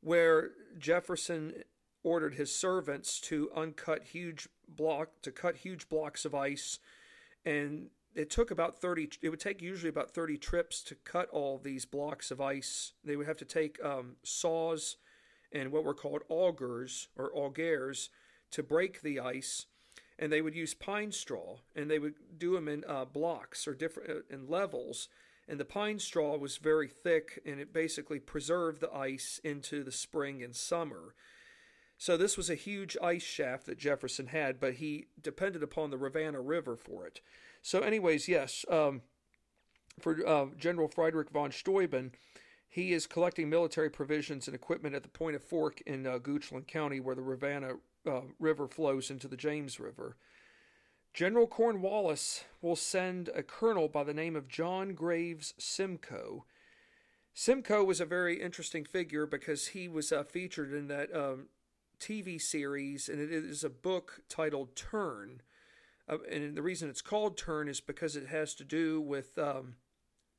where 0.00 0.52
Jefferson 0.78 1.64
ordered 2.08 2.34
his 2.34 2.54
servants 2.54 3.20
to 3.20 3.50
uncut 3.54 4.02
huge 4.02 4.48
block 4.66 5.10
to 5.20 5.30
cut 5.30 5.56
huge 5.56 5.88
blocks 5.90 6.24
of 6.24 6.34
ice. 6.34 6.78
And 7.44 7.90
it 8.14 8.30
took 8.30 8.50
about 8.50 8.80
30 8.80 9.10
it 9.20 9.28
would 9.28 9.40
take 9.40 9.60
usually 9.60 9.90
about 9.90 10.10
30 10.10 10.38
trips 10.38 10.82
to 10.84 10.94
cut 10.94 11.28
all 11.28 11.58
these 11.58 11.84
blocks 11.84 12.30
of 12.30 12.40
ice. 12.40 12.94
They 13.04 13.14
would 13.14 13.26
have 13.26 13.36
to 13.36 13.44
take 13.44 13.82
um, 13.84 14.16
saws 14.22 14.96
and 15.52 15.70
what 15.70 15.84
were 15.84 15.94
called 15.94 16.22
augers 16.30 17.08
or 17.14 17.30
augers 17.36 18.08
to 18.52 18.62
break 18.62 19.02
the 19.02 19.20
ice. 19.20 19.66
And 20.18 20.32
they 20.32 20.40
would 20.40 20.54
use 20.54 20.72
pine 20.72 21.12
straw 21.12 21.58
and 21.76 21.90
they 21.90 21.98
would 21.98 22.14
do 22.38 22.54
them 22.54 22.68
in 22.68 22.84
uh, 22.88 23.04
blocks 23.04 23.68
or 23.68 23.74
different 23.74 24.10
uh, 24.10 24.34
in 24.34 24.48
levels. 24.48 25.08
And 25.46 25.60
the 25.60 25.66
pine 25.66 25.98
straw 25.98 26.38
was 26.38 26.56
very 26.56 26.88
thick 26.88 27.40
and 27.44 27.60
it 27.60 27.74
basically 27.74 28.18
preserved 28.18 28.80
the 28.80 28.92
ice 28.92 29.40
into 29.44 29.84
the 29.84 29.92
spring 29.92 30.42
and 30.42 30.56
summer 30.56 31.14
so 31.98 32.16
this 32.16 32.36
was 32.36 32.48
a 32.48 32.54
huge 32.54 32.96
ice 33.02 33.24
shaft 33.24 33.66
that 33.66 33.76
Jefferson 33.76 34.28
had, 34.28 34.60
but 34.60 34.74
he 34.74 35.08
depended 35.20 35.64
upon 35.64 35.90
the 35.90 35.98
Rivanna 35.98 36.40
River 36.40 36.76
for 36.76 37.04
it. 37.06 37.20
So, 37.60 37.80
anyways, 37.80 38.28
yes, 38.28 38.64
um, 38.70 39.02
for 39.98 40.26
uh, 40.26 40.46
General 40.56 40.86
Friedrich 40.86 41.30
von 41.30 41.50
Steuben, 41.50 42.12
he 42.68 42.92
is 42.92 43.08
collecting 43.08 43.50
military 43.50 43.90
provisions 43.90 44.46
and 44.46 44.54
equipment 44.54 44.94
at 44.94 45.02
the 45.02 45.08
Point 45.08 45.34
of 45.34 45.42
Fork 45.42 45.80
in 45.86 46.06
uh, 46.06 46.18
Goochland 46.18 46.68
County, 46.68 47.00
where 47.00 47.16
the 47.16 47.22
Rivanna 47.22 47.74
uh, 48.06 48.20
River 48.38 48.68
flows 48.68 49.10
into 49.10 49.26
the 49.26 49.36
James 49.36 49.80
River. 49.80 50.16
General 51.12 51.48
Cornwallis 51.48 52.44
will 52.62 52.76
send 52.76 53.28
a 53.34 53.42
colonel 53.42 53.88
by 53.88 54.04
the 54.04 54.14
name 54.14 54.36
of 54.36 54.46
John 54.46 54.94
Graves 54.94 55.52
Simcoe. 55.58 56.44
Simcoe 57.34 57.82
was 57.82 58.00
a 58.00 58.04
very 58.06 58.40
interesting 58.40 58.84
figure 58.84 59.26
because 59.26 59.68
he 59.68 59.88
was 59.88 60.12
uh, 60.12 60.22
featured 60.22 60.72
in 60.72 60.86
that 60.88 61.14
um, 61.14 61.46
TV 62.00 62.40
series, 62.40 63.08
and 63.08 63.20
it 63.20 63.30
is 63.30 63.64
a 63.64 63.70
book 63.70 64.20
titled 64.28 64.76
Turn. 64.76 65.42
Uh, 66.08 66.18
and 66.30 66.56
the 66.56 66.62
reason 66.62 66.88
it's 66.88 67.02
called 67.02 67.36
Turn 67.36 67.68
is 67.68 67.80
because 67.80 68.16
it 68.16 68.28
has 68.28 68.54
to 68.54 68.64
do 68.64 69.00
with 69.00 69.38
um, 69.38 69.76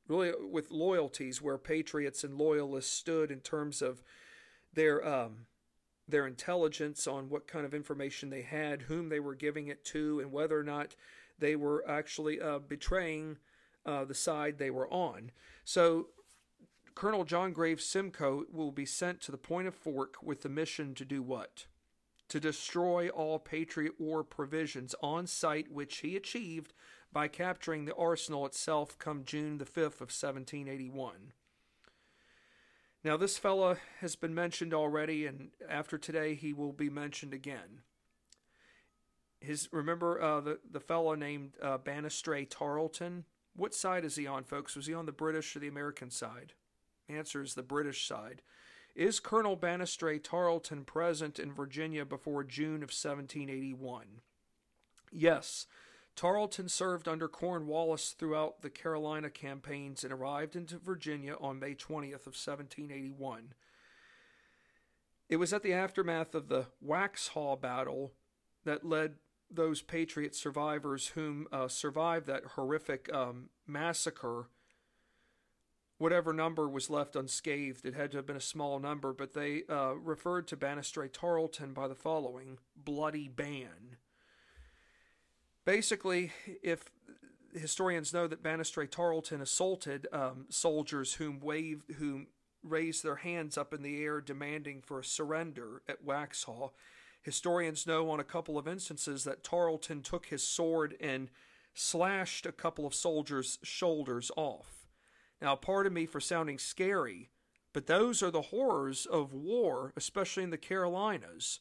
really 0.08 0.32
with 0.50 0.70
loyalties, 0.70 1.40
where 1.40 1.58
patriots 1.58 2.24
and 2.24 2.36
loyalists 2.36 2.92
stood 2.92 3.30
in 3.30 3.40
terms 3.40 3.82
of 3.82 4.02
their 4.72 5.06
um, 5.06 5.46
their 6.08 6.26
intelligence 6.26 7.06
on 7.06 7.28
what 7.28 7.46
kind 7.46 7.64
of 7.64 7.74
information 7.74 8.30
they 8.30 8.42
had, 8.42 8.82
whom 8.82 9.08
they 9.08 9.20
were 9.20 9.34
giving 9.34 9.68
it 9.68 9.84
to, 9.84 10.20
and 10.20 10.32
whether 10.32 10.58
or 10.58 10.64
not 10.64 10.96
they 11.38 11.56
were 11.56 11.88
actually 11.88 12.40
uh, 12.40 12.58
betraying 12.58 13.38
uh, 13.86 14.04
the 14.04 14.14
side 14.14 14.58
they 14.58 14.70
were 14.70 14.88
on. 14.88 15.30
So 15.64 16.08
Colonel 16.94 17.24
John 17.24 17.52
Graves 17.52 17.84
Simcoe 17.84 18.44
will 18.52 18.72
be 18.72 18.86
sent 18.86 19.20
to 19.22 19.32
the 19.32 19.38
Point 19.38 19.68
of 19.68 19.74
Fork 19.74 20.16
with 20.22 20.42
the 20.42 20.48
mission 20.48 20.94
to 20.94 21.04
do 21.04 21.22
what? 21.22 21.66
To 22.28 22.40
destroy 22.40 23.08
all 23.08 23.38
Patriot 23.38 23.94
War 23.98 24.22
provisions 24.22 24.94
on 25.02 25.26
site, 25.26 25.70
which 25.70 25.98
he 25.98 26.16
achieved 26.16 26.72
by 27.12 27.28
capturing 27.28 27.84
the 27.84 27.94
arsenal 27.94 28.46
itself 28.46 28.98
come 28.98 29.24
June 29.24 29.58
the 29.58 29.64
5th 29.64 30.00
of 30.00 30.10
1781. 30.10 31.32
Now, 33.02 33.16
this 33.16 33.38
fella 33.38 33.78
has 34.00 34.14
been 34.14 34.34
mentioned 34.34 34.74
already, 34.74 35.26
and 35.26 35.50
after 35.68 35.96
today, 35.96 36.34
he 36.34 36.52
will 36.52 36.72
be 36.72 36.90
mentioned 36.90 37.32
again. 37.32 37.80
his 39.40 39.70
remember 39.72 40.20
uh, 40.20 40.40
the 40.40 40.60
the 40.70 40.80
fellow 40.80 41.14
named 41.14 41.52
uh, 41.62 41.78
Tarleton. 42.50 43.24
What 43.56 43.74
side 43.74 44.04
is 44.04 44.16
he 44.16 44.26
on, 44.26 44.44
folks? 44.44 44.76
Was 44.76 44.86
he 44.86 44.94
on 44.94 45.06
the 45.06 45.12
British 45.12 45.56
or 45.56 45.60
the 45.60 45.68
American 45.68 46.10
side? 46.10 46.52
Answer 47.10 47.42
is 47.42 47.54
the 47.54 47.62
British 47.62 48.06
side. 48.06 48.42
Is 48.94 49.20
Colonel 49.20 49.56
Banastre 49.56 50.22
Tarleton 50.22 50.84
present 50.84 51.38
in 51.38 51.52
Virginia 51.52 52.04
before 52.04 52.44
June 52.44 52.82
of 52.82 52.90
1781? 52.90 54.20
Yes. 55.12 55.66
Tarleton 56.16 56.68
served 56.68 57.08
under 57.08 57.28
Cornwallis 57.28 58.14
throughout 58.18 58.62
the 58.62 58.70
Carolina 58.70 59.30
campaigns 59.30 60.04
and 60.04 60.12
arrived 60.12 60.56
into 60.56 60.78
Virginia 60.78 61.36
on 61.40 61.58
May 61.58 61.74
20th 61.74 62.26
of 62.26 62.36
1781. 62.36 63.54
It 65.28 65.36
was 65.36 65.52
at 65.52 65.62
the 65.62 65.72
aftermath 65.72 66.34
of 66.34 66.48
the 66.48 66.66
Waxhaw 66.84 67.60
battle 67.60 68.12
that 68.64 68.84
led 68.84 69.14
those 69.50 69.82
Patriot 69.82 70.34
survivors 70.34 71.08
whom 71.08 71.46
uh, 71.52 71.68
survived 71.68 72.26
that 72.26 72.44
horrific 72.56 73.12
um, 73.14 73.48
massacre, 73.66 74.48
whatever 76.00 76.32
number 76.32 76.66
was 76.66 76.88
left 76.88 77.14
unscathed, 77.14 77.84
it 77.84 77.94
had 77.94 78.10
to 78.10 78.16
have 78.16 78.26
been 78.26 78.34
a 78.34 78.40
small 78.40 78.78
number, 78.78 79.12
but 79.12 79.34
they 79.34 79.64
uh, 79.68 79.92
referred 79.92 80.48
to 80.48 80.56
Banastre 80.56 81.12
Tarleton 81.12 81.74
by 81.74 81.86
the 81.86 81.94
following 81.94 82.56
Bloody 82.74 83.28
Ban. 83.28 83.98
Basically, 85.66 86.32
if 86.62 86.90
historians 87.52 88.14
know 88.14 88.26
that 88.26 88.42
Banastre 88.42 88.90
Tarleton 88.90 89.42
assaulted 89.42 90.06
um, 90.10 90.46
soldiers 90.48 91.14
whom 91.14 91.38
waved, 91.38 91.92
whom 91.98 92.28
raised 92.62 93.04
their 93.04 93.16
hands 93.16 93.58
up 93.58 93.74
in 93.74 93.82
the 93.82 94.02
air 94.02 94.22
demanding 94.22 94.80
for 94.80 95.00
a 95.00 95.04
surrender 95.04 95.82
at 95.86 96.02
Waxhaw, 96.02 96.70
Historians 97.22 97.86
know 97.86 98.08
on 98.08 98.18
a 98.18 98.24
couple 98.24 98.56
of 98.56 98.66
instances 98.66 99.24
that 99.24 99.44
Tarleton 99.44 100.00
took 100.00 100.26
his 100.26 100.42
sword 100.42 100.96
and 101.00 101.28
slashed 101.74 102.46
a 102.46 102.52
couple 102.52 102.86
of 102.86 102.94
soldiers' 102.94 103.58
shoulders 103.62 104.30
off. 104.36 104.79
Now, 105.40 105.56
pardon 105.56 105.92
me 105.92 106.06
for 106.06 106.20
sounding 106.20 106.58
scary, 106.58 107.30
but 107.72 107.86
those 107.86 108.22
are 108.22 108.30
the 108.30 108.42
horrors 108.42 109.06
of 109.06 109.32
war, 109.32 109.92
especially 109.96 110.42
in 110.42 110.50
the 110.50 110.58
Carolinas. 110.58 111.60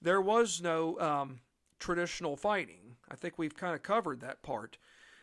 There 0.00 0.20
was 0.20 0.62
no 0.62 0.98
um, 1.00 1.40
traditional 1.78 2.36
fighting. 2.36 2.96
I 3.10 3.16
think 3.16 3.36
we've 3.36 3.56
kind 3.56 3.74
of 3.74 3.82
covered 3.82 4.20
that 4.20 4.42
part. 4.42 4.78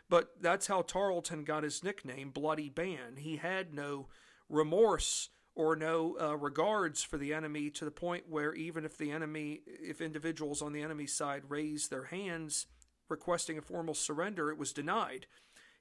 But 0.09 0.35
that's 0.39 0.67
how 0.67 0.81
Tarleton 0.83 1.43
got 1.43 1.63
his 1.63 1.83
nickname, 1.83 2.29
Bloody 2.29 2.69
Ban. 2.69 3.17
He 3.17 3.37
had 3.37 3.73
no 3.73 4.07
remorse 4.49 5.29
or 5.55 5.75
no 5.75 6.17
uh, 6.21 6.35
regards 6.37 7.01
for 7.01 7.17
the 7.17 7.33
enemy 7.33 7.69
to 7.71 7.85
the 7.85 7.91
point 7.91 8.25
where 8.29 8.53
even 8.53 8.85
if 8.85 8.97
the 8.97 9.11
enemy, 9.11 9.61
if 9.65 10.01
individuals 10.01 10.61
on 10.61 10.73
the 10.73 10.81
enemy 10.81 11.07
side 11.07 11.43
raised 11.47 11.89
their 11.89 12.05
hands 12.05 12.67
requesting 13.09 13.57
a 13.57 13.61
formal 13.61 13.93
surrender, 13.93 14.51
it 14.51 14.57
was 14.57 14.73
denied. 14.73 15.25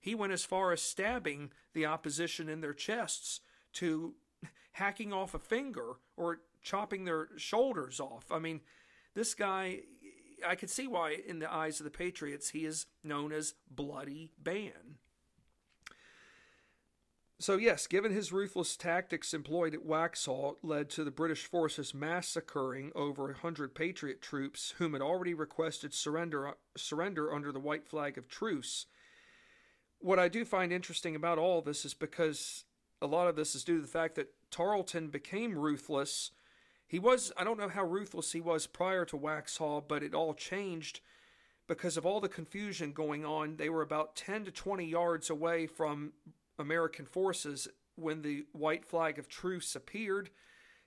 He 0.04 0.14
went 0.14 0.34
as 0.34 0.44
far 0.44 0.70
as 0.70 0.82
stabbing 0.82 1.50
the 1.72 1.86
opposition 1.86 2.46
in 2.50 2.60
their 2.60 2.74
chests 2.74 3.40
to 3.72 4.12
hacking 4.72 5.14
off 5.14 5.32
a 5.32 5.38
finger 5.38 5.94
or 6.14 6.40
chopping 6.60 7.06
their 7.06 7.30
shoulders 7.38 8.00
off. 8.00 8.30
I 8.30 8.38
mean, 8.38 8.60
this 9.14 9.32
guy, 9.32 9.78
I 10.46 10.56
could 10.56 10.68
see 10.68 10.86
why, 10.86 11.16
in 11.26 11.38
the 11.38 11.50
eyes 11.50 11.80
of 11.80 11.84
the 11.84 11.90
Patriots, 11.90 12.50
he 12.50 12.66
is 12.66 12.84
known 13.02 13.32
as 13.32 13.54
Bloody 13.70 14.30
Ban. 14.36 14.98
So, 17.38 17.56
yes, 17.56 17.86
given 17.86 18.12
his 18.12 18.30
ruthless 18.30 18.76
tactics 18.76 19.32
employed 19.32 19.72
at 19.72 19.86
Waxhaw 19.86 20.56
led 20.62 20.90
to 20.90 21.04
the 21.04 21.10
British 21.10 21.46
forces 21.46 21.94
massacring 21.94 22.92
over 22.94 23.30
a 23.30 23.38
hundred 23.38 23.74
Patriot 23.74 24.20
troops 24.20 24.74
whom 24.76 24.92
had 24.92 25.00
already 25.00 25.32
requested 25.32 25.94
surrender, 25.94 26.52
surrender 26.76 27.32
under 27.32 27.50
the 27.50 27.58
white 27.58 27.88
flag 27.88 28.18
of 28.18 28.28
truce. 28.28 28.84
What 30.04 30.18
I 30.18 30.28
do 30.28 30.44
find 30.44 30.70
interesting 30.70 31.16
about 31.16 31.38
all 31.38 31.62
this 31.62 31.86
is 31.86 31.94
because 31.94 32.66
a 33.00 33.06
lot 33.06 33.26
of 33.26 33.36
this 33.36 33.54
is 33.54 33.64
due 33.64 33.76
to 33.76 33.80
the 33.80 33.88
fact 33.88 34.16
that 34.16 34.34
Tarleton 34.50 35.08
became 35.08 35.58
ruthless. 35.58 36.30
He 36.86 36.98
was, 36.98 37.32
I 37.38 37.44
don't 37.44 37.58
know 37.58 37.70
how 37.70 37.84
ruthless 37.86 38.32
he 38.32 38.40
was 38.42 38.66
prior 38.66 39.06
to 39.06 39.16
Waxhaw, 39.16 39.82
but 39.88 40.02
it 40.02 40.12
all 40.12 40.34
changed 40.34 41.00
because 41.66 41.96
of 41.96 42.04
all 42.04 42.20
the 42.20 42.28
confusion 42.28 42.92
going 42.92 43.24
on. 43.24 43.56
They 43.56 43.70
were 43.70 43.80
about 43.80 44.14
10 44.14 44.44
to 44.44 44.50
20 44.50 44.84
yards 44.84 45.30
away 45.30 45.66
from 45.66 46.12
American 46.58 47.06
forces 47.06 47.66
when 47.96 48.20
the 48.20 48.44
white 48.52 48.84
flag 48.84 49.18
of 49.18 49.26
truce 49.26 49.74
appeared, 49.74 50.28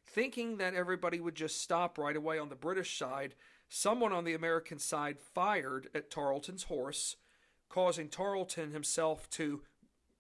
thinking 0.06 0.58
that 0.58 0.76
everybody 0.76 1.20
would 1.20 1.34
just 1.34 1.60
stop 1.60 1.98
right 1.98 2.16
away 2.16 2.38
on 2.38 2.50
the 2.50 2.56
British 2.56 2.96
side. 3.00 3.34
Someone 3.68 4.14
on 4.14 4.26
the 4.26 4.36
American 4.36 4.78
side 4.78 5.18
fired 5.20 5.88
at 5.96 6.12
Tarleton's 6.12 6.66
horse, 6.66 7.16
causing 7.70 8.10
Tarleton 8.10 8.72
himself 8.72 9.30
to 9.32 9.62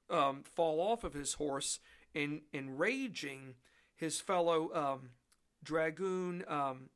um, 0.09 0.43
fall 0.55 0.79
off 0.79 1.03
of 1.03 1.13
his 1.13 1.33
horse 1.33 1.79
and 2.15 2.41
enraging 2.53 3.55
his 3.95 4.19
fellow 4.19 4.71
um, 4.73 5.09
dragoon 5.63 6.43
um, 6.47 6.89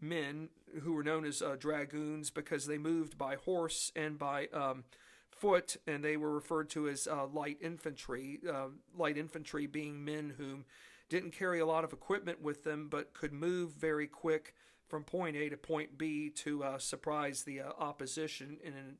men 0.00 0.48
who 0.82 0.92
were 0.92 1.02
known 1.02 1.24
as 1.24 1.42
uh, 1.42 1.56
dragoons 1.58 2.30
because 2.30 2.66
they 2.66 2.78
moved 2.78 3.16
by 3.16 3.36
horse 3.36 3.90
and 3.96 4.18
by 4.18 4.46
um, 4.52 4.84
foot, 5.30 5.76
and 5.86 6.04
they 6.04 6.16
were 6.16 6.32
referred 6.32 6.68
to 6.70 6.88
as 6.88 7.06
uh, 7.06 7.26
light 7.26 7.58
infantry. 7.60 8.38
Uh, 8.48 8.68
light 8.96 9.16
infantry 9.16 9.66
being 9.66 10.04
men 10.04 10.34
whom 10.36 10.64
didn't 11.08 11.30
carry 11.30 11.58
a 11.58 11.66
lot 11.66 11.84
of 11.84 11.92
equipment 11.92 12.42
with 12.42 12.64
them, 12.64 12.88
but 12.90 13.14
could 13.14 13.32
move 13.32 13.70
very 13.70 14.06
quick 14.06 14.54
from 14.88 15.04
point 15.04 15.36
A 15.36 15.48
to 15.48 15.56
point 15.56 15.96
B 15.96 16.30
to 16.30 16.64
uh, 16.64 16.78
surprise 16.78 17.44
the 17.44 17.60
uh, 17.60 17.70
opposition 17.78 18.58
in 18.62 18.74
an 18.74 18.98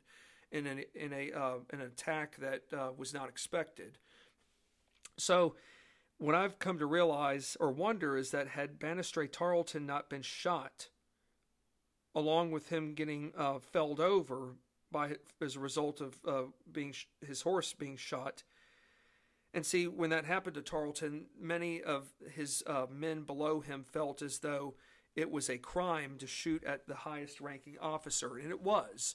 in 0.52 0.66
an 0.66 0.84
in 0.94 1.12
a 1.12 1.32
uh, 1.32 1.58
an 1.70 1.80
attack 1.80 2.36
that 2.36 2.62
uh, 2.72 2.90
was 2.96 3.12
not 3.14 3.28
expected. 3.28 3.98
So. 5.16 5.54
What 6.20 6.34
I've 6.34 6.58
come 6.58 6.80
to 6.80 6.86
realize 6.86 7.56
or 7.60 7.70
wonder 7.70 8.16
is 8.16 8.32
that 8.32 8.48
had 8.48 8.80
Banastre 8.80 9.30
Tarleton 9.30 9.86
not 9.86 10.10
been 10.10 10.22
shot, 10.22 10.88
along 12.12 12.50
with 12.50 12.70
him 12.70 12.94
getting 12.94 13.32
felled 13.60 14.00
over 14.00 14.56
by 14.90 15.16
as 15.40 15.56
a 15.56 15.60
result 15.60 16.00
of 16.00 16.18
uh, 16.26 16.42
being 16.72 16.94
his 17.24 17.42
horse 17.42 17.72
being 17.72 17.96
shot. 17.96 18.42
And 19.54 19.64
see, 19.64 19.86
when 19.86 20.10
that 20.10 20.24
happened 20.24 20.54
to 20.56 20.62
Tarleton, 20.62 21.26
many 21.40 21.82
of 21.82 22.08
his 22.34 22.62
uh, 22.66 22.86
men 22.90 23.22
below 23.22 23.60
him 23.60 23.84
felt 23.84 24.20
as 24.20 24.40
though 24.40 24.74
it 25.14 25.30
was 25.30 25.48
a 25.48 25.58
crime 25.58 26.16
to 26.18 26.26
shoot 26.26 26.64
at 26.64 26.86
the 26.86 26.94
highest 26.94 27.40
ranking 27.40 27.76
officer, 27.80 28.36
and 28.38 28.50
it 28.50 28.62
was. 28.62 29.14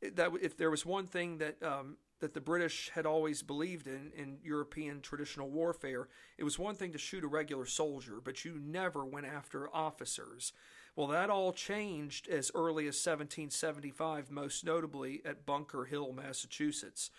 That 0.00 0.30
if 0.40 0.56
there 0.56 0.70
was 0.70 0.86
one 0.86 1.06
thing 1.06 1.38
that 1.38 1.62
um, 1.62 1.96
that 2.20 2.34
the 2.34 2.40
British 2.40 2.90
had 2.94 3.06
always 3.06 3.42
believed 3.42 3.86
in 3.86 4.12
in 4.16 4.38
European 4.42 5.00
traditional 5.00 5.50
warfare, 5.50 6.08
it 6.36 6.44
was 6.44 6.58
one 6.58 6.74
thing 6.74 6.92
to 6.92 6.98
shoot 6.98 7.24
a 7.24 7.28
regular 7.28 7.66
soldier, 7.66 8.20
but 8.22 8.44
you 8.44 8.60
never 8.60 9.04
went 9.04 9.26
after 9.26 9.74
officers. 9.74 10.52
Well, 10.98 11.06
that 11.08 11.30
all 11.30 11.52
changed 11.52 12.26
as 12.26 12.50
early 12.56 12.84
as 12.88 12.96
1775, 12.96 14.32
most 14.32 14.64
notably 14.64 15.22
at 15.24 15.46
Bunker 15.46 15.84
Hill, 15.84 16.12
Massachusetts. 16.12 17.12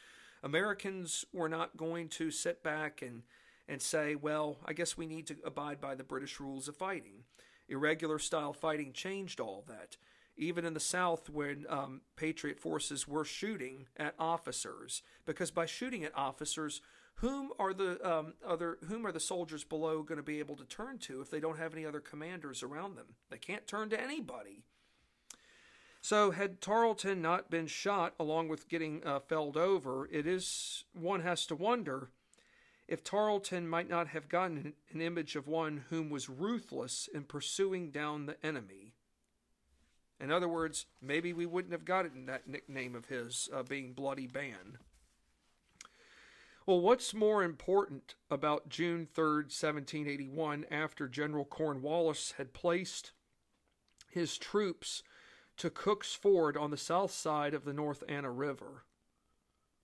Americans 0.44 1.24
were 1.32 1.48
not 1.48 1.78
going 1.78 2.10
to 2.10 2.30
sit 2.30 2.62
back 2.62 3.02
and, 3.02 3.24
and 3.70 3.82
say, 3.82 4.16
well, 4.16 4.58
I 4.66 4.74
guess 4.74 4.98
we 4.98 5.06
need 5.06 5.28
to 5.28 5.38
abide 5.46 5.80
by 5.80 5.96
the 5.96 6.04
British 6.04 6.42
rules 6.42 6.68
of 6.68 6.76
fighting. 6.76 7.24
Irregular 7.70 8.20
style 8.20 8.52
fighting 8.52 8.92
changed 8.92 9.40
all 9.40 9.64
that. 9.70 9.96
Even 10.40 10.64
in 10.64 10.74
the 10.74 10.80
South, 10.80 11.30
when 11.30 11.66
um, 11.68 12.02
Patriot 12.16 12.60
forces 12.60 13.06
were 13.08 13.26
shooting 13.26 13.88
at 13.98 14.16
officers, 14.18 15.04
because 15.26 15.52
by 15.52 15.66
shooting 15.66 16.06
at 16.06 16.18
officers, 16.18 16.82
whom 17.16 17.52
are 17.60 17.74
the 17.74 18.00
um, 18.10 18.34
other 18.48 18.78
whom 18.88 19.06
are 19.06 19.12
the 19.12 19.20
soldiers 19.20 19.66
below 19.66 20.02
going 20.02 20.18
to 20.18 20.24
be 20.24 20.40
able 20.40 20.56
to 20.56 20.64
turn 20.64 20.98
to 21.00 21.20
if 21.20 21.30
they 21.30 21.42
don't 21.42 21.58
have 21.58 21.74
any 21.74 21.86
other 21.86 22.00
commanders 22.00 22.64
around 22.64 22.96
them? 22.96 23.16
They 23.30 23.38
can't 23.38 23.68
turn 23.68 23.90
to 23.90 24.02
anybody. 24.02 24.64
So, 26.02 26.32
had 26.32 26.62
Tarleton 26.62 27.22
not 27.22 27.52
been 27.52 27.68
shot 27.68 28.14
along 28.18 28.48
with 28.48 28.70
getting 28.70 29.06
uh, 29.06 29.20
felled 29.20 29.58
over, 29.58 30.08
it 30.10 30.26
is 30.26 30.86
one 30.94 31.20
has 31.22 31.46
to 31.48 31.56
wonder 31.56 32.12
if 32.88 33.04
Tarleton 33.04 33.68
might 33.68 33.90
not 33.90 34.08
have 34.08 34.30
gotten 34.30 34.74
an 34.94 35.02
image 35.02 35.36
of 35.36 35.48
one 35.48 35.84
whom 35.90 36.10
was 36.10 36.30
ruthless 36.30 37.10
in 37.14 37.24
pursuing 37.24 37.92
down 37.92 38.26
the 38.26 38.44
enemy. 38.44 38.89
In 40.20 40.32
other 40.32 40.50
words, 40.50 40.86
maybe 41.02 41.32
we 41.32 41.46
wouldn't 41.46 41.72
have 41.72 41.86
gotten 41.86 42.26
that 42.26 42.48
nickname 42.48 42.94
of 42.94 43.06
his, 43.06 43.48
uh, 43.54 43.64
being 43.64 43.94
Bloody 43.94 44.28
Ban. 44.28 44.78
Well, 46.66 46.82
what's 46.82 47.14
more 47.14 47.42
important 47.42 48.16
about 48.30 48.70
June 48.70 49.08
3rd, 49.08 49.46
1781, 49.46 50.66
after 50.70 51.08
General 51.08 51.46
Cornwallis 51.46 52.34
had 52.38 52.54
placed 52.54 53.14
his 54.10 54.38
troops 54.38 55.02
to 55.58 55.70
Cook's 55.70 56.14
Ford 56.14 56.58
on 56.58 56.70
the 56.70 56.78
south 56.78 57.12
side 57.12 57.54
of 57.54 57.64
the 57.64 57.74
North 57.74 58.04
Anna 58.08 58.30
River? 58.30 58.84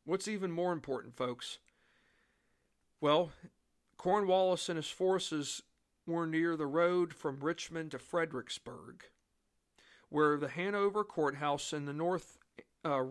What's 0.04 0.28
even 0.28 0.52
more 0.52 0.74
important, 0.74 1.16
folks? 1.16 1.60
Well, 3.02 3.32
Cornwallis 3.98 4.70
and 4.70 4.78
his 4.78 4.90
forces 4.90 5.64
were 6.06 6.28
near 6.28 6.56
the 6.56 6.68
road 6.68 7.14
from 7.14 7.40
Richmond 7.40 7.92
to 7.92 8.00
Fredericksburg 8.00 9.06
where 10.16 10.38
the 10.38 10.48
Hanover 10.48 11.04
Courthouse 11.04 11.74
and 11.74 11.86
the 11.86 11.92
North 11.92 12.38
uh, 12.86 13.04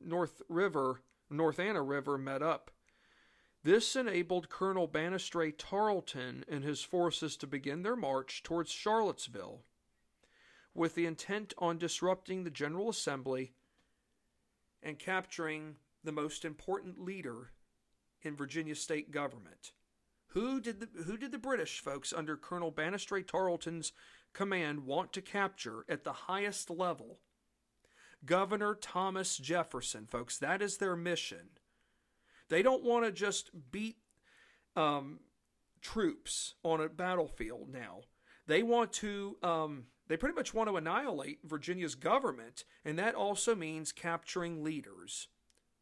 North 0.00 0.40
River 0.48 1.02
North 1.28 1.58
Anna 1.58 1.82
River 1.82 2.16
met 2.16 2.42
up. 2.42 2.70
This 3.62 3.94
enabled 3.94 4.48
Colonel 4.48 4.88
Banastre 4.88 5.52
Tarleton 5.58 6.46
and 6.48 6.64
his 6.64 6.82
forces 6.82 7.36
to 7.36 7.46
begin 7.46 7.82
their 7.82 7.94
march 7.94 8.42
towards 8.42 8.70
Charlottesville, 8.70 9.64
with 10.74 10.94
the 10.94 11.04
intent 11.04 11.52
on 11.58 11.76
disrupting 11.76 12.44
the 12.44 12.50
General 12.50 12.88
Assembly 12.88 13.52
and 14.82 14.98
capturing 14.98 15.76
the 16.04 16.12
most 16.12 16.42
important 16.42 16.98
leader 16.98 17.50
in 18.22 18.34
Virginia 18.34 18.74
state 18.74 19.10
government. 19.10 19.72
Who 20.28 20.62
did 20.62 20.80
the 20.80 21.02
who 21.02 21.18
did 21.18 21.32
the 21.32 21.38
British 21.38 21.80
folks 21.80 22.14
under 22.14 22.34
Colonel 22.34 22.72
Banastre 22.72 23.26
Tarleton's 23.26 23.92
command 24.36 24.84
want 24.86 25.12
to 25.14 25.22
capture 25.22 25.84
at 25.88 26.04
the 26.04 26.12
highest 26.12 26.68
level? 26.68 27.18
Governor 28.24 28.74
Thomas 28.74 29.38
Jefferson, 29.38 30.06
folks. 30.06 30.36
That 30.38 30.60
is 30.60 30.76
their 30.76 30.94
mission. 30.94 31.48
They 32.48 32.62
don't 32.62 32.84
want 32.84 33.04
to 33.06 33.12
just 33.12 33.50
beat 33.72 33.96
um, 34.76 35.20
troops 35.80 36.54
on 36.62 36.80
a 36.80 36.88
battlefield 36.88 37.68
now. 37.72 38.02
They 38.46 38.62
want 38.62 38.92
to, 38.94 39.38
um, 39.42 39.84
they 40.06 40.16
pretty 40.16 40.34
much 40.34 40.52
want 40.54 40.68
to 40.68 40.76
annihilate 40.76 41.40
Virginia's 41.42 41.94
government, 41.94 42.64
and 42.84 42.98
that 42.98 43.14
also 43.14 43.54
means 43.54 43.90
capturing 43.90 44.62
leaders 44.62 45.28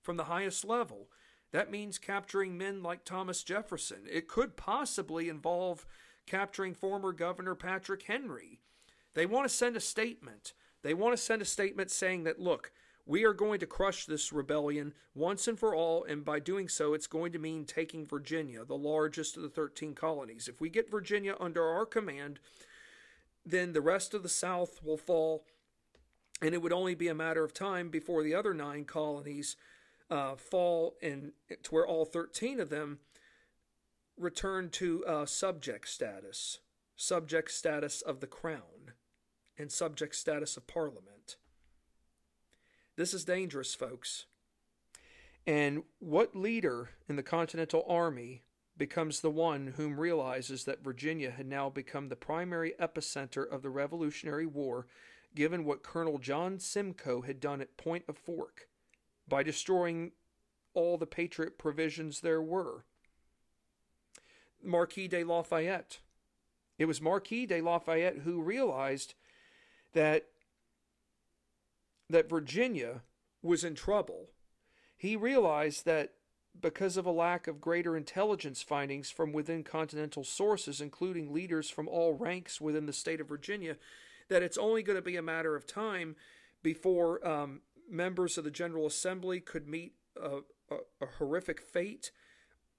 from 0.01 0.17
the 0.17 0.25
highest 0.25 0.65
level. 0.65 1.09
That 1.51 1.71
means 1.71 1.99
capturing 1.99 2.57
men 2.57 2.83
like 2.83 3.05
Thomas 3.05 3.43
Jefferson. 3.43 4.07
It 4.11 4.29
could 4.29 4.57
possibly 4.57 5.29
involve 5.29 5.87
capturing 6.27 6.75
former 6.75 7.13
Governor 7.13 7.55
Patrick 7.55 8.03
Henry. 8.03 8.61
They 9.15 9.27
want 9.27 9.49
to 9.49 9.55
send 9.55 9.77
a 9.77 9.81
statement. 9.81 10.53
They 10.83 10.95
want 10.95 11.17
to 11.17 11.23
send 11.23 11.43
a 11.43 11.47
statement 11.47 11.91
saying 11.91 12.25
that, 12.25 12.41
look, 12.41 12.73
we 13.07 13.25
are 13.25 13.35
going 13.35 13.61
to 13.61 13.67
crush 13.67 14.07
this 14.07 14.33
rebellion 14.33 14.95
once 15.15 15.47
and 15.47 15.59
for 15.59 15.75
all, 15.75 16.05
and 16.05 16.25
by 16.25 16.41
doing 16.41 16.69
so, 16.69 16.95
it's 16.95 17.07
going 17.07 17.33
to 17.33 17.39
mean 17.39 17.65
taking 17.65 18.07
Virginia, 18.07 18.65
the 18.65 18.77
largest 18.77 19.37
of 19.37 19.43
the 19.43 19.49
13 19.49 19.95
colonies. 19.95 20.49
If 20.49 20.61
we 20.61 20.71
get 20.71 20.91
Virginia 20.91 21.37
under 21.39 21.63
our 21.63 21.85
command, 21.85 22.39
then 23.45 23.73
the 23.73 23.83
rest 23.83 24.15
of 24.15 24.23
the 24.23 24.29
South 24.29 24.81
will 24.83 24.97
fall, 24.97 25.45
and 26.41 26.55
it 26.55 26.63
would 26.63 26.73
only 26.73 26.95
be 26.95 27.09
a 27.09 27.15
matter 27.15 27.45
of 27.45 27.53
time 27.53 27.91
before 27.91 28.23
the 28.23 28.35
other 28.35 28.55
nine 28.55 28.85
colonies 28.85 29.57
uh, 30.11 30.37
fall 30.37 30.97
and 31.03 31.33
to 31.63 31.71
where 31.75 31.87
all 31.87 32.05
13 32.05 32.61
of 32.61 32.71
them 32.71 32.99
return 34.17 34.71
to 34.71 35.05
uh, 35.07 35.27
subject 35.27 35.89
status, 35.89 36.59
subject 36.97 37.51
status 37.51 38.03
of 38.03 38.21
the 38.21 38.27
crown, 38.27 38.93
and 39.59 39.71
subject 39.71 40.15
status 40.15 40.57
of 40.57 40.67
parliament. 40.67 41.37
This 42.97 43.13
is 43.13 43.25
dangerous, 43.25 43.75
folks. 43.75 44.27
And 45.47 45.83
what 45.99 46.35
leader 46.35 46.91
in 47.09 47.17
the 47.17 47.23
Continental 47.23 47.85
Army 47.89 48.43
becomes 48.77 49.21
the 49.21 49.31
one 49.31 49.75
whom 49.77 50.01
realizes 50.01 50.65
that 50.65 50.83
Virginia 50.83 51.31
had 51.31 51.47
now 51.47 51.69
become 51.69 52.09
the 52.09 52.17
primary 52.17 52.75
epicenter 52.81 53.49
of 53.49 53.63
the 53.63 53.71
Revolutionary 53.71 54.47
War, 54.47 54.87
given 55.35 55.65
what 55.65 55.83
Colonel 55.83 56.19
John 56.19 56.59
Simcoe 56.59 57.23
had 57.23 57.41
done 57.41 57.61
at 57.61 57.77
Point 57.77 58.05
of 58.09 58.17
Fork 58.17 58.69
by 59.29 59.43
destroying 59.43 60.13
all 60.73 60.97
the 60.99 61.07
Patriot 61.07 61.59
provisions 61.59 62.21
there 62.21 62.43
were? 62.43 62.85
Marquis 64.65 65.09
de 65.09 65.25
Lafayette. 65.25 66.01
It 66.79 66.87
was 66.87 67.01
Marquis 67.01 67.47
de 67.47 67.61
Lafayette 67.61 68.19
who 68.25 68.43
realized 68.43 69.15
that 69.93 70.27
that 72.11 72.29
Virginia 72.29 73.03
was 73.43 73.65
in 73.65 73.75
trouble. 73.75 74.31
He 74.97 75.17
realized 75.17 75.85
that 75.85 76.15
because 76.61 76.97
of 76.97 77.07
a 77.07 77.11
lack 77.11 77.47
of 77.47 77.61
greater 77.61 77.97
intelligence 77.97 78.63
findings 78.63 79.11
from 79.11 79.33
within 79.33 79.65
continental 79.65 80.23
sources, 80.23 80.81
including 80.81 81.33
leaders 81.33 81.69
from 81.69 81.89
all 81.89 82.15
ranks 82.15 82.61
within 82.61 82.87
the 82.87 82.93
state 82.93 83.21
of 83.21 83.29
Virginia, 83.29 83.77
that 84.29 84.43
it's 84.43 84.59
only 84.59 84.83
going 84.83 84.97
to 84.97 85.03
be 85.03 85.17
a 85.17 85.23
matter 85.23 85.57
of 85.57 85.67
time 85.67 86.17
before 86.63 87.27
um, 87.27 87.61
members 87.91 88.39
of 88.39 88.45
the 88.45 88.51
General 88.51 88.87
Assembly 88.87 89.41
could 89.41 89.69
meet 89.69 89.95
a, 90.21 90.39
a, 90.71 90.77
a 91.01 91.07
horrific 91.19 91.61
fate, 91.61 92.11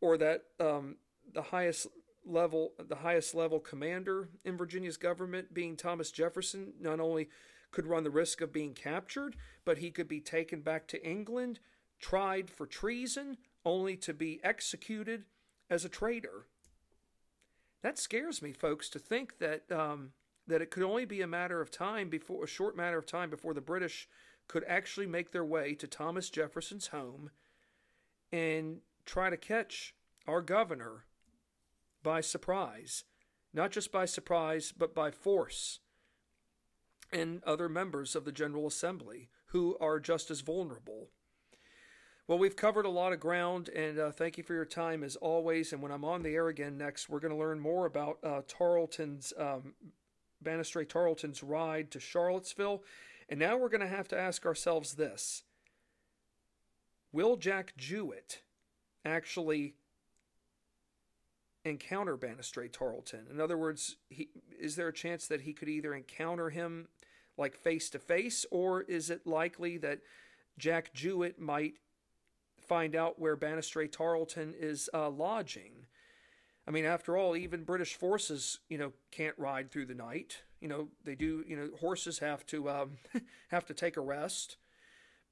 or 0.02 0.18
that 0.18 0.44
um, 0.60 0.96
the 1.34 1.42
highest 1.42 1.88
level, 2.26 2.74
the 2.80 2.98
highest 2.98 3.36
level 3.36 3.60
commander 3.60 4.30
in 4.44 4.58
Virginia's 4.58 4.98
government, 4.98 5.54
being 5.54 5.76
Thomas 5.76 6.12
Jefferson, 6.12 6.74
not 6.80 7.00
only 7.00 7.30
could 7.72 7.88
run 7.88 8.04
the 8.04 8.10
risk 8.10 8.42
of 8.42 8.54
being 8.54 8.74
captured, 8.74 9.36
but 9.66 9.80
he 9.80 9.92
could 9.92 10.08
be 10.08 10.22
taken 10.22 10.62
back 10.62 10.88
to 10.88 11.06
England, 11.06 11.60
tried 12.00 12.50
for 12.50 12.66
treason, 12.66 13.38
only 13.66 13.98
to 13.98 14.14
be 14.14 14.40
executed 14.44 15.26
as 15.70 15.84
a 15.84 15.90
traitor. 15.90 16.48
That 17.82 17.98
scares 17.98 18.42
me, 18.42 18.52
folks, 18.52 18.90
to 18.90 19.00
think 19.00 19.40
that 19.40 19.72
um, 19.72 20.12
that 20.48 20.62
it 20.62 20.72
could 20.72 20.84
only 20.84 21.06
be 21.06 21.22
a 21.22 21.28
matter 21.28 21.62
of 21.62 21.72
time 21.72 22.10
before 22.10 22.44
a 22.44 22.48
short 22.48 22.78
matter 22.78 22.98
of 22.98 23.06
time 23.06 23.30
before 23.30 23.54
the 23.54 23.62
British 23.62 24.08
could 24.48 24.64
actually 24.68 25.08
make 25.08 25.32
their 25.32 25.46
way 25.46 25.74
to 25.76 25.88
Thomas 25.88 26.30
Jefferson's 26.30 26.88
home 26.88 27.32
and 28.32 28.80
try 29.06 29.30
to 29.30 29.38
catch 29.38 29.96
our 30.28 30.42
governor 30.42 31.06
by 32.06 32.22
surprise. 32.22 33.04
Not 33.52 33.72
just 33.72 33.92
by 33.92 34.06
surprise, 34.06 34.72
but 34.78 34.94
by 34.94 35.10
force 35.10 35.80
and 37.12 37.44
other 37.44 37.68
members 37.68 38.16
of 38.16 38.26
the 38.26 38.32
General 38.32 38.68
Assembly 38.68 39.30
who 39.48 39.76
are 39.82 40.00
just 40.00 40.30
as 40.30 40.42
vulnerable. 40.42 41.10
Well, 42.28 42.38
we've 42.38 42.56
covered 42.56 42.86
a 42.86 42.90
lot 42.90 43.14
of 43.14 43.20
ground, 43.20 43.70
and 43.70 43.98
uh, 43.98 44.12
thank 44.12 44.38
you 44.38 44.44
for 44.44 44.54
your 44.54 44.66
time 44.66 45.04
as 45.04 45.16
always. 45.16 45.74
And 45.74 45.82
when 45.82 45.92
I'm 45.92 46.06
on 46.06 46.22
the 46.22 46.36
air 46.36 46.48
again 46.48 46.78
next, 46.78 47.10
we're 47.10 47.20
going 47.20 47.34
to 47.34 47.40
learn 47.40 47.60
more 47.60 47.86
about 47.86 48.20
uh, 48.24 48.42
Tarleton's, 48.48 49.34
um, 49.38 49.74
Tarleton's 50.44 51.44
ride 51.44 51.92
to 51.92 52.00
Charlottesville. 52.00 52.84
And 53.30 53.40
now 53.40 53.58
we're 53.58 53.70
going 53.70 53.82
to 53.82 53.88
have 53.88 54.08
to 54.10 54.20
ask 54.20 54.46
ourselves 54.46 54.94
this 54.94 55.44
Will 57.12 57.38
Jack 57.38 57.74
Jouett 57.78 58.42
actually 59.06 59.76
encounter 61.66 62.16
Banastre 62.16 62.72
Tarleton? 62.72 63.26
In 63.30 63.42
other 63.42 63.58
words, 63.58 63.98
he, 64.10 64.30
is 64.60 64.76
there 64.76 64.88
a 64.88 64.94
chance 64.94 65.28
that 65.28 65.42
he 65.42 65.54
could 65.54 65.68
either 65.68 65.94
encounter 65.94 66.50
him 66.50 66.88
like 67.38 67.56
face 67.56 67.90
to 67.90 68.00
face, 68.00 68.46
or 68.52 68.84
is 68.84 69.10
it 69.10 69.28
likely 69.28 69.78
that 69.80 70.00
Jack 70.58 70.94
Jouett 70.94 71.40
might 71.40 71.74
find 72.58 72.96
out 72.96 73.20
where 73.20 73.36
Banastre 73.36 73.92
Tarleton 73.92 74.54
is 74.58 74.90
uh, 74.94 75.10
lodging? 75.10 75.86
I 76.68 76.72
mean, 76.72 76.86
after 76.86 77.16
all, 77.18 77.36
even 77.36 77.64
British 77.64 77.96
forces, 77.96 78.60
you 78.70 78.78
know, 78.78 78.94
can't 79.12 79.38
ride 79.38 79.72
through 79.72 79.86
the 79.86 79.94
night. 79.94 80.42
You 80.62 80.68
know, 80.68 80.88
they 81.04 81.16
do. 81.16 81.44
You 81.48 81.58
know, 81.58 81.70
horses 81.80 82.20
have 82.20 82.46
to 82.48 82.70
um, 82.70 82.92
have 83.50 83.66
to 83.66 83.74
take 83.74 83.98
a 83.98 84.02
rest. 84.02 84.58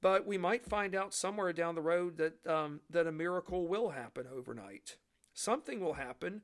But 0.00 0.26
we 0.26 0.36
might 0.36 0.66
find 0.66 0.94
out 0.94 1.14
somewhere 1.14 1.52
down 1.52 1.74
the 1.74 1.80
road 1.80 2.18
that 2.18 2.46
um, 2.46 2.80
that 2.90 3.06
a 3.06 3.12
miracle 3.12 3.66
will 3.66 3.90
happen 3.90 4.26
overnight. 4.32 4.96
Something 5.34 5.80
will 5.80 5.94
happen, 5.94 6.42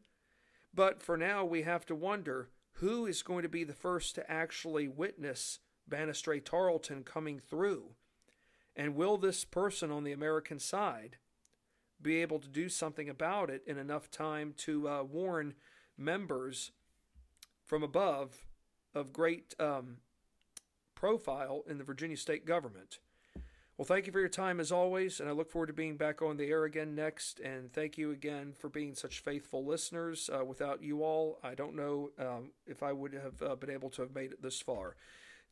but 0.74 1.00
for 1.00 1.16
now 1.16 1.44
we 1.44 1.62
have 1.62 1.86
to 1.86 1.94
wonder 1.94 2.50
who 2.74 3.06
is 3.06 3.22
going 3.22 3.42
to 3.44 3.48
be 3.48 3.64
the 3.64 3.72
first 3.72 4.16
to 4.16 4.30
actually 4.30 4.88
witness 4.88 5.60
Banastre 5.88 6.44
Tarleton 6.44 7.04
coming 7.04 7.38
through? 7.38 7.94
And 8.76 8.94
will 8.94 9.16
this 9.16 9.44
person 9.44 9.90
on 9.90 10.04
the 10.04 10.12
American 10.12 10.58
side 10.58 11.16
be 12.00 12.22
able 12.22 12.38
to 12.38 12.48
do 12.48 12.68
something 12.68 13.08
about 13.08 13.50
it 13.50 13.62
in 13.66 13.78
enough 13.78 14.10
time 14.10 14.54
to 14.58 14.88
uh, 14.88 15.02
warn 15.02 15.54
members 15.98 16.72
from 17.64 17.82
above 17.82 18.46
of 18.94 19.12
great 19.12 19.54
um, 19.60 19.98
profile 20.94 21.62
in 21.68 21.78
the 21.78 21.84
Virginia 21.84 22.16
state 22.16 22.46
government? 22.46 22.98
Well, 23.80 23.86
thank 23.86 24.04
you 24.04 24.12
for 24.12 24.20
your 24.20 24.28
time 24.28 24.60
as 24.60 24.70
always, 24.70 25.20
and 25.20 25.28
I 25.30 25.32
look 25.32 25.50
forward 25.50 25.68
to 25.68 25.72
being 25.72 25.96
back 25.96 26.20
on 26.20 26.36
the 26.36 26.50
air 26.50 26.64
again 26.64 26.94
next. 26.94 27.40
And 27.40 27.72
thank 27.72 27.96
you 27.96 28.10
again 28.10 28.52
for 28.52 28.68
being 28.68 28.94
such 28.94 29.20
faithful 29.20 29.64
listeners. 29.64 30.28
Uh, 30.30 30.44
without 30.44 30.82
you 30.82 31.02
all, 31.02 31.38
I 31.42 31.54
don't 31.54 31.74
know 31.74 32.10
um, 32.18 32.50
if 32.66 32.82
I 32.82 32.92
would 32.92 33.14
have 33.14 33.40
uh, 33.40 33.54
been 33.54 33.70
able 33.70 33.88
to 33.88 34.02
have 34.02 34.14
made 34.14 34.32
it 34.32 34.42
this 34.42 34.60
far. 34.60 34.96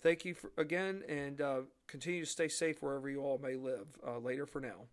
Thank 0.03 0.27
you 0.27 0.35
for, 0.35 0.53
again, 0.59 1.05
and 1.09 1.41
uh, 1.41 1.61
continue 1.87 2.21
to 2.21 2.31
stay 2.31 2.49
safe 2.49 2.83
wherever 2.83 3.09
you 3.09 3.23
all 3.23 3.39
may 3.39 3.57
live. 3.57 3.97
Uh, 4.07 4.19
later 4.19 4.45
for 4.45 4.61
now. 4.61 4.89